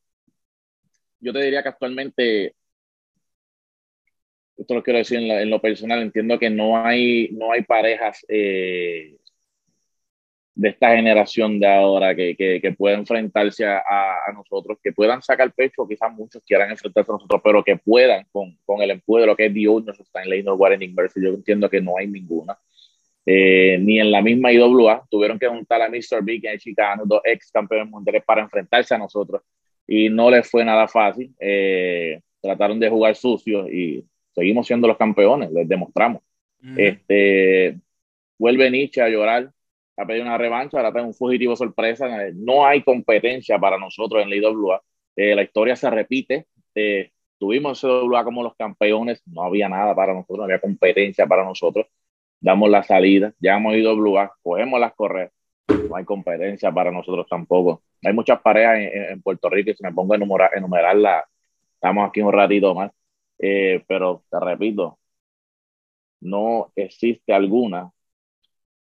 yo 1.21 1.33
te 1.33 1.41
diría 1.43 1.63
que 1.63 1.69
actualmente, 1.69 2.55
esto 4.57 4.75
lo 4.75 4.83
quiero 4.83 4.99
decir 4.99 5.19
en, 5.19 5.29
la, 5.29 5.43
en 5.43 5.51
lo 5.51 5.61
personal, 5.61 6.03
entiendo 6.03 6.39
que 6.39 6.51
no 6.51 6.85
hay, 6.85 7.29
no 7.33 7.53
hay 7.53 7.63
parejas 7.63 8.25
eh, 8.29 9.17
de 10.55 10.69
esta 10.69 10.95
generación 10.95 11.59
de 11.61 11.67
ahora 11.67 12.15
que, 12.15 12.37
que, 12.37 12.73
puedan 12.73 13.01
enfrentarse 13.01 13.67
a, 13.67 14.33
nosotros, 14.35 14.79
que 14.83 14.93
puedan 14.93 15.23
sacar 15.23 15.53
pecho, 15.53 15.87
quizás 15.89 16.13
muchos 16.13 16.43
quieran 16.45 16.71
enfrentarse 16.71 17.11
a 17.11 17.15
nosotros, 17.15 17.41
pero 17.43 17.65
que 17.65 17.77
puedan 17.77 18.27
con, 18.33 18.59
con 18.67 18.83
el 18.83 18.91
empuje 18.91 19.23
de 19.23 19.27
lo 19.27 19.37
que 19.37 19.49
Dios, 19.49 19.85
nos 19.85 19.99
está 20.01 20.23
en 20.23 20.31
Lane 20.31 20.53
Warren 20.53 20.83
Inverse, 20.83 21.21
yo 21.23 21.31
entiendo 21.31 21.71
que 21.71 21.81
no 21.81 21.97
hay 21.99 22.07
ninguna. 22.09 22.59
Eh, 23.27 23.79
ni 23.79 24.01
en 24.01 24.11
la 24.11 24.23
misma 24.23 24.53
IWA 24.53 25.07
tuvieron 25.11 25.39
que 25.39 25.47
juntar 25.47 25.83
a 25.83 25.89
Mr. 25.89 26.23
Big 26.23 26.43
y 26.45 26.59
Chicano, 26.59 27.03
dos 27.05 27.21
ex 27.25 27.51
campeones 27.53 27.89
mundiales, 27.89 28.25
para 28.25 28.43
enfrentarse 28.43 28.95
a 28.95 28.99
nosotros 28.99 29.43
y 29.87 30.09
no 30.09 30.31
les 30.31 30.49
fue 30.49 30.65
nada 30.65 30.87
fácil. 30.87 31.35
Eh, 31.41 32.21
trataron 32.41 32.79
de 32.79 32.89
jugar 32.89 33.17
sucio 33.17 33.69
y 33.69 34.05
seguimos 34.33 34.67
siendo 34.67 34.87
los 34.87 34.97
campeones, 34.97 35.51
les 35.51 35.69
demostramos. 35.69 36.23
Uh 36.63 36.67
-huh. 36.67 36.75
Este, 36.79 37.79
vuelve 38.39 38.71
Nietzsche 38.71 39.03
a 39.03 39.09
llorar, 39.09 39.51
a 39.97 40.07
pedir 40.07 40.23
una 40.23 40.39
revancha, 40.39 40.77
ahora 40.79 40.93
tengo 40.93 41.09
un 41.09 41.15
fugitivo 41.15 41.57
sorpresa. 41.57 42.07
No 42.35 42.65
hay 42.65 42.83
competencia 42.83 43.59
para 43.59 43.79
nosotros 43.79 44.23
en 44.23 44.31
la 44.31 44.37
IWA. 44.37 44.81
Eh, 45.17 45.35
la 45.35 45.43
historia 45.43 45.75
se 45.75 45.91
repite. 45.91 46.47
Eh, 46.75 47.11
tuvimos 47.37 47.83
IWA 47.83 48.23
como 48.23 48.45
los 48.45 48.55
campeones, 48.55 49.23
no 49.27 49.43
había 49.43 49.69
nada 49.69 49.93
para 49.95 50.15
nosotros, 50.15 50.39
no 50.39 50.45
había 50.45 50.61
competencia 50.61 51.27
para 51.27 51.45
nosotros 51.45 51.87
damos 52.41 52.71
la 52.71 52.83
salida, 52.83 53.33
ya 53.39 53.57
hemos 53.57 53.75
ido 53.75 53.93
a 54.19 54.37
cogemos 54.43 54.81
las 54.81 54.95
correas, 54.95 55.31
no 55.69 55.97
hay 55.97 56.05
competencia 56.05 56.73
para 56.73 56.91
nosotros 56.91 57.27
tampoco. 57.29 57.83
Hay 58.03 58.13
muchas 58.15 58.41
parejas 58.41 58.79
en, 58.79 59.13
en 59.13 59.23
Puerto 59.23 59.49
Rico 59.49 59.71
y 59.71 59.75
si 59.75 59.83
me 59.83 59.93
pongo 59.93 60.15
a 60.15 60.17
enumerar, 60.17 60.51
enumerarla, 60.57 61.29
estamos 61.75 62.09
aquí 62.09 62.21
un 62.21 62.33
ratito 62.33 62.75
más, 62.75 62.91
eh, 63.39 63.85
pero 63.87 64.25
te 64.31 64.41
repito, 64.41 64.99
no 66.21 66.73
existe 66.77 67.33
alguna 67.33 67.91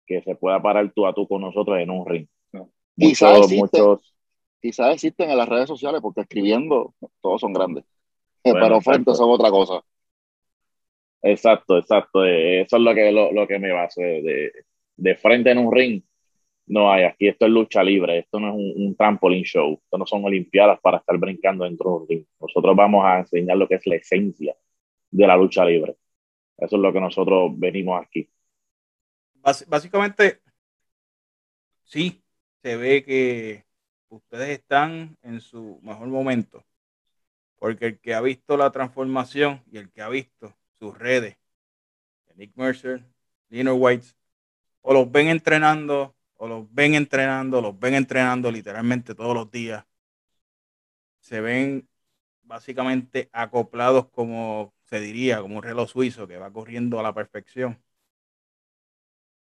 que 0.06 0.22
se 0.22 0.34
pueda 0.34 0.60
parar 0.60 0.90
tú 0.94 1.06
a 1.06 1.12
tú 1.12 1.28
con 1.28 1.42
nosotros 1.42 1.78
en 1.78 1.90
un 1.90 2.06
ring. 2.06 2.26
No. 2.52 2.70
Muchos, 2.96 3.52
muchos, 3.52 4.14
quizás 4.60 4.94
existen 4.94 5.30
en 5.30 5.36
las 5.36 5.48
redes 5.48 5.68
sociales 5.68 6.00
porque 6.00 6.22
escribiendo 6.22 6.94
todos 7.20 7.40
son 7.40 7.52
grandes, 7.52 7.84
pero 8.42 8.80
frente 8.80 9.14
son 9.14 9.30
otra 9.30 9.50
cosa. 9.50 9.82
Exacto, 11.22 11.78
exacto. 11.78 12.24
Eh, 12.24 12.62
eso 12.62 12.76
es 12.76 12.82
lo 12.82 12.94
que, 12.94 13.12
lo, 13.12 13.46
que 13.46 13.58
me 13.58 13.72
base 13.72 14.02
de, 14.02 14.52
de, 14.96 15.14
frente 15.16 15.50
en 15.50 15.58
un 15.58 15.72
ring. 15.74 16.02
No 16.66 16.92
hay, 16.92 17.04
aquí 17.04 17.28
esto 17.28 17.46
es 17.46 17.52
lucha 17.52 17.82
libre, 17.82 18.18
esto 18.18 18.38
no 18.40 18.48
es 18.50 18.54
un, 18.54 18.86
un 18.86 18.96
trampolín 18.96 19.42
show, 19.44 19.80
esto 19.82 19.98
no 19.98 20.06
son 20.06 20.24
olimpiadas 20.24 20.78
para 20.80 20.98
estar 20.98 21.16
brincando 21.18 21.64
dentro 21.64 21.90
de 21.90 21.96
un 21.96 22.08
ring. 22.08 22.24
Nosotros 22.40 22.76
vamos 22.76 23.04
a 23.04 23.20
enseñar 23.20 23.56
lo 23.56 23.66
que 23.68 23.76
es 23.76 23.86
la 23.86 23.96
esencia 23.96 24.54
de 25.10 25.26
la 25.26 25.36
lucha 25.36 25.64
libre. 25.64 25.96
Eso 26.58 26.76
es 26.76 26.82
lo 26.82 26.92
que 26.92 27.00
nosotros 27.00 27.52
venimos 27.56 28.00
aquí. 28.02 28.28
básicamente, 29.68 30.40
sí, 31.84 32.22
se 32.62 32.76
ve 32.76 33.04
que 33.04 33.64
ustedes 34.08 34.50
están 34.50 35.16
en 35.22 35.40
su 35.40 35.80
mejor 35.82 36.08
momento. 36.08 36.64
Porque 37.58 37.86
el 37.86 38.00
que 38.00 38.14
ha 38.14 38.20
visto 38.20 38.56
la 38.56 38.70
transformación 38.70 39.62
y 39.70 39.78
el 39.78 39.90
que 39.90 40.02
ha 40.02 40.08
visto 40.08 40.57
sus 40.78 40.96
redes, 40.96 41.36
Nick 42.38 42.52
Mercer, 42.56 43.04
Lino 43.48 43.74
White, 43.74 44.06
o 44.82 44.94
los 44.94 45.10
ven 45.10 45.28
entrenando, 45.28 46.14
o 46.36 46.46
los 46.48 46.72
ven 46.72 46.94
entrenando, 46.94 47.60
los 47.60 47.78
ven 47.78 47.94
entrenando 47.94 48.50
literalmente 48.50 49.14
todos 49.14 49.34
los 49.34 49.50
días. 49.50 49.84
Se 51.20 51.40
ven 51.40 51.88
básicamente 52.42 53.28
acoplados 53.32 54.08
como 54.10 54.72
se 54.84 55.00
diría, 55.00 55.40
como 55.40 55.56
un 55.56 55.62
reloj 55.62 55.90
suizo 55.90 56.26
que 56.26 56.38
va 56.38 56.52
corriendo 56.52 56.98
a 56.98 57.02
la 57.02 57.12
perfección. 57.12 57.78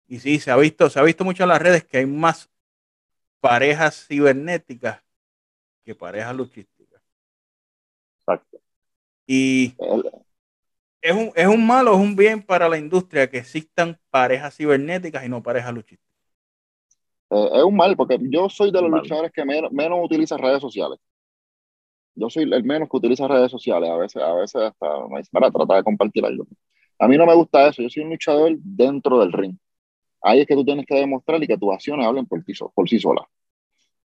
Y 0.08 0.20
sí, 0.20 0.38
se 0.38 0.50
ha 0.50 0.56
visto, 0.56 0.88
se 0.88 0.98
ha 0.98 1.02
visto 1.02 1.24
mucho 1.24 1.42
en 1.42 1.50
las 1.50 1.62
redes 1.62 1.84
que 1.84 1.98
hay 1.98 2.06
más 2.06 2.50
parejas 3.40 4.06
cibernéticas 4.06 5.02
que 5.84 5.94
parejas 5.94 6.34
luchísticas. 6.34 7.02
Exacto. 8.20 8.58
Y 9.26 9.76
es 11.06 11.14
un, 11.14 11.30
es 11.36 11.46
un 11.46 11.64
malo, 11.64 11.92
es 11.94 12.00
un 12.00 12.16
bien 12.16 12.42
para 12.42 12.68
la 12.68 12.78
industria 12.78 13.30
que 13.30 13.38
existan 13.38 13.96
parejas 14.10 14.56
cibernéticas 14.56 15.24
y 15.24 15.28
no 15.28 15.40
parejas 15.40 15.72
luchísticas. 15.72 16.04
Eh, 17.30 17.48
es 17.54 17.62
un 17.62 17.76
mal, 17.76 17.96
porque 17.96 18.18
yo 18.20 18.48
soy 18.48 18.72
de 18.72 18.82
los 18.82 18.90
luchadores 18.90 19.30
que 19.32 19.44
menos, 19.44 19.70
menos 19.70 20.00
utilizan 20.02 20.40
redes 20.40 20.60
sociales. 20.60 20.98
Yo 22.16 22.28
soy 22.28 22.42
el 22.42 22.64
menos 22.64 22.88
que 22.88 22.96
utiliza 22.96 23.28
redes 23.28 23.52
sociales. 23.52 23.88
A 23.88 23.96
veces, 23.96 24.22
a 24.22 24.34
veces 24.34 24.62
hasta 24.62 25.06
me 25.08 25.22
para 25.30 25.50
tratar 25.50 25.76
de 25.76 25.84
compartir 25.84 26.24
algo. 26.24 26.44
A 26.98 27.06
mí 27.06 27.16
no 27.16 27.26
me 27.26 27.34
gusta 27.34 27.68
eso. 27.68 27.82
Yo 27.82 27.90
soy 27.90 28.02
un 28.02 28.10
luchador 28.10 28.56
dentro 28.58 29.20
del 29.20 29.32
ring. 29.32 29.56
Ahí 30.22 30.40
es 30.40 30.46
que 30.46 30.54
tú 30.54 30.64
tienes 30.64 30.86
que 30.86 30.96
demostrar 30.96 31.40
y 31.42 31.46
que 31.46 31.58
tus 31.58 31.72
acciones 31.72 32.04
hablen 32.04 32.26
por, 32.26 32.42
ti, 32.42 32.52
por 32.74 32.88
sí 32.88 32.98
solas. 32.98 33.26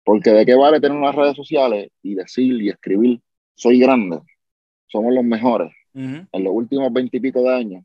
Porque 0.03 0.31
de 0.31 0.45
qué 0.45 0.55
vale 0.55 0.79
tener 0.79 0.97
unas 0.97 1.15
redes 1.15 1.35
sociales 1.35 1.89
y 2.03 2.13
decir 2.15 2.61
y 2.61 2.69
escribir, 2.69 3.21
soy 3.55 3.79
grande, 3.79 4.19
somos 4.87 5.13
los 5.13 5.23
mejores, 5.23 5.71
en 5.93 6.27
los 6.31 6.53
últimos 6.53 6.91
veintipico 6.93 7.41
de 7.41 7.53
años. 7.53 7.83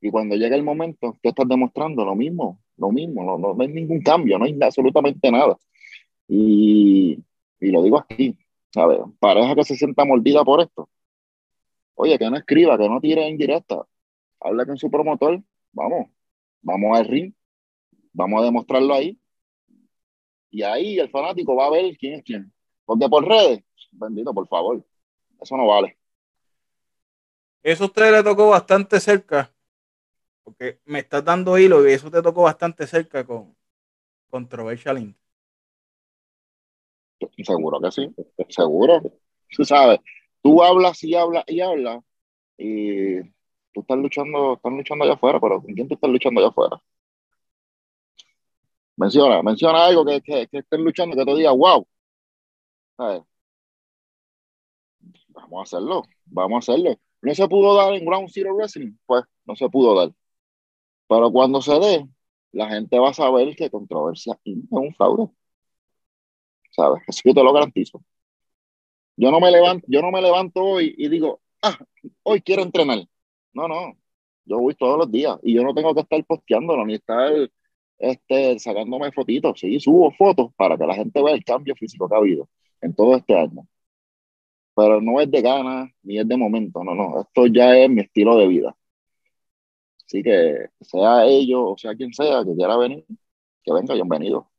Y 0.00 0.10
cuando 0.10 0.36
llega 0.36 0.56
el 0.56 0.62
momento, 0.62 1.18
tú 1.22 1.28
estás 1.28 1.46
demostrando 1.48 2.04
lo 2.04 2.14
mismo, 2.14 2.60
lo 2.76 2.90
mismo, 2.90 3.22
no, 3.24 3.38
no, 3.38 3.62
hay 3.62 3.68
ningún 3.68 4.00
cambio, 4.02 4.38
no 4.38 4.46
hay 4.46 4.56
absolutamente 4.60 5.30
nada. 5.30 5.58
Y, 6.26 7.22
y 7.60 7.70
lo 7.70 7.82
digo 7.82 7.98
aquí, 7.98 8.38
¿sabes? 8.72 9.00
Pareja 9.18 9.54
que 9.54 9.64
se 9.64 9.76
sienta 9.76 10.04
mordida 10.04 10.44
por 10.44 10.60
esto. 10.62 10.88
Oye, 11.94 12.18
que 12.18 12.30
no 12.30 12.36
escriba, 12.36 12.78
que 12.78 12.88
no 12.88 13.00
tire 13.00 13.28
en 13.28 13.36
directa. 13.36 13.86
Habla 14.40 14.64
con 14.64 14.78
su 14.78 14.90
promotor, 14.90 15.42
vamos, 15.72 16.08
vamos 16.62 16.98
al 16.98 17.06
ring, 17.06 17.34
vamos 18.12 18.40
a 18.40 18.44
demostrarlo 18.46 18.94
ahí. 18.94 19.18
Y 20.50 20.62
ahí 20.62 20.98
el 20.98 21.10
fanático 21.10 21.54
va 21.54 21.66
a 21.66 21.70
ver 21.70 21.96
quién 21.98 22.14
es 22.14 22.22
quién. 22.24 22.52
Porque 22.86 23.08
por 23.08 23.26
redes, 23.26 23.62
bendito, 23.92 24.32
por 24.32 24.48
favor, 24.48 24.84
eso 25.40 25.56
no 25.56 25.66
vale. 25.66 25.99
Eso 27.62 27.84
a 27.84 27.86
usted 27.88 28.12
le 28.12 28.22
tocó 28.22 28.50
bastante 28.50 29.00
cerca, 29.00 29.52
porque 30.44 30.80
me 30.86 31.00
estás 31.00 31.24
dando 31.24 31.58
hilo 31.58 31.88
y 31.88 31.92
eso 31.92 32.10
te 32.10 32.22
tocó 32.22 32.42
bastante 32.42 32.86
cerca 32.86 33.26
con 33.26 33.56
Controversial 34.30 34.98
Inc. 34.98 35.16
Seguro 37.44 37.80
que 37.80 37.90
sí, 37.90 38.14
seguro. 38.48 39.02
Tú 39.56 39.64
sabes, 39.64 40.00
tú 40.42 40.62
hablas 40.62 41.02
y 41.04 41.14
hablas 41.14 41.44
y 41.46 41.60
hablas 41.60 42.02
y 42.58 43.20
tú 43.72 43.80
estás 43.80 43.98
luchando, 43.98 44.54
estás 44.54 44.72
luchando 44.72 45.04
allá 45.04 45.14
afuera, 45.14 45.40
pero 45.40 45.62
¿con 45.62 45.74
quién 45.74 45.88
tú 45.88 45.94
estás 45.94 46.10
luchando 46.10 46.40
allá 46.40 46.50
afuera? 46.50 46.80
Menciona, 48.96 49.42
menciona 49.42 49.84
algo 49.86 50.04
que, 50.04 50.48
estén 50.52 50.84
luchando, 50.84 51.16
que 51.16 51.24
te 51.24 51.34
diga, 51.34 51.52
wow. 51.52 51.86
¿Sabes? 52.96 53.22
Vamos 55.28 55.60
a 55.60 55.62
hacerlo, 55.62 56.02
vamos 56.26 56.68
a 56.68 56.72
hacerlo. 56.72 56.98
No 57.22 57.34
se 57.34 57.48
pudo 57.48 57.74
dar 57.76 57.94
en 57.94 58.04
Ground 58.04 58.28
Zero 58.30 58.54
Wrestling, 58.54 58.92
pues 59.06 59.24
no 59.44 59.56
se 59.56 59.68
pudo 59.68 59.94
dar. 59.98 60.12
Pero 61.08 61.30
cuando 61.32 61.60
se 61.62 61.78
dé, 61.78 62.08
la 62.52 62.68
gente 62.70 62.98
va 62.98 63.10
a 63.10 63.14
saber 63.14 63.54
que 63.56 63.70
controversia 63.70 64.38
es 64.44 64.56
un 64.70 64.94
fraude. 64.94 65.28
¿Sabes? 66.70 67.02
Así 67.08 67.22
que 67.22 67.34
te 67.34 67.42
lo 67.42 67.52
garantizo. 67.52 68.02
Yo 69.16 69.30
no 69.30 69.40
me 69.40 69.50
levanto, 69.50 69.86
yo 69.88 70.00
no 70.02 70.10
me 70.10 70.22
levanto 70.22 70.62
hoy 70.62 70.94
y 70.96 71.08
digo, 71.08 71.40
ah, 71.62 71.78
hoy 72.22 72.40
quiero 72.42 72.62
entrenar. 72.62 73.06
No, 73.52 73.68
no. 73.68 73.94
Yo 74.44 74.58
voy 74.58 74.74
todos 74.74 74.98
los 74.98 75.10
días 75.10 75.38
y 75.42 75.54
yo 75.54 75.62
no 75.62 75.74
tengo 75.74 75.94
que 75.94 76.00
estar 76.00 76.24
posteándolo 76.24 76.86
ni 76.86 76.94
estar 76.94 77.32
este, 77.98 78.58
sacándome 78.58 79.12
fotitos. 79.12 79.60
Sí, 79.60 79.78
subo 79.80 80.10
fotos 80.12 80.52
para 80.56 80.76
que 80.78 80.86
la 80.86 80.94
gente 80.94 81.22
vea 81.22 81.34
el 81.34 81.44
cambio 81.44 81.74
físico 81.76 82.08
que 82.08 82.14
ha 82.14 82.18
habido 82.18 82.48
en 82.80 82.94
todo 82.94 83.16
este 83.16 83.36
año. 83.38 83.66
Pero 84.80 85.00
no 85.00 85.20
es 85.20 85.30
de 85.30 85.42
ganas 85.42 85.90
ni 86.02 86.18
es 86.18 86.26
de 86.28 86.36
momento, 86.36 86.82
no, 86.84 86.94
no. 86.94 87.20
Esto 87.22 87.46
ya 87.46 87.76
es 87.76 87.90
mi 87.90 88.02
estilo 88.02 88.36
de 88.36 88.46
vida. 88.48 88.76
Así 90.06 90.22
que 90.22 90.68
sea 90.80 91.26
ellos 91.26 91.60
o 91.62 91.76
sea 91.78 91.94
quien 91.94 92.12
sea 92.12 92.44
que 92.44 92.54
quiera 92.56 92.76
venir, 92.76 93.04
que 93.62 93.72
venga, 93.72 93.94
bienvenido 93.94 94.50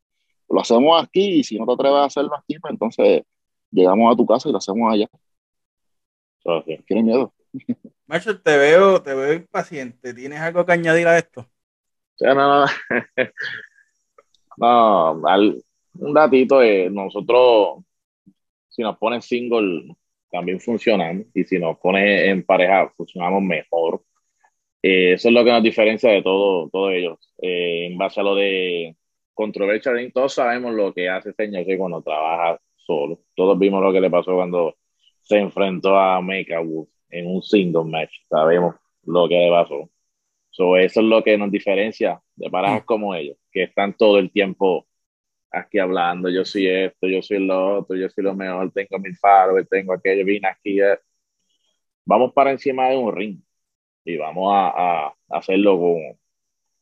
lo 0.52 0.62
hacemos 0.62 1.02
aquí 1.02 1.40
y 1.40 1.44
si 1.44 1.58
no 1.58 1.66
te 1.66 1.74
atreves 1.74 1.98
a 1.98 2.06
hacerlo 2.06 2.36
aquí, 2.36 2.60
pues 2.60 2.72
entonces 2.72 3.24
llegamos 3.72 4.14
a 4.14 4.18
tu 4.18 4.26
casa 4.26 4.50
y 4.50 4.52
lo 4.52 4.58
hacemos 4.58 4.94
allá. 4.94 5.08
¿Tienes 6.86 7.06
miedo? 7.06 7.34
Marshall, 8.08 8.42
te 8.42 8.58
veo, 8.58 9.02
te 9.02 9.14
veo 9.14 9.34
impaciente. 9.34 10.14
¿Tienes 10.14 10.40
algo 10.40 10.66
que 10.66 10.74
añadir 10.74 11.08
a 11.08 11.18
esto? 11.18 11.48
no, 12.20 12.36
no, 14.58 15.16
no 15.16 15.56
un 15.94 16.14
datito, 16.14 16.62
eh, 16.62 16.90
nosotros, 16.90 17.84
si 18.70 18.82
nos 18.82 18.98
ponen 18.98 19.22
single, 19.22 19.96
también 20.32 20.60
funcionamos, 20.60 21.26
y 21.34 21.44
si 21.44 21.60
nos 21.60 21.78
pone 21.78 22.30
en 22.30 22.44
pareja, 22.44 22.90
funcionamos 22.96 23.44
mejor. 23.44 24.02
Eh, 24.82 25.14
eso 25.14 25.28
es 25.28 25.34
lo 25.34 25.44
que 25.44 25.52
nos 25.52 25.64
diferencia 25.64 26.10
de 26.12 26.24
todo, 26.24 26.70
todos 26.70 26.94
ellos. 26.94 27.20
Eh, 27.42 27.88
en 27.88 27.98
base 27.98 28.20
a 28.20 28.24
lo 28.24 28.36
de 28.36 28.96
controversia, 29.34 29.92
todos 30.14 30.34
sabemos 30.34 30.74
lo 30.74 30.94
que 30.94 31.10
hace 31.10 31.30
este 31.32 31.46
señor 31.46 31.66
que 31.66 31.78
cuando 31.78 32.02
trabaja 32.02 32.60
solo. 32.78 33.20
Todos 33.36 33.60
vimos 33.60 33.84
lo 33.84 33.94
que 33.94 34.02
le 34.02 34.10
pasó 34.10 34.34
cuando 34.36 34.76
se 35.22 35.38
enfrentó 35.38 35.98
a 35.98 36.22
Make 36.22 36.56
Wolf 36.58 36.90
en 37.10 37.28
un 37.28 37.42
single 37.44 37.86
match. 37.86 38.12
Sabemos 38.30 38.76
lo 39.06 39.28
que 39.28 39.36
le 39.36 39.50
pasó. 39.50 39.90
eso 40.52 40.78
es 40.78 40.96
lo 40.98 41.24
que 41.24 41.38
nos 41.38 41.52
diferencia 41.52 42.22
de 42.36 42.50
parejas 42.50 42.84
mm. 42.84 42.86
como 42.86 43.16
ellos, 43.16 43.38
que 43.52 43.64
están 43.64 43.96
todo 43.96 44.18
el 44.20 44.32
tiempo 44.32 44.88
aquí 45.52 45.80
hablando, 45.80 46.30
yo 46.30 46.46
soy 46.46 46.68
esto, 46.68 47.08
yo 47.08 47.22
soy 47.22 47.40
lo 47.46 47.80
otro, 47.80 47.96
yo 47.96 48.10
soy 48.10 48.24
lo 48.24 48.36
mejor, 48.36 48.72
tengo 48.72 49.00
mi 49.00 49.14
faro, 49.14 49.64
tengo 49.66 49.94
aquello, 49.94 50.26
vine 50.26 50.48
aquí. 50.48 50.82
Eh. 50.82 50.98
Vamos 52.06 52.34
para 52.34 52.52
encima 52.52 52.90
de 52.90 52.98
un 52.98 53.16
ring 53.16 53.42
y 54.06 54.18
vamos 54.18 54.54
a, 54.54 55.08
a 55.08 55.16
hacerlo 55.30 55.78
como, 55.80 56.20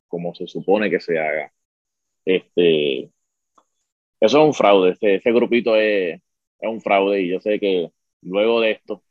como 0.08 0.36
se 0.36 0.48
supone 0.48 0.90
que 0.90 1.00
se 1.00 1.20
haga. 1.20 1.54
Este, 2.26 3.12
eso 4.20 4.40
es 4.42 4.46
un 4.46 4.54
fraude, 4.54 4.92
este, 4.92 5.16
este 5.16 5.32
grupito 5.32 5.76
es, 5.76 6.22
es, 6.60 6.70
un 6.70 6.82
fraude 6.82 7.22
y 7.22 7.30
yo 7.30 7.40
sé 7.40 7.60
que 7.60 7.92
luego 8.22 8.62
de 8.62 8.72
esto 8.72 9.04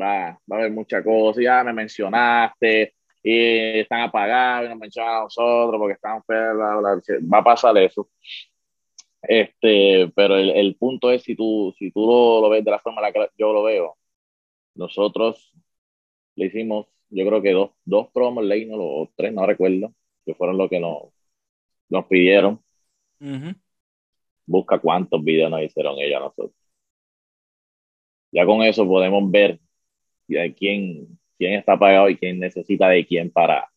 va, 0.00 0.40
va 0.50 0.56
a 0.56 0.58
haber 0.60 0.72
muchas 0.72 1.04
cosas, 1.04 1.42
ya 1.42 1.62
me 1.64 1.72
mencionaste 1.72 2.94
y 3.22 3.80
están 3.80 4.02
apagados 4.02 4.66
y 4.66 4.68
nos 4.70 4.78
mencionan 4.78 5.14
a 5.16 5.20
nosotros 5.22 5.78
porque 5.78 5.94
están 5.94 6.22
va 6.28 7.38
a 7.38 7.44
pasar 7.44 7.76
eso. 7.78 8.08
Este, 9.22 10.10
pero 10.14 10.36
el, 10.36 10.50
el, 10.50 10.76
punto 10.76 11.10
es 11.10 11.22
si 11.22 11.34
tú, 11.34 11.74
si 11.78 11.90
tú 11.90 12.06
lo, 12.06 12.48
ves 12.50 12.64
de 12.64 12.70
la 12.70 12.78
forma 12.78 13.00
en 13.00 13.02
la 13.02 13.12
que 13.12 13.30
yo 13.38 13.52
lo 13.52 13.64
veo, 13.64 13.96
nosotros 14.74 15.52
le 16.36 16.46
hicimos, 16.46 16.86
yo 17.10 17.26
creo 17.26 17.42
que 17.42 17.52
dos, 17.52 17.70
dos 17.84 18.08
promos, 18.12 18.44
o 18.72 19.10
tres, 19.16 19.32
no 19.32 19.46
recuerdo, 19.46 19.92
que 20.24 20.34
fueron 20.34 20.58
lo 20.58 20.68
que 20.68 20.80
nos, 20.80 21.08
nos 21.88 22.06
pidieron. 22.06 22.62
Busca 24.46 24.78
cuántos 24.78 25.22
videos 25.24 25.50
nos 25.50 25.62
hicieron 25.62 25.98
ellos 25.98 26.16
a 26.16 26.20
nosotros. 26.20 26.54
Ya 28.30 28.46
con 28.46 28.62
eso 28.62 28.86
podemos 28.86 29.30
ver 29.30 29.58
quién, 30.26 31.18
quién 31.36 31.54
está 31.54 31.78
pagado 31.78 32.08
y 32.08 32.16
quién 32.16 32.38
necesita 32.38 32.88
de 32.88 33.06
quién 33.06 33.30
para 33.30 33.70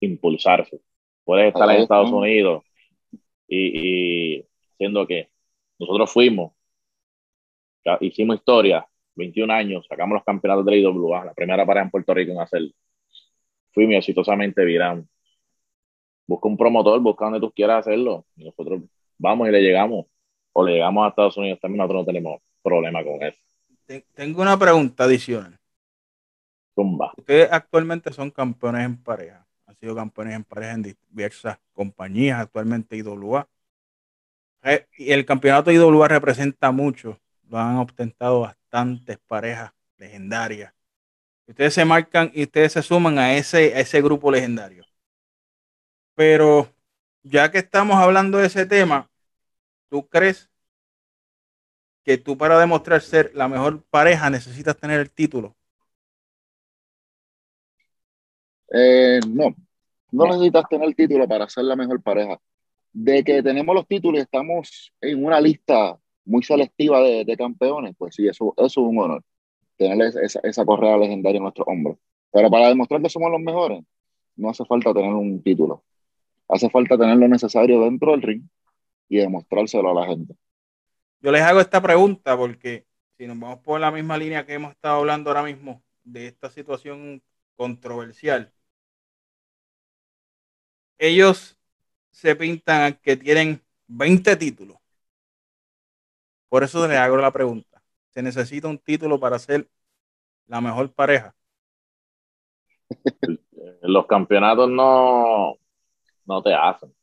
impulsarse. 0.00 0.80
Puedes 1.24 1.48
estar 1.48 1.70
en 1.70 1.82
Estados 1.82 2.12
Unidos 2.12 2.64
y, 3.48 4.38
y 4.38 4.44
siendo 4.76 5.06
que 5.06 5.30
nosotros 5.78 6.12
fuimos 6.12 6.52
hicimos 8.00 8.36
historia, 8.36 8.86
21 9.14 9.52
años, 9.52 9.86
sacamos 9.88 10.14
los 10.14 10.24
campeonatos 10.24 10.64
de 10.64 10.72
la 10.72 10.76
IWA, 10.76 11.24
la 11.24 11.34
primera 11.34 11.66
pareja 11.66 11.84
en 11.84 11.90
Puerto 11.90 12.14
Rico 12.14 12.32
en 12.32 12.40
hacerlo. 12.40 12.70
Fuimos 13.72 13.96
exitosamente 13.96 14.64
viramos. 14.64 15.06
Busca 16.26 16.48
un 16.48 16.56
promotor, 16.56 17.00
busca 17.00 17.24
donde 17.24 17.40
tú 17.40 17.50
quieras 17.50 17.86
hacerlo. 17.86 18.26
Y 18.36 18.44
nosotros 18.44 18.82
vamos 19.16 19.48
y 19.48 19.52
le 19.52 19.62
llegamos. 19.62 20.06
O 20.52 20.64
le 20.64 20.74
llegamos 20.74 21.04
a 21.04 21.08
Estados 21.08 21.36
Unidos, 21.36 21.58
también 21.60 21.78
nosotros 21.78 22.02
no 22.02 22.06
tenemos 22.06 22.40
problema 22.62 23.02
con 23.04 23.22
eso. 23.22 23.38
Tengo 24.14 24.42
una 24.42 24.58
pregunta 24.58 25.04
adicional. 25.04 25.58
Tumba. 26.74 27.12
Ustedes 27.16 27.48
actualmente 27.50 28.12
son 28.12 28.30
campeones 28.30 28.84
en 28.84 29.02
pareja. 29.02 29.46
Sido 29.80 29.94
campeones 29.94 30.34
en 30.34 30.44
pareja 30.44 30.72
en 30.72 30.82
diversas 30.82 31.58
compañías, 31.72 32.40
actualmente 32.40 32.96
IWA. 32.96 33.48
Eh, 34.62 34.86
el 34.98 35.24
campeonato 35.24 35.70
IWA 35.70 36.08
representa 36.08 36.70
mucho. 36.72 37.20
Lo 37.48 37.58
han 37.58 37.76
ostentado 37.76 38.40
bastantes 38.40 39.18
parejas 39.26 39.72
legendarias. 39.98 40.72
Ustedes 41.46 41.74
se 41.74 41.84
marcan 41.84 42.30
y 42.34 42.44
ustedes 42.44 42.72
se 42.74 42.82
suman 42.82 43.18
a 43.18 43.34
ese, 43.36 43.74
a 43.74 43.80
ese 43.80 44.02
grupo 44.02 44.30
legendario. 44.30 44.84
Pero 46.14 46.68
ya 47.22 47.50
que 47.50 47.58
estamos 47.58 47.96
hablando 47.96 48.38
de 48.38 48.46
ese 48.46 48.66
tema, 48.66 49.10
¿tú 49.90 50.08
crees 50.08 50.50
que 52.04 52.18
tú 52.18 52.36
para 52.36 52.58
demostrar 52.58 53.00
ser 53.02 53.30
la 53.34 53.46
mejor 53.48 53.84
pareja 53.84 54.30
necesitas 54.30 54.76
tener 54.76 54.98
el 55.00 55.10
título? 55.12 55.56
Eh, 58.72 59.20
no, 59.28 59.54
no 60.10 60.26
necesitas 60.26 60.64
tener 60.68 60.94
título 60.94 61.26
para 61.28 61.48
ser 61.48 61.64
la 61.64 61.76
mejor 61.76 62.02
pareja. 62.02 62.38
De 62.92 63.22
que 63.22 63.42
tenemos 63.42 63.74
los 63.74 63.86
títulos 63.86 64.18
y 64.18 64.22
estamos 64.22 64.92
en 65.00 65.24
una 65.24 65.40
lista 65.40 65.98
muy 66.24 66.42
selectiva 66.42 67.00
de, 67.00 67.36
campeones, 67.36 67.94
pues 67.96 68.14
sí, 68.14 68.26
eso, 68.26 68.54
es 68.56 68.76
un 68.76 68.98
honor, 68.98 69.22
tener 69.76 70.08
esa, 70.22 70.40
esa 70.42 70.64
correa 70.64 70.96
legendaria 70.96 71.38
en 71.38 71.44
nuestros 71.44 71.66
hombros. 71.68 71.98
Pero 72.32 72.50
para 72.50 72.68
demostrar 72.68 73.00
que 73.00 73.08
somos 73.08 73.30
los 73.30 73.40
mejores, 73.40 73.82
no 74.36 74.50
hace 74.50 74.64
falta 74.64 74.92
tener 74.92 75.12
un 75.12 75.42
título. 75.42 75.84
Hace 76.48 76.70
falta 76.70 76.96
tener 76.96 77.16
lo 77.16 77.28
necesario 77.28 77.80
dentro 77.80 78.12
del 78.12 78.22
ring 78.22 78.42
y 79.08 79.18
demostrárselo 79.18 79.90
a 79.90 80.00
la 80.00 80.06
gente. 80.06 80.34
Yo 81.20 81.32
les 81.32 81.42
hago 81.42 81.60
esta 81.60 81.82
pregunta 81.82 82.36
porque 82.36 82.86
si 83.16 83.26
nos 83.26 83.38
vamos 83.38 83.58
por 83.58 83.80
la 83.80 83.90
misma 83.90 84.16
línea 84.16 84.46
que 84.46 84.54
hemos 84.54 84.70
estado 84.70 84.98
hablando 84.98 85.30
ahora 85.30 85.42
mismo 85.42 85.82
de 86.04 86.28
esta 86.28 86.50
situación 86.50 87.22
controversial, 87.56 88.52
ellos 90.98 91.58
se 92.10 92.34
pintan 92.36 92.94
que 93.02 93.16
tienen 93.16 93.62
20 93.86 94.36
títulos. 94.36 94.76
Por 96.48 96.64
eso 96.64 96.86
les 96.86 96.96
hago 96.98 97.16
la 97.16 97.32
pregunta. 97.32 97.82
¿Se 98.10 98.22
necesita 98.22 98.68
un 98.68 98.78
título 98.78 99.20
para 99.20 99.38
ser 99.38 99.68
la 100.46 100.60
mejor 100.60 100.92
pareja? 100.92 101.34
Los 103.82 104.06
campeonatos 104.06 104.68
no, 104.70 105.54
no 106.26 106.42
te 106.42 106.54
hacen. 106.54 106.94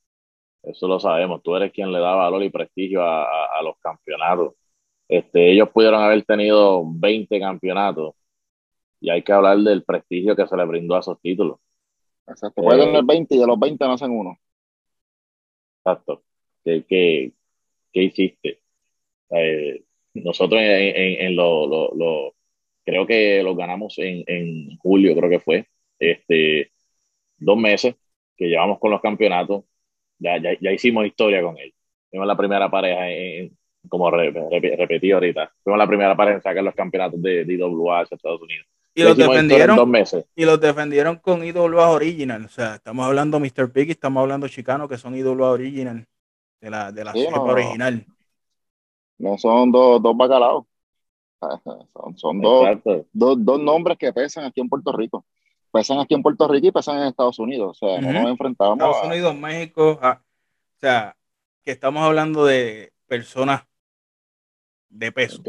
Eso 0.63 0.87
lo 0.87 0.99
sabemos. 0.99 1.43
Tú 1.43 1.55
eres 1.55 1.71
quien 1.71 1.91
le 1.91 1.99
da 1.99 2.15
valor 2.15 2.43
y 2.43 2.49
prestigio 2.49 3.03
a, 3.03 3.61
los 3.63 3.77
campeonatos. 3.79 4.55
Este, 5.07 5.51
ellos 5.51 5.69
pudieron 5.69 6.01
haber 6.01 6.23
tenido 6.25 6.83
20 6.85 7.39
campeonatos 7.39 8.15
y 8.99 9.09
hay 9.11 9.23
que 9.23 9.33
hablar 9.33 9.57
del 9.59 9.83
prestigio 9.83 10.35
que 10.35 10.47
se 10.47 10.57
le 10.57 10.65
brindó 10.65 10.95
a 10.95 10.99
esos 11.01 11.19
títulos. 11.21 11.59
Exacto. 12.27 12.61
Pueden 12.61 12.85
tener 12.87 13.03
20 13.03 13.35
y 13.35 13.39
de 13.39 13.47
los 13.47 13.59
20 13.59 13.85
no 13.85 13.93
hacen 13.93 14.11
uno. 14.11 14.37
Exacto. 15.79 16.23
¿Qué, 16.63 16.83
qué, 16.87 17.33
qué 17.91 18.03
hiciste? 18.03 18.59
Eh, 19.29 19.83
nosotros 20.15 20.61
en, 20.63 21.35
lo, 21.35 22.33
creo 22.83 23.05
que 23.05 23.43
lo 23.43 23.55
ganamos 23.55 23.97
en, 23.99 24.77
julio, 24.77 25.15
creo 25.15 25.29
que 25.29 25.39
fue, 25.39 25.67
este, 25.99 26.71
dos 27.37 27.57
meses 27.57 27.95
que 28.37 28.47
llevamos 28.47 28.79
con 28.79 28.91
los 28.91 29.01
campeonatos, 29.01 29.65
ya, 30.19 30.37
ya, 30.39 30.71
hicimos 30.71 31.05
historia 31.05 31.41
con 31.41 31.57
él. 31.57 31.73
Fuimos 32.09 32.27
la 32.27 32.37
primera 32.37 32.69
pareja, 32.71 33.09
en, 33.09 33.57
como 33.89 34.09
repetí 34.11 35.11
ahorita, 35.11 35.53
fuimos 35.63 35.79
la 35.79 35.87
primera 35.87 36.15
pareja 36.15 36.37
en 36.37 36.41
sacar 36.41 36.63
los 36.63 36.75
campeonatos 36.75 37.21
de, 37.21 37.45
IWA 37.47 38.01
hacia 38.01 38.15
Estados 38.15 38.41
Unidos. 38.41 38.67
Y 38.95 39.03
los 39.03 39.17
defendieron 39.17 39.75
dos 39.75 39.87
meses. 39.87 40.25
Y 40.35 40.45
los 40.45 40.59
defendieron 40.59 41.17
con 41.17 41.43
IWA 41.43 41.89
Original. 41.89 42.45
O 42.45 42.49
sea, 42.49 42.75
estamos 42.75 43.05
hablando 43.05 43.39
Mr. 43.39 43.71
Piggy, 43.71 43.91
estamos 43.91 44.21
hablando 44.21 44.47
Chicano, 44.47 44.87
que 44.87 44.97
son 44.97 45.15
IWA 45.15 45.51
Original, 45.51 46.07
de 46.61 46.69
la, 46.69 46.91
de 46.91 47.03
la 47.03 47.11
original 47.11 48.05
no 49.17 49.37
son 49.37 49.71
dos, 49.71 50.01
dos 50.01 50.15
bacalaos. 50.15 50.65
Son, 52.15 52.41
dos, 52.41 52.79
dos, 53.13 53.59
nombres 53.59 53.97
que 53.99 54.11
pesan 54.11 54.45
aquí 54.45 54.61
en 54.61 54.69
Puerto 54.69 54.91
Rico. 54.91 55.25
Pesan 55.71 55.99
aquí 55.99 56.15
en 56.15 56.23
Puerto 56.23 56.47
Rico 56.47 56.67
y 56.67 56.71
pesan 56.71 56.97
en 56.97 57.03
Estados 57.03 57.37
Unidos. 57.37 57.77
O 57.79 57.87
sea, 57.87 58.01
no 58.01 58.11
nos 58.11 58.31
enfrentamos. 58.31 58.79
Estados 58.79 59.05
Unidos, 59.05 59.35
México. 59.35 59.99
o 60.01 60.79
sea, 60.79 61.15
que 61.61 61.71
estamos 61.71 62.01
hablando 62.01 62.45
de 62.45 62.93
personas 63.05 63.63
de 64.89 65.11
peso. 65.11 65.43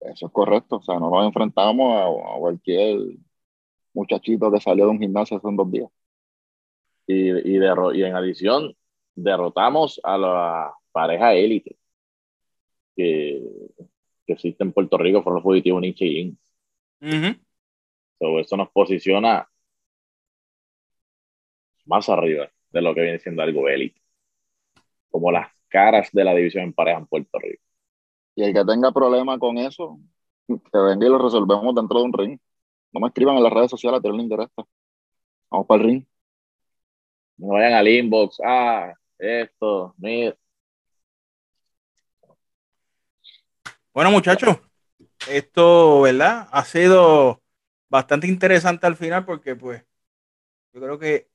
Eso 0.00 0.26
es 0.26 0.32
correcto. 0.32 0.76
O 0.76 0.82
sea, 0.82 0.98
no 0.98 1.10
nos 1.10 1.26
enfrentamos 1.26 2.00
a, 2.00 2.38
cualquier 2.38 2.98
muchachito 3.94 4.50
que 4.52 4.60
salió 4.60 4.84
de 4.86 4.90
un 4.92 5.00
gimnasio 5.00 5.36
hace 5.38 5.48
dos 5.50 5.70
días. 5.70 5.90
Y, 7.06 7.30
y, 7.30 7.58
y 7.94 8.02
en 8.04 8.14
adición, 8.16 8.76
derrotamos 9.14 10.00
a 10.04 10.18
la 10.18 10.74
pareja 10.92 11.34
élite 11.34 11.76
que, 12.96 13.42
que 14.26 14.32
existe 14.32 14.64
en 14.64 14.72
Puerto 14.72 14.98
Rico 14.98 15.22
fueron 15.22 15.36
los 15.36 15.44
fugitivos 15.44 15.80
Nietzsche 15.80 16.06
y 16.06 16.36
eso 18.40 18.56
nos 18.56 18.70
posiciona 18.70 19.48
más 21.84 22.08
arriba 22.08 22.50
de 22.70 22.82
lo 22.82 22.94
que 22.94 23.02
viene 23.02 23.18
siendo 23.18 23.42
algo 23.42 23.68
élite. 23.68 24.00
Como 25.10 25.32
las 25.32 25.50
caras 25.68 26.10
de 26.12 26.24
la 26.24 26.34
división 26.34 26.64
en 26.64 26.72
pareja 26.72 26.98
en 26.98 27.06
Puerto 27.06 27.38
Rico. 27.38 27.62
Y 28.36 28.44
el 28.44 28.54
que 28.54 28.64
tenga 28.64 28.92
problema 28.92 29.38
con 29.38 29.58
eso, 29.58 29.98
que 30.46 30.78
venga 30.78 31.06
y 31.06 31.08
lo 31.08 31.18
resolvemos 31.18 31.74
dentro 31.74 31.98
de 31.98 32.04
un 32.04 32.12
ring. 32.12 32.38
No 32.92 33.00
me 33.00 33.08
escriban 33.08 33.36
en 33.36 33.42
las 33.42 33.52
redes 33.52 33.70
sociales, 33.70 34.02
tienen 34.02 34.20
interés. 34.20 34.48
Vamos 35.50 35.66
para 35.66 35.82
el 35.82 35.88
ring. 35.88 36.04
No 37.38 37.48
vayan 37.48 37.72
al 37.72 37.88
inbox. 37.88 38.38
Ah, 38.44 38.92
esto, 39.18 39.94
mira. 39.98 40.36
Bueno, 43.92 44.10
muchachos, 44.10 44.58
esto, 45.28 46.02
¿verdad? 46.02 46.48
Ha 46.52 46.64
sido 46.64 47.42
bastante 47.88 48.26
interesante 48.26 48.86
al 48.86 48.96
final 48.96 49.24
porque, 49.24 49.56
pues, 49.56 49.82
yo 50.74 50.80
creo 50.82 50.98
que 50.98 51.30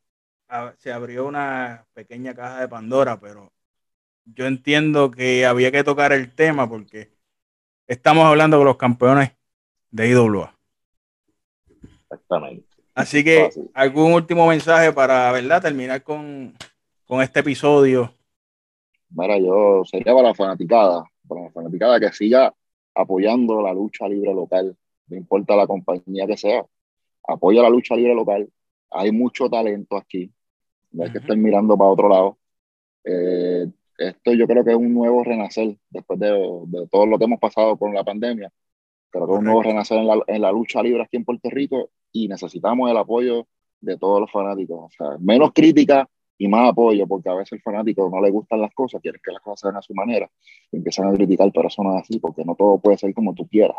se 0.77 0.91
abrió 0.91 1.25
una 1.25 1.87
pequeña 1.93 2.35
caja 2.35 2.61
de 2.61 2.67
Pandora, 2.67 3.19
pero 3.19 3.51
yo 4.25 4.45
entiendo 4.45 5.11
que 5.11 5.45
había 5.45 5.71
que 5.71 5.83
tocar 5.83 6.13
el 6.13 6.33
tema 6.33 6.69
porque 6.69 7.11
estamos 7.87 8.25
hablando 8.25 8.57
con 8.57 8.65
los 8.65 8.77
campeones 8.77 9.31
de 9.89 10.09
IWA. 10.09 10.57
Exactamente. 12.03 12.65
Así 12.93 13.23
que, 13.23 13.49
¿algún 13.73 14.13
último 14.13 14.47
mensaje 14.47 14.91
para, 14.91 15.31
¿verdad? 15.31 15.61
Terminar 15.61 16.03
con, 16.03 16.53
con 17.05 17.21
este 17.21 17.39
episodio. 17.39 18.13
Mira, 19.09 19.37
yo 19.37 19.83
sería 19.85 20.13
para 20.13 20.29
la 20.29 20.35
fanaticada 20.35 21.03
para 21.31 21.43
la 21.43 21.51
fanaticada 21.51 21.99
que 21.99 22.11
siga 22.11 22.53
apoyando 22.93 23.61
la 23.61 23.73
lucha 23.73 24.07
libre 24.07 24.33
local, 24.33 24.75
no 25.07 25.17
importa 25.17 25.55
la 25.55 25.65
compañía 25.65 26.27
que 26.27 26.35
sea, 26.35 26.65
apoya 27.25 27.61
la 27.61 27.69
lucha 27.69 27.95
libre 27.95 28.13
local. 28.13 28.49
Hay 28.89 29.11
mucho 29.11 29.49
talento 29.49 29.95
aquí, 29.95 30.29
no 30.91 31.05
hay 31.05 31.11
que 31.11 31.19
estar 31.19 31.37
mirando 31.37 31.77
para 31.77 31.89
otro 31.89 32.09
lado. 32.09 32.37
Eh, 33.05 33.67
esto 34.09 34.33
yo 34.33 34.47
creo 34.47 34.63
que 34.63 34.71
es 34.71 34.77
un 34.77 34.93
nuevo 34.93 35.23
renacer 35.23 35.75
después 35.89 36.19
de, 36.19 36.29
de, 36.67 36.87
todo 36.87 37.05
lo 37.05 37.17
que 37.17 37.25
hemos 37.25 37.39
pasado 37.39 37.77
con 37.77 37.93
la 37.93 38.03
pandemia. 38.03 38.51
Creo 39.09 39.27
que 39.27 39.33
es 39.33 39.39
un 39.39 39.45
nuevo 39.45 39.63
renacer 39.63 39.97
en 39.97 40.07
la, 40.07 40.21
en 40.27 40.41
la 40.41 40.51
lucha 40.51 40.81
libre 40.81 41.03
aquí 41.03 41.17
en 41.17 41.25
Puerto 41.25 41.49
Rico 41.49 41.89
y 42.11 42.27
necesitamos 42.27 42.89
el 42.89 42.97
apoyo 42.97 43.47
de 43.79 43.97
todos 43.97 44.21
los 44.21 44.31
fanáticos. 44.31 44.79
O 44.79 44.89
sea, 44.89 45.17
menos 45.19 45.51
crítica, 45.53 46.07
y 46.41 46.47
más 46.47 46.71
apoyo, 46.71 47.05
porque 47.05 47.29
a 47.29 47.35
veces 47.35 47.51
el 47.51 47.61
fanático 47.61 48.09
no 48.09 48.19
le 48.19 48.31
gustan 48.31 48.61
las 48.61 48.73
cosas, 48.73 48.99
quiere 48.99 49.19
que 49.23 49.31
las 49.31 49.41
cosas 49.43 49.59
sean 49.59 49.75
a 49.77 49.81
su 49.83 49.93
manera, 49.93 50.27
y 50.71 50.77
empiezan 50.77 51.07
a 51.07 51.13
criticar, 51.13 51.51
pero 51.53 51.67
eso 51.67 51.83
no 51.83 51.95
es 51.95 52.01
así, 52.01 52.17
porque 52.19 52.43
no 52.43 52.55
todo 52.55 52.79
puede 52.79 52.97
ser 52.97 53.13
como 53.13 53.35
tú 53.35 53.47
quieras. 53.47 53.77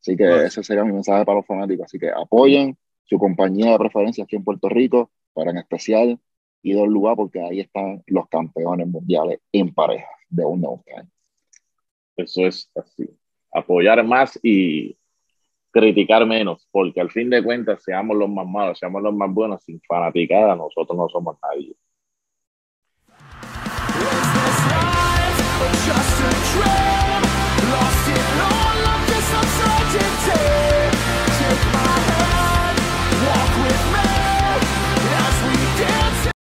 Así 0.00 0.16
que 0.16 0.44
ese 0.44 0.62
sería 0.62 0.84
mi 0.84 0.92
mensaje 0.92 1.24
para 1.24 1.38
los 1.38 1.46
fanáticos. 1.46 1.86
Así 1.86 1.98
que 1.98 2.08
apoyen 2.08 2.78
su 3.02 3.18
compañía 3.18 3.72
de 3.72 3.78
preferencia 3.78 4.22
aquí 4.22 4.36
en 4.36 4.44
Puerto 4.44 4.68
Rico, 4.68 5.10
para 5.32 5.50
en 5.50 5.56
especial 5.56 6.20
lugar 6.62 7.16
porque 7.16 7.40
ahí 7.40 7.60
están 7.60 8.02
los 8.06 8.28
campeones 8.28 8.86
mundiales 8.88 9.40
en 9.52 9.72
pareja 9.72 10.08
de 10.28 10.44
un 10.44 10.60
nuevo 10.60 10.84
Eso 12.16 12.46
es 12.46 12.70
así. 12.74 13.08
Apoyar 13.52 14.04
más 14.04 14.38
y 14.42 14.96
criticar 15.70 16.26
menos, 16.26 16.66
porque 16.70 17.00
al 17.00 17.10
fin 17.10 17.28
de 17.30 17.42
cuentas, 17.42 17.82
seamos 17.82 18.16
los 18.16 18.30
más 18.30 18.46
malos, 18.46 18.78
seamos 18.78 19.02
los 19.02 19.14
más 19.14 19.32
buenos, 19.32 19.62
sin 19.62 19.80
fanaticada, 19.86 20.56
nosotros 20.56 20.96
no 20.96 21.08
somos 21.08 21.36
nadie. 21.42 21.74